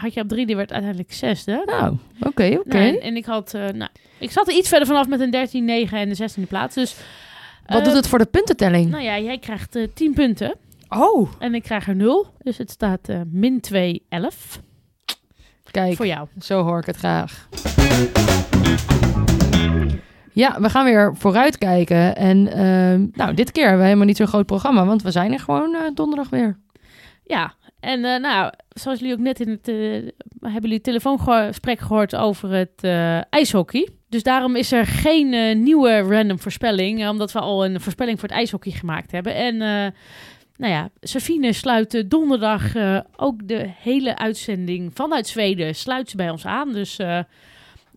had 0.00 0.14
je 0.14 0.20
op 0.20 0.28
drie, 0.28 0.46
die 0.46 0.56
werd 0.56 0.72
uiteindelijk 0.72 1.12
zesde. 1.12 1.62
Nou, 1.66 1.96
oké, 2.20 2.56
oké. 2.58 2.78
Nou, 2.78 2.86
en, 2.86 3.00
en 3.00 3.16
ik 3.16 3.24
had, 3.24 3.54
eh, 3.54 3.68
nou, 3.68 3.90
ik 4.18 4.30
zat 4.30 4.48
er 4.48 4.54
iets 4.54 4.68
verder 4.68 4.86
vanaf 4.86 5.08
met 5.08 5.20
een 5.20 5.30
13, 5.30 5.64
9 5.64 5.98
en 5.98 6.08
de 6.08 6.14
16e 6.14 6.46
plaats. 6.48 6.74
Dus, 6.74 6.96
Wat 7.66 7.78
eh, 7.78 7.84
doet 7.84 7.94
het 7.94 8.08
voor 8.08 8.18
de 8.18 8.26
puntentelling? 8.26 8.90
Nou 8.90 9.02
ja, 9.02 9.18
jij 9.18 9.38
krijgt 9.38 9.76
eh 9.76 9.86
10 9.94 10.14
punten 10.14 10.54
oh, 10.88 11.30
en 11.38 11.54
ik 11.54 11.62
krijg 11.62 11.88
er 11.88 11.96
0. 11.96 12.26
Dus 12.42 12.58
het 12.58 12.70
staat 12.70 13.08
eh, 13.08 13.20
min 13.30 13.60
2, 13.60 14.02
11 14.08 14.60
kijk, 15.70 15.96
voor 15.96 16.06
jou. 16.06 16.28
zo 16.40 16.62
hoor 16.62 16.78
ik 16.78 16.86
het 16.86 16.96
graag. 16.96 17.48
Ja, 20.32 20.60
we 20.60 20.70
gaan 20.70 20.84
weer 20.84 21.16
vooruitkijken. 21.16 22.16
En 22.16 22.52
ehm, 22.52 23.06
nou, 23.12 23.34
dit 23.34 23.52
keer 23.52 23.62
hebben 23.62 23.80
we 23.80 23.86
helemaal 23.86 24.06
niet 24.06 24.16
zo'n 24.16 24.26
groot 24.26 24.46
programma, 24.46 24.84
want 24.84 25.02
we 25.02 25.10
zijn 25.10 25.32
er 25.32 25.40
gewoon 25.40 25.74
eh, 25.74 25.80
donderdag 25.94 26.28
weer. 26.28 26.58
Ja, 27.24 27.54
en 27.80 28.04
eh, 28.04 28.20
nou, 28.20 28.52
zoals 28.68 28.98
jullie 28.98 29.14
ook 29.14 29.20
net 29.20 29.40
in 29.40 29.48
het, 29.48 29.68
eh, 29.68 29.74
hebben 30.40 30.62
jullie 30.62 30.80
telefoongesprek 30.80 31.80
gehoord 31.80 32.16
over 32.16 32.50
het 32.50 32.78
eh, 32.80 33.32
ijshockey. 33.32 33.88
Dus 34.08 34.22
daarom 34.22 34.56
is 34.56 34.72
er 34.72 34.86
geen 34.86 35.62
nieuwe 35.62 36.00
random 36.00 36.38
voorspelling, 36.38 37.08
omdat 37.08 37.32
we 37.32 37.40
al 37.40 37.64
een 37.64 37.80
voorspelling 37.80 38.20
voor 38.20 38.28
het 38.28 38.38
ijshockey 38.38 38.72
gemaakt 38.72 39.10
hebben. 39.10 39.34
En 39.34 39.56
nou 40.56 40.72
ja, 40.72 40.88
Safine 41.00 41.52
sluit 41.52 42.04
donderdag 42.10 42.72
ook 43.16 43.48
de 43.48 43.70
hele 43.78 44.16
uitzending 44.16 44.90
vanuit 44.94 45.26
Zweden 45.26 45.74
sluit 45.74 46.10
ze 46.10 46.16
bij 46.16 46.30
ons 46.30 46.46
aan. 46.46 46.72
Dus 46.72 46.98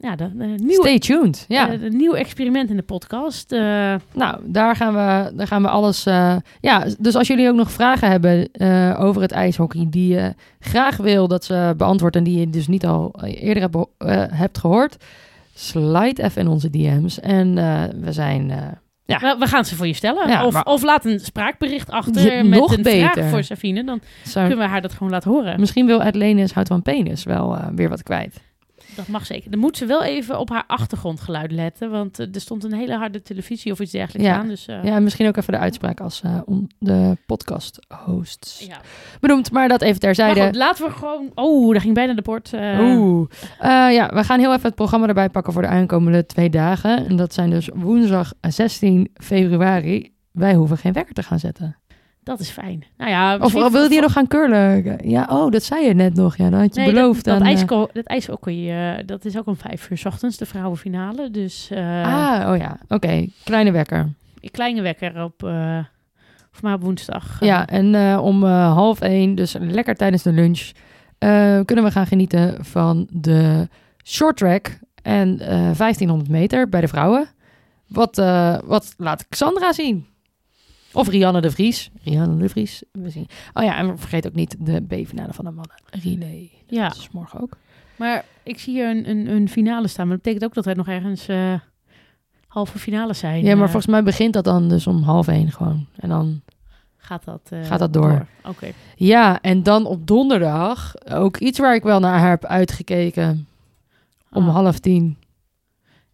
ja, 0.02 0.16
de, 0.16 0.38
de 0.38 0.44
nieuwe, 0.46 0.74
Stay 0.74 1.00
tuned. 1.00 1.46
Ja. 1.48 1.72
een 1.72 1.98
nieuw 1.98 2.14
experiment 2.14 2.70
in 2.70 2.76
de 2.76 2.82
podcast. 2.84 3.52
Eh, 3.52 3.96
Nou, 4.14 4.40
daar 4.46 4.76
gaan 4.76 4.94
we, 4.94 5.36
daar 5.36 5.48
gaan 5.48 5.62
we 5.62 5.68
alles. 5.70 6.06
eh, 6.06 6.36
ja, 6.62 6.86
dus 7.00 7.16
als 7.16 7.28
jullie 7.28 7.50
ook 7.50 7.56
nog 7.56 7.72
vragen 7.72 8.10
hebben 8.10 8.52
eh, 8.52 8.96
over 9.00 9.22
het 9.22 9.32
ijshockey, 9.32 9.86
die 9.90 10.14
je 10.14 10.34
graag 10.60 10.98
wil 10.98 11.28
dat 11.28 11.44
ze 11.46 11.74
beantwoord 11.78 12.16
en 12.16 12.24
die 12.24 12.40
je 12.40 12.50
dus 12.50 12.68
niet 12.68 12.86
al 12.86 13.14
eerder 13.24 13.64
hebt, 13.64 13.76
eh, 13.98 14.24
hebt 14.30 14.58
gehoord, 14.58 14.98
slide 15.54 16.24
even 16.24 16.42
in 16.42 16.48
onze 16.48 16.70
DM's. 16.70 17.20
En 17.20 17.54
we 18.02 18.12
zijn. 18.12 18.52
Ja. 19.06 19.38
we, 19.40 19.48
gaan 19.48 19.66
ze 19.66 19.76
voor 19.76 19.88
je 19.88 19.94
stellen. 19.94 20.28
Ja, 20.30 20.46
of, 20.46 20.54
maar- 20.54 20.64
of 20.66 20.84
laat 20.84 21.06
een 21.06 21.20
spraakbericht 21.20 21.90
achter 21.90 22.36
Ja, 22.36 22.44
met 22.44 22.60
nog 22.60 22.78
een 22.78 22.84
beter. 22.84 23.12
vraag 23.12 23.30
voor 23.30 23.44
Safine. 23.44 23.84
Dan 23.84 24.00
zou- 24.24 24.48
kunnen 24.48 24.66
we 24.66 24.72
haar 24.72 24.82
dat 24.82 24.94
gewoon 24.94 25.12
laten 25.12 25.32
horen. 25.32 25.60
misschien 25.60 25.86
wil 25.86 26.02
uit 26.02 26.16
Lenis 26.16 26.52
houdt 26.52 26.70
van 26.70 26.82
penis 26.82 27.24
wel 27.24 27.58
weer 27.76 27.90
wat 27.90 28.04
kwijt. 28.04 28.42
Dat 28.96 29.08
mag 29.08 29.26
zeker. 29.26 29.52
Dan 29.52 29.60
moet 29.60 29.78
ze 29.78 29.86
wel 29.86 30.04
even 30.04 30.40
op 30.40 30.50
haar 30.50 30.64
achtergrondgeluid 30.68 31.52
letten. 31.52 31.92
Want 31.92 32.20
eh, 32.20 32.28
er 32.36 32.42
stond 32.42 32.64
een 32.64 32.74
hele 32.74 32.98
harde 32.98 33.22
televisie 33.22 33.72
of 33.72 33.80
iets 33.80 33.92
dergelijks 33.92 34.28
Ja. 34.30 34.36
aan. 34.38 34.48
Dus, 34.48 34.68
eh, 34.68 34.84
Ja, 34.84 34.96
en 34.96 35.04
misschien 35.04 35.28
ook 35.28 35.38
even 35.38 35.54
de 35.54 35.60
uitspraak 35.60 36.00
als 36.02 36.22
eh, 36.22 36.38
on- 36.46 36.70
de 36.80 37.18
podcast-hosts. 37.26 38.66
ja. 38.68 38.78
Benoemd, 39.20 39.52
maar 39.52 39.68
dat 39.68 39.82
even 39.82 39.92
Maar 39.92 40.00
terzijde. 40.00 40.44
goed, 40.46 40.56
laten 40.56 40.86
we 40.86 40.92
gewoon... 40.92 41.32
Oh, 41.36 41.72
daar 41.72 41.82
ging 41.82 41.94
bijna 41.94 42.14
de 42.14 42.22
bord. 42.22 42.52
Oeh. 42.54 43.30
Eh, 43.60 43.70
ja, 43.94 44.10
we 44.14 44.24
gaan 44.24 44.40
heel 44.40 44.52
even 44.54 44.66
het 44.66 44.76
programma 44.76 45.08
erbij 45.08 45.30
pakken 45.30 45.54
voor 45.54 45.62
de 45.62 45.68
aankomende 45.68 46.26
twee 46.26 46.50
dagen. 46.50 47.08
En 47.08 47.16
dat 47.16 47.34
zijn 47.34 47.50
dus 47.50 47.70
woensdag 47.74 48.34
16 48.42 49.10
februari. 49.14 50.14
Wij 50.32 50.54
hoeven 50.56 50.78
geen 50.78 50.94
wekker 50.94 51.14
te 51.14 51.24
gaan 51.24 51.40
zetten. 51.40 51.76
Dat 52.24 52.40
is 52.40 52.50
fijn. 52.50 52.84
Nou 52.98 53.10
ja, 53.12 53.38
Of 53.38 53.54
wilde 53.54 53.94
je 53.94 54.02
nog 54.02 54.12
gaan 54.12 54.28
curlen? 54.28 55.00
Ja, 55.10 55.28
oh, 55.30 55.52
dat 55.52 55.64
zei 55.64 55.86
je 55.86 55.94
net 55.94 56.14
nog. 56.16 56.38
Ja, 56.38 56.50
dat 56.50 56.60
had 56.60 56.76
je 56.76 56.82
Nee, 56.82 56.94
beloofd. 56.94 57.24
dat, 57.24 57.34
dat, 57.34 57.44
aan, 57.44 57.50
eh, 57.50 57.54
ijsko, 57.58 57.88
dat 57.94 58.06
ijshockey, 58.06 58.96
eh, 58.98 59.04
dat 59.06 59.26
is 59.26 59.38
ook 59.38 59.48
om 59.48 59.56
vijf 59.58 59.90
uur 59.90 59.98
's 59.98 60.06
ochtends, 60.06 60.38
de 60.38 60.46
vrouwenfinale. 60.46 61.32
Dus 61.32 61.70
eh 61.72 62.06
ah, 62.06 62.50
oh 62.52 62.58
ja. 62.58 62.78
Oké, 62.88 63.28
kleine 63.44 63.72
wekker. 63.72 64.10
kleine 64.52 64.82
wekker 64.82 65.24
op, 65.24 65.44
eh 65.44 65.78
voor 66.52 66.64
mij 66.64 66.74
op 66.74 66.82
woensdag. 66.84 67.38
Ja, 67.40 67.68
en 67.68 67.96
eh, 67.96 68.20
om 68.24 68.44
eh, 68.44 68.74
half 68.74 69.02
één, 69.02 69.36
dus 69.36 69.56
lekker 69.60 69.96
tijdens 69.96 70.24
de 70.24 70.32
lunch, 70.32 70.72
eh, 71.18 71.60
kunnen 71.66 71.86
we 71.86 71.92
gaan 71.92 72.08
genieten 72.08 72.66
van 72.66 73.08
de 73.12 73.68
short 74.04 74.38
track 74.38 74.80
en 75.04 75.40
eh 75.40 75.50
1500 75.78 76.30
meter 76.30 76.70
bij 76.70 76.82
de 76.82 76.88
vrouwen. 76.88 77.28
Wat, 77.88 78.18
eh, 78.18 78.58
wat 78.66 78.94
laat 78.98 79.26
Xandra 79.30 79.72
zien? 79.74 80.06
Of 80.94 81.08
Rianne 81.08 81.42
de 81.42 81.52
Vries. 81.52 81.90
Rianne 82.04 82.38
de 82.38 82.50
Vries. 82.50 82.84
We 82.92 83.10
zien. 83.10 83.28
Oh 83.54 83.64
ja, 83.64 83.78
en 83.78 83.98
vergeet 84.00 84.28
ook 84.28 84.34
niet 84.34 84.56
de 84.60 84.82
B-finale 84.82 85.34
van 85.34 85.46
de 85.46 85.52
mannen. 85.52 85.76
Relay. 86.04 86.50
Ja. 86.68 86.88
Dat 86.88 86.98
is 86.98 87.10
morgen 87.12 87.42
ook. 87.42 87.58
Maar 87.96 88.26
ik 88.44 88.60
zie 88.60 88.74
hier 88.74 88.90
een, 88.90 89.10
een, 89.10 89.28
een 89.28 89.50
finale 89.50 89.88
staan. 89.88 90.08
Maar 90.08 90.16
dat 90.16 90.24
betekent 90.26 90.50
ook 90.50 90.56
dat 90.56 90.66
er 90.66 90.76
nog 90.78 90.88
ergens 90.88 91.28
eh, 91.28 91.54
halve 92.48 92.80
finales 92.80 93.20
zijn. 93.20 93.44
Ja, 93.44 93.56
maar 93.56 93.66
Eh, 93.66 93.72
volgens 93.72 93.86
mij 93.92 94.04
begint 94.04 94.34
dat 94.34 94.44
dan 94.44 94.70
dus 94.70 94.88
om 94.88 95.02
half 95.04 95.28
één 95.28 95.52
gewoon. 95.52 95.86
En 95.96 96.10
dan 96.10 96.42
gaat 96.98 97.24
dat, 97.26 97.42
eh, 97.50 97.64
gaat 97.66 97.80
dat 97.80 97.94
door. 97.94 98.26
Oké. 98.46 98.68
Ja, 98.96 99.42
en 99.42 99.64
dan 99.64 99.86
op 99.86 100.08
donderdag 100.08 100.94
ook 101.10 101.38
iets 101.38 101.60
waar 101.60 101.76
ik 101.76 101.84
wel 101.84 102.00
naar 102.00 102.30
heb 102.30 102.46
uitgekeken. 102.46 103.48
Om 104.32 104.48
Ah, 104.48 104.54
half 104.54 104.80
tien. 104.80 105.18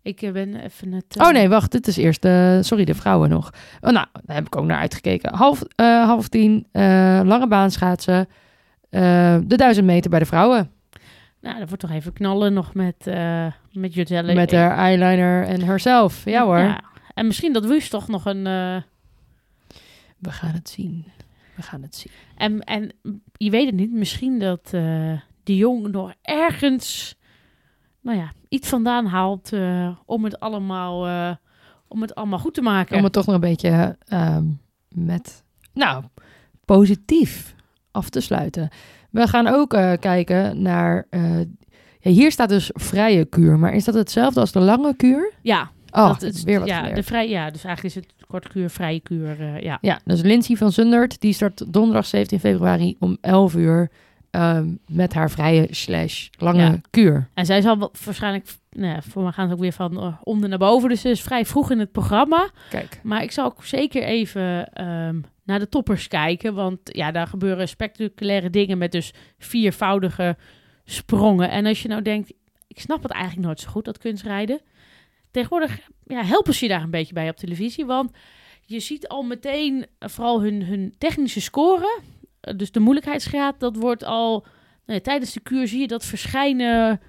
Ik 0.07 0.21
eh, 0.21 0.31
ben 0.31 0.55
even 0.55 0.91
het... 0.91 1.05
eh, 1.17 1.25
Oh 1.27 1.33
nee, 1.33 1.49
wacht, 1.49 1.71
dit 1.71 1.87
is 1.87 1.97
eerst 1.97 2.21
de, 2.21 2.59
sorry, 2.63 2.85
de 2.85 2.95
vrouwen 2.95 3.29
nog. 3.29 3.49
Oh, 3.81 3.91
nou, 3.91 4.05
daar 4.25 4.35
heb 4.35 4.45
ik 4.45 4.55
ook 4.55 4.65
naar 4.65 4.79
uitgekeken. 4.79 5.35
Half, 5.35 5.61
eh, 5.75 6.03
half 6.05 6.27
tien, 6.27 6.67
eh, 6.71 7.21
lange 7.23 7.47
baan 7.47 7.71
schaatsen. 7.71 8.27
eh, 8.89 9.37
de 9.43 9.57
duizend 9.57 9.85
meter 9.85 10.09
bij 10.09 10.19
de 10.19 10.25
vrouwen. 10.25 10.71
Nou, 11.41 11.59
dat 11.59 11.67
wordt 11.67 11.83
toch 11.83 11.91
even 11.91 12.13
knallen 12.13 12.53
nog 12.53 12.73
met, 12.73 13.07
eh 13.07 13.45
met 13.71 13.93
Jutelle. 13.93 14.33
Met 14.33 14.51
haar 14.51 14.77
eyeliner 14.77 15.43
en 15.43 15.61
herself. 15.61 16.25
Ja 16.25 16.43
hoor. 16.45 16.75
En 17.13 17.27
misschien 17.27 17.53
dat 17.53 17.65
Wust 17.65 17.89
toch 17.89 18.07
nog 18.07 18.25
een... 18.25 18.47
eh, 18.47 18.81
We 20.17 20.31
gaan 20.31 20.51
het 20.53 20.69
zien. 20.69 21.05
We 21.55 21.61
gaan 21.61 21.81
het 21.81 21.95
zien. 21.95 22.11
en, 22.37 22.61
en 22.63 22.91
je 23.37 23.49
weet 23.49 23.65
het 23.65 23.75
niet, 23.75 23.91
misschien 23.91 24.39
dat 24.39 24.69
eh 24.71 25.11
de 25.43 25.55
jong 25.55 25.87
nog 25.91 26.13
ergens... 26.21 27.15
Nou 28.07 28.19
ja, 28.19 28.31
iets 28.49 28.69
vandaan 28.69 29.05
haalt 29.05 29.53
eh, 29.53 29.89
om, 30.05 30.23
het 30.23 30.39
allemaal, 30.39 31.07
eh, 31.07 31.35
om 31.87 32.01
het 32.01 32.15
allemaal 32.15 32.39
goed 32.39 32.53
te 32.53 32.61
maken. 32.61 32.97
Om 32.97 33.03
het 33.03 33.13
toch 33.13 33.25
nog 33.25 33.35
een 33.35 33.41
beetje 33.41 33.97
ehm, 34.07 34.43
met, 34.89 35.43
nou, 35.73 36.03
positief 36.65 37.55
af 37.91 38.09
te 38.09 38.19
sluiten. 38.21 38.69
We 39.11 39.27
gaan 39.27 39.47
ook 39.47 39.73
eh, 39.73 39.93
kijken 39.99 40.61
naar, 40.61 41.07
eh, 41.09 41.39
ja, 41.99 42.11
hier 42.11 42.31
staat 42.31 42.49
dus 42.49 42.69
vrije 42.73 43.25
kuur. 43.25 43.59
Maar 43.59 43.73
is 43.73 43.83
dat 43.85 43.93
hetzelfde 43.95 44.39
als 44.39 44.51
de 44.51 44.59
lange 44.59 44.95
kuur? 44.95 45.33
Ja, 45.41 45.69
Oh, 45.91 46.07
dat 46.07 46.21
is 46.21 46.43
weer 46.43 46.59
wat 46.59 46.67
ja, 46.67 46.77
geleerd. 46.77 46.95
de 46.95 47.03
vrij, 47.03 47.29
ja, 47.29 47.49
dus 47.51 47.63
eigenlijk 47.63 47.95
is 47.95 48.01
het 48.03 48.13
korte 48.27 48.47
kuur, 48.47 48.69
vrije 48.69 48.99
kuur. 48.99 49.41
eh, 49.41 49.59
ja. 49.59 49.77
Ja, 49.81 49.99
dus 50.05 50.21
Lindsay 50.21 50.55
van 50.55 50.71
Zundert, 50.71 51.21
die 51.21 51.33
start 51.33 51.73
donderdag 51.73 52.05
17 52.05 52.39
februari 52.39 52.95
om 52.99 53.17
11 53.21 53.55
uur 53.55 53.91
ehm, 54.37 54.75
met 54.87 55.13
haar 55.13 55.29
vrije 55.31 55.67
slash 55.69 56.27
lange 56.37 56.61
Ja. 56.61 56.81
kuur. 56.89 57.29
En 57.33 57.45
zij 57.45 57.61
zal 57.61 57.91
waarschijnlijk, 58.05 58.47
nou 58.69 58.93
ja, 58.93 59.01
voor 59.01 59.23
mij 59.23 59.31
gaan 59.31 59.47
ze 59.47 59.53
ook 59.53 59.59
weer 59.59 59.73
van 59.73 60.17
onder 60.23 60.49
naar 60.49 60.57
boven. 60.57 60.89
Dus 60.89 61.01
ze 61.01 61.09
is 61.09 61.21
vrij 61.21 61.45
vroeg 61.45 61.71
in 61.71 61.79
het 61.79 61.91
programma. 61.91 62.49
Kijk. 62.69 62.99
Maar 63.03 63.23
ik 63.23 63.31
zal 63.31 63.45
ook 63.45 63.63
zeker 63.63 64.03
even 64.03 64.73
ehm, 64.73 65.21
naar 65.43 65.59
de 65.59 65.69
toppers 65.69 66.07
kijken. 66.07 66.53
Want 66.53 66.79
ja, 66.83 67.11
daar 67.11 67.27
gebeuren 67.27 67.67
spectaculaire 67.67 68.49
dingen 68.49 68.77
met 68.77 68.91
dus 68.91 69.13
viervoudige 69.37 70.37
sprongen. 70.85 71.49
En 71.49 71.65
als 71.65 71.81
je 71.81 71.87
nou 71.87 72.01
denkt, 72.01 72.33
ik 72.67 72.79
snap 72.79 73.03
het 73.03 73.11
eigenlijk 73.11 73.45
nooit 73.45 73.59
zo 73.59 73.69
goed, 73.69 73.85
dat 73.85 73.97
kunstrijden. 73.97 74.61
Tegenwoordig 75.31 75.79
ja, 76.03 76.23
helpen 76.23 76.53
ze 76.53 76.65
je 76.65 76.71
daar 76.71 76.81
een 76.81 76.89
beetje 76.89 77.13
bij 77.13 77.29
op 77.29 77.35
televisie. 77.37 77.85
Want 77.85 78.11
je 78.65 78.79
ziet 78.79 79.07
al 79.07 79.23
meteen 79.23 79.85
eh, 79.99 80.09
vooral 80.09 80.41
hun, 80.41 80.63
hun 80.63 80.93
technische 80.97 81.41
score. 81.41 81.99
Dus 82.55 82.71
de 82.71 82.79
moeilijkheidsgraad, 82.79 83.59
dat 83.59 83.75
wordt 83.75 84.03
al... 84.03 84.31
nou 84.85 84.97
ja, 84.97 84.99
tijdens 84.99 85.33
de 85.33 85.39
kuur 85.39 85.67
zie 85.67 85.79
je 85.79 85.87
dat 85.87 86.05
verschijnen 86.05 87.01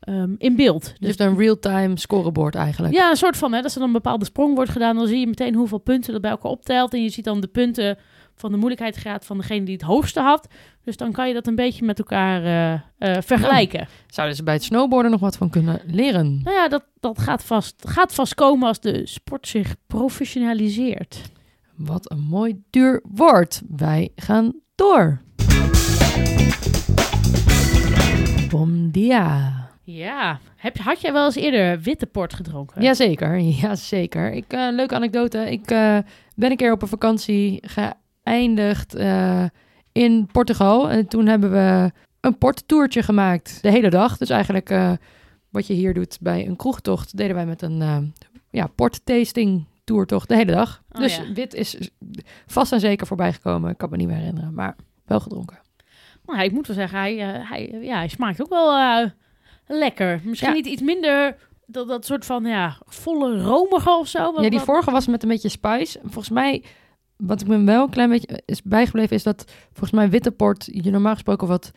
ehm, 0.00 0.34
in 0.38 0.56
beeld. 0.56 0.94
Dus 1.00 1.18
een 1.18 1.38
real-time 1.38 1.98
scoreboard 1.98 2.54
eigenlijk. 2.54 2.94
Ja, 2.94 3.10
een 3.10 3.16
soort 3.16 3.36
van, 3.36 3.52
hè, 3.52 3.62
als 3.62 3.72
er 3.72 3.78
dan 3.78 3.88
een 3.88 3.94
bepaalde 3.94 4.24
sprong 4.24 4.54
wordt 4.54 4.70
gedaan, 4.70 4.96
dan 4.96 5.06
zie 5.06 5.20
je 5.20 5.26
meteen 5.26 5.54
hoeveel 5.54 5.78
punten 5.78 6.12
dat 6.12 6.20
bij 6.20 6.30
elkaar 6.30 6.50
optelt. 6.50 6.94
En 6.94 7.02
je 7.02 7.08
ziet 7.08 7.24
dan 7.24 7.40
de 7.40 7.46
punten 7.46 7.98
van 8.34 8.50
de 8.50 8.56
moeilijkheidsgraad 8.56 9.24
van 9.24 9.36
degene 9.38 9.64
die 9.64 9.74
het 9.74 9.82
hoogste 9.82 10.20
had. 10.20 10.48
Dus 10.84 10.96
dan 10.96 11.12
kan 11.12 11.28
je 11.28 11.34
dat 11.34 11.46
een 11.46 11.54
beetje 11.54 11.84
met 11.84 11.98
elkaar 11.98 12.44
eh, 12.44 12.72
eh, 12.72 13.22
vergelijken. 13.22 13.88
Zouden 14.06 14.36
ze 14.36 14.42
bij 14.42 14.54
het 14.54 14.62
snowboarden 14.62 15.10
nog 15.10 15.20
wat 15.20 15.36
van 15.36 15.50
kunnen 15.50 15.80
leren? 15.86 16.40
Nou 16.42 16.56
ja, 16.56 16.68
dat, 16.68 16.84
dat 17.00 17.18
gaat, 17.18 17.44
vast, 17.44 17.88
gaat 17.88 18.14
vast 18.14 18.34
komen 18.34 18.68
als 18.68 18.80
de 18.80 19.06
sport 19.06 19.48
zich 19.48 19.74
professionaliseert. 19.86 21.20
Wat 21.76 22.10
een 22.10 22.20
mooi 22.20 22.62
duur 22.70 23.02
woord. 23.08 23.62
Wij 23.68 24.12
gaan 24.16 24.52
door. 24.74 25.20
Bom 28.48 28.90
dia. 28.90 29.52
Ja, 29.82 30.40
Heb, 30.56 30.78
had 30.78 31.00
jij 31.00 31.12
wel 31.12 31.24
eens 31.24 31.34
eerder 31.34 31.80
witte 31.80 32.06
port 32.06 32.34
gedronken? 32.34 32.82
Jazeker, 32.82 33.38
jazeker. 33.62 34.32
Ik, 34.32 34.44
eh 34.48 34.68
leuke 34.70 34.94
anekdote. 34.94 35.50
Ik 35.50 35.70
eh, 35.70 35.98
ben 36.34 36.50
een 36.50 36.56
keer 36.56 36.72
op 36.72 36.82
een 36.82 36.88
vakantie 36.88 37.62
geëindigd 37.62 38.94
eh, 38.94 39.44
in 39.92 40.28
Portugal. 40.32 40.90
En 40.90 41.08
toen 41.08 41.26
hebben 41.26 41.50
we 41.50 41.92
een 42.20 42.38
porttoertje 42.38 43.02
gemaakt. 43.02 43.58
De 43.62 43.70
hele 43.70 43.90
dag. 43.90 44.16
Dus 44.16 44.30
eigenlijk 44.30 44.68
wat 45.50 45.66
je 45.66 45.74
hier 45.74 45.94
doet 45.94 46.18
bij 46.20 46.46
een 46.46 46.56
kroegtocht... 46.56 47.16
deden 47.16 47.36
wij 47.36 47.46
met 47.46 47.62
een 47.62 48.12
ja, 48.50 48.66
porttasting 48.66 49.64
toertocht 49.84 50.28
de 50.28 50.34
hele 50.36 50.52
dag. 50.52 50.82
Oh, 50.92 51.00
dus 51.00 51.16
ja. 51.16 51.32
wit 51.32 51.54
is 51.54 51.90
vast 52.46 52.72
en 52.72 52.80
zeker 52.80 53.06
voorbij 53.06 53.32
gekomen. 53.32 53.70
Ik 53.70 53.78
kan 53.78 53.90
me 53.90 53.96
niet 53.96 54.06
meer 54.06 54.16
herinneren, 54.16 54.54
maar 54.54 54.76
wel 55.04 55.20
gedronken. 55.20 55.58
Nou, 56.26 56.42
ik 56.42 56.52
moet 56.52 56.66
wel 56.66 56.76
zeggen, 56.76 56.98
hij, 56.98 57.18
eh, 57.34 57.50
hij, 57.50 57.78
ja, 57.82 57.96
hij 57.96 58.08
smaakt 58.08 58.42
ook 58.42 58.48
wel 58.48 58.76
eh, 58.76 59.10
lekker. 59.66 60.20
Misschien 60.24 60.48
Ja. 60.50 60.54
niet 60.54 60.66
iets 60.66 60.82
minder 60.82 61.36
dat, 61.66 61.88
dat 61.88 62.06
soort 62.06 62.24
van 62.24 62.44
ja, 62.44 62.76
volle 62.86 63.42
romige 63.42 63.90
of 63.90 64.08
zo. 64.08 64.32
Wat- 64.32 64.42
Ja, 64.42 64.48
die 64.50 64.58
wat- 64.58 64.66
vorige 64.66 64.90
was 64.90 65.06
met 65.06 65.22
een 65.22 65.28
beetje 65.28 65.48
spice. 65.48 65.98
Volgens 66.02 66.30
mij, 66.30 66.64
wat 67.16 67.40
ik 67.40 67.46
me 67.46 67.64
wel 67.64 67.82
een 67.84 67.90
klein 67.90 68.10
beetje 68.10 68.42
is 68.44 68.62
bijgebleven, 68.62 69.16
is 69.16 69.22
dat 69.22 69.44
volgens 69.72 69.90
mij 69.90 70.10
witte 70.10 70.30
port 70.32 70.68
je 70.72 70.90
normaal 70.90 71.12
gesproken 71.12 71.48
wat 71.48 71.70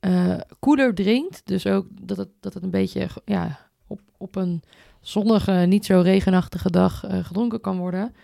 eh, 0.00 0.38
koeler 0.58 0.94
drinkt. 0.94 1.40
Dus 1.44 1.66
ook 1.66 1.86
dat 1.90 2.16
het, 2.16 2.28
dat 2.40 2.54
het 2.54 2.62
een 2.62 2.70
beetje 2.70 3.08
ja, 3.24 3.58
op, 3.86 4.00
op 4.16 4.36
een 4.36 4.62
zonnige, 5.02 5.52
niet 5.52 5.84
zo 5.86 6.00
regenachtige 6.00 6.70
dag 6.70 7.04
eh, 7.04 7.24
gedronken 7.24 7.60
kan 7.60 7.76
worden. 7.78 8.14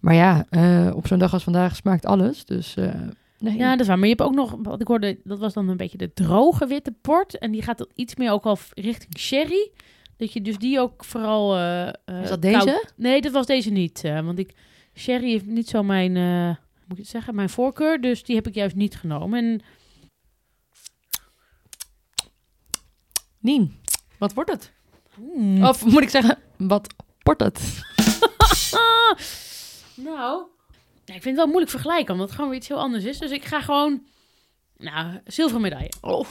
Maar 0.00 0.14
ja, 0.14 0.46
eh, 0.50 0.90
op 0.94 1.06
zo'n 1.06 1.18
dag 1.18 1.32
als 1.32 1.42
vandaag 1.44 1.76
smaakt 1.76 2.06
alles. 2.06 2.44
Dus 2.44 2.76
eh, 2.76 2.94
nee. 3.38 3.56
Ja, 3.56 3.70
dat 3.70 3.80
is 3.80 3.86
waar. 3.86 3.98
Maar 3.98 4.08
je 4.08 4.14
hebt 4.16 4.28
ook 4.28 4.34
nog, 4.34 4.56
wat 4.62 4.80
ik 4.80 4.86
hoorde, 4.86 5.18
dat 5.24 5.38
was 5.38 5.52
dan 5.52 5.68
een 5.68 5.76
beetje 5.76 5.98
de 5.98 6.12
droge 6.14 6.66
witte 6.66 6.92
port. 7.00 7.38
En 7.38 7.50
die 7.50 7.62
gaat 7.62 7.78
dan 7.78 7.88
iets 7.94 8.16
meer 8.16 8.30
ook 8.30 8.44
al 8.44 8.58
richting 8.74 9.18
sherry. 9.18 9.70
Dat 10.16 10.32
je 10.32 10.42
dus 10.42 10.58
die 10.58 10.80
ook 10.80 11.04
vooral... 11.04 11.56
eh, 11.56 11.88
eh, 11.88 11.94
Is 12.22 12.28
dat 12.28 12.40
koud- 12.40 12.64
deze? 12.64 12.84
Nee, 12.96 13.20
dat 13.20 13.32
was 13.32 13.46
deze 13.46 13.70
niet. 13.70 14.04
eh, 14.04 14.20
want 14.20 14.38
ik, 14.38 14.54
sherry 14.94 15.30
heeft 15.30 15.46
niet 15.46 15.68
zo 15.68 15.82
mijn, 15.82 16.16
eh, 16.16 16.46
moet 16.86 16.92
ik 16.92 16.96
het 16.96 17.06
zeggen, 17.08 17.34
mijn 17.34 17.48
voorkeur. 17.50 18.00
Dus 18.00 18.22
die 18.24 18.36
heb 18.36 18.46
ik 18.46 18.54
juist 18.54 18.76
niet 18.76 18.96
genomen. 18.96 19.38
En 19.44 19.60
Nien, 23.38 23.74
wat 24.18 24.34
wordt 24.34 24.50
het? 24.50 24.72
Mm, 25.18 25.64
Of 25.64 25.84
moet 25.84 26.02
ik 26.02 26.08
zeggen, 26.10 26.38
wat 26.56 26.94
wordt 27.22 27.40
het? 27.40 27.60
nou, 29.94 30.42
ja, 31.04 31.14
ik 31.14 31.22
vind 31.22 31.24
het 31.24 31.36
wel 31.36 31.46
moeilijk 31.46 31.70
vergelijken. 31.70 32.12
Omdat 32.12 32.26
het 32.26 32.34
gewoon 32.34 32.50
weer 32.50 32.58
iets 32.60 32.68
heel 32.68 32.78
anders 32.80 33.04
is. 33.04 33.18
Dus 33.18 33.30
ik 33.30 33.44
ga 33.44 33.60
gewoon, 33.60 34.02
nou, 34.76 35.18
zilveren 35.26 35.62
medaille. 35.62 35.92
Oh, 36.00 36.28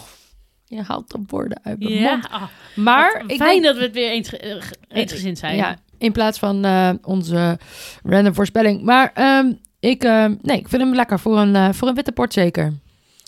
je 0.66 0.82
haalt 0.82 1.12
de 1.12 1.20
woorden 1.28 1.60
uit 1.64 1.80
mijn 1.80 1.92
Ja, 1.94 2.12
mond. 2.16 2.28
Maar 2.76 3.24
ik 3.28 3.36
fijn 3.38 3.50
denk- 3.62 3.64
dat 3.64 3.76
we 3.76 3.82
het 3.84 3.94
weer 3.94 4.10
eens, 4.10 4.30
ge- 4.30 4.76
eensgezind 4.88 5.38
zijn. 5.38 5.56
Ja, 5.56 5.78
in 5.98 6.12
plaats 6.12 6.40
van 6.40 6.66
eh, 6.66 6.90
onze 7.04 7.60
random 8.04 8.34
voorspelling. 8.34 8.82
Maar 8.82 9.12
ehm, 9.14 9.54
ik, 9.80 10.04
ehm, 10.04 10.36
nee, 10.42 10.58
ik 10.58 10.70
vind 10.70 10.82
hem 10.82 10.96
lekker 10.96 11.20
voor 11.20 11.38
een, 11.40 11.74
voor 11.74 11.88
een 11.88 11.96
witte 11.96 12.12
port 12.12 12.34
zeker. 12.34 12.74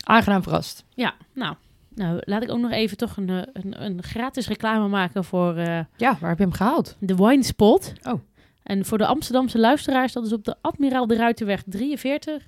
Aangenaam 0.03 0.43
verrast. 0.43 0.83
Ja, 0.93 1.13
nou, 1.33 1.55
nou, 1.95 2.21
laat 2.25 2.43
ik 2.43 2.51
ook 2.51 2.59
nog 2.59 2.71
even 2.71 2.97
toch 2.97 3.17
een, 3.17 3.29
eh, 3.29 3.41
een, 3.53 3.83
een 3.83 4.03
gratis 4.03 4.47
reclame 4.47 4.87
maken 4.87 5.23
voor 5.23 5.55
eh, 5.55 5.79
Ja, 5.97 6.17
waar 6.19 6.29
heb 6.29 6.37
je 6.37 6.43
hem 6.43 6.53
gehaald? 6.53 6.95
de 6.99 7.15
Wine 7.15 7.43
Spot. 7.43 7.93
Oh. 8.03 8.21
En 8.63 8.85
voor 8.85 8.97
de 8.97 9.05
Amsterdamse 9.05 9.59
luisteraars, 9.59 10.13
dat 10.13 10.25
is 10.25 10.33
op 10.33 10.45
de 10.45 10.55
Admiraal 10.61 11.07
de 11.07 11.15
Ruitenweg 11.15 11.63
43. 11.65 12.47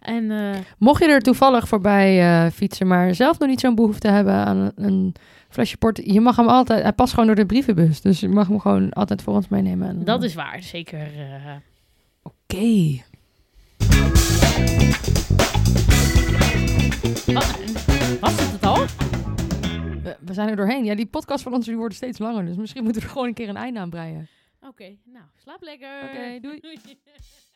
En 0.00 0.30
eh, 0.30 0.58
Mocht 0.78 1.02
je 1.02 1.08
er 1.08 1.20
toevallig 1.20 1.68
voorbij 1.68 2.50
fietsen, 2.50 2.86
maar 2.86 3.14
zelf 3.14 3.38
nog 3.38 3.48
niet 3.48 3.60
zo'n 3.60 3.74
behoefte 3.74 4.08
hebben 4.08 4.34
aan 4.34 4.56
een, 4.56 4.72
een 4.76 5.14
flesje 5.48 5.76
port, 5.76 6.00
je 6.04 6.20
mag 6.20 6.36
hem 6.36 6.48
altijd, 6.48 6.82
hij 6.82 6.92
past 6.92 7.10
gewoon 7.10 7.26
door 7.26 7.36
de 7.36 7.46
brievenbus. 7.46 8.00
Dus 8.00 8.20
je 8.20 8.28
mag 8.28 8.48
hem 8.48 8.60
gewoon 8.60 8.92
altijd 8.92 9.22
voor 9.22 9.34
ons 9.34 9.48
meenemen. 9.48 9.88
En, 9.88 10.04
dat 10.04 10.22
is 10.22 10.34
waar, 10.34 10.62
zeker. 10.62 11.08
Oké. 12.22 13.02
Oh, 17.26 17.34
en 17.34 18.20
was 18.20 18.30
het 18.30 18.50
het? 18.52 18.67
We, 20.28 20.34
zijn 20.34 20.48
er 20.48 20.56
doorheen. 20.56 20.84
Ja, 20.84 20.94
die 20.94 21.06
podcast 21.06 21.42
van 21.42 21.54
ons 21.54 21.66
die 21.66 21.76
worden 21.76 21.96
steeds 21.96 22.18
langer. 22.18 22.44
Dus 22.44 22.56
misschien 22.56 22.82
moeten 22.84 23.00
we 23.00 23.06
er 23.06 23.12
gewoon 23.12 23.28
een 23.28 23.34
keer 23.34 23.48
een 23.48 23.56
einde 23.56 23.80
aan 23.80 23.90
breien. 23.90 24.28
Oké, 24.60 24.96
nou, 25.04 25.24
slaap 25.36 25.62
lekker. 25.62 26.02
Oké, 26.02 26.40
doei. 26.40 26.60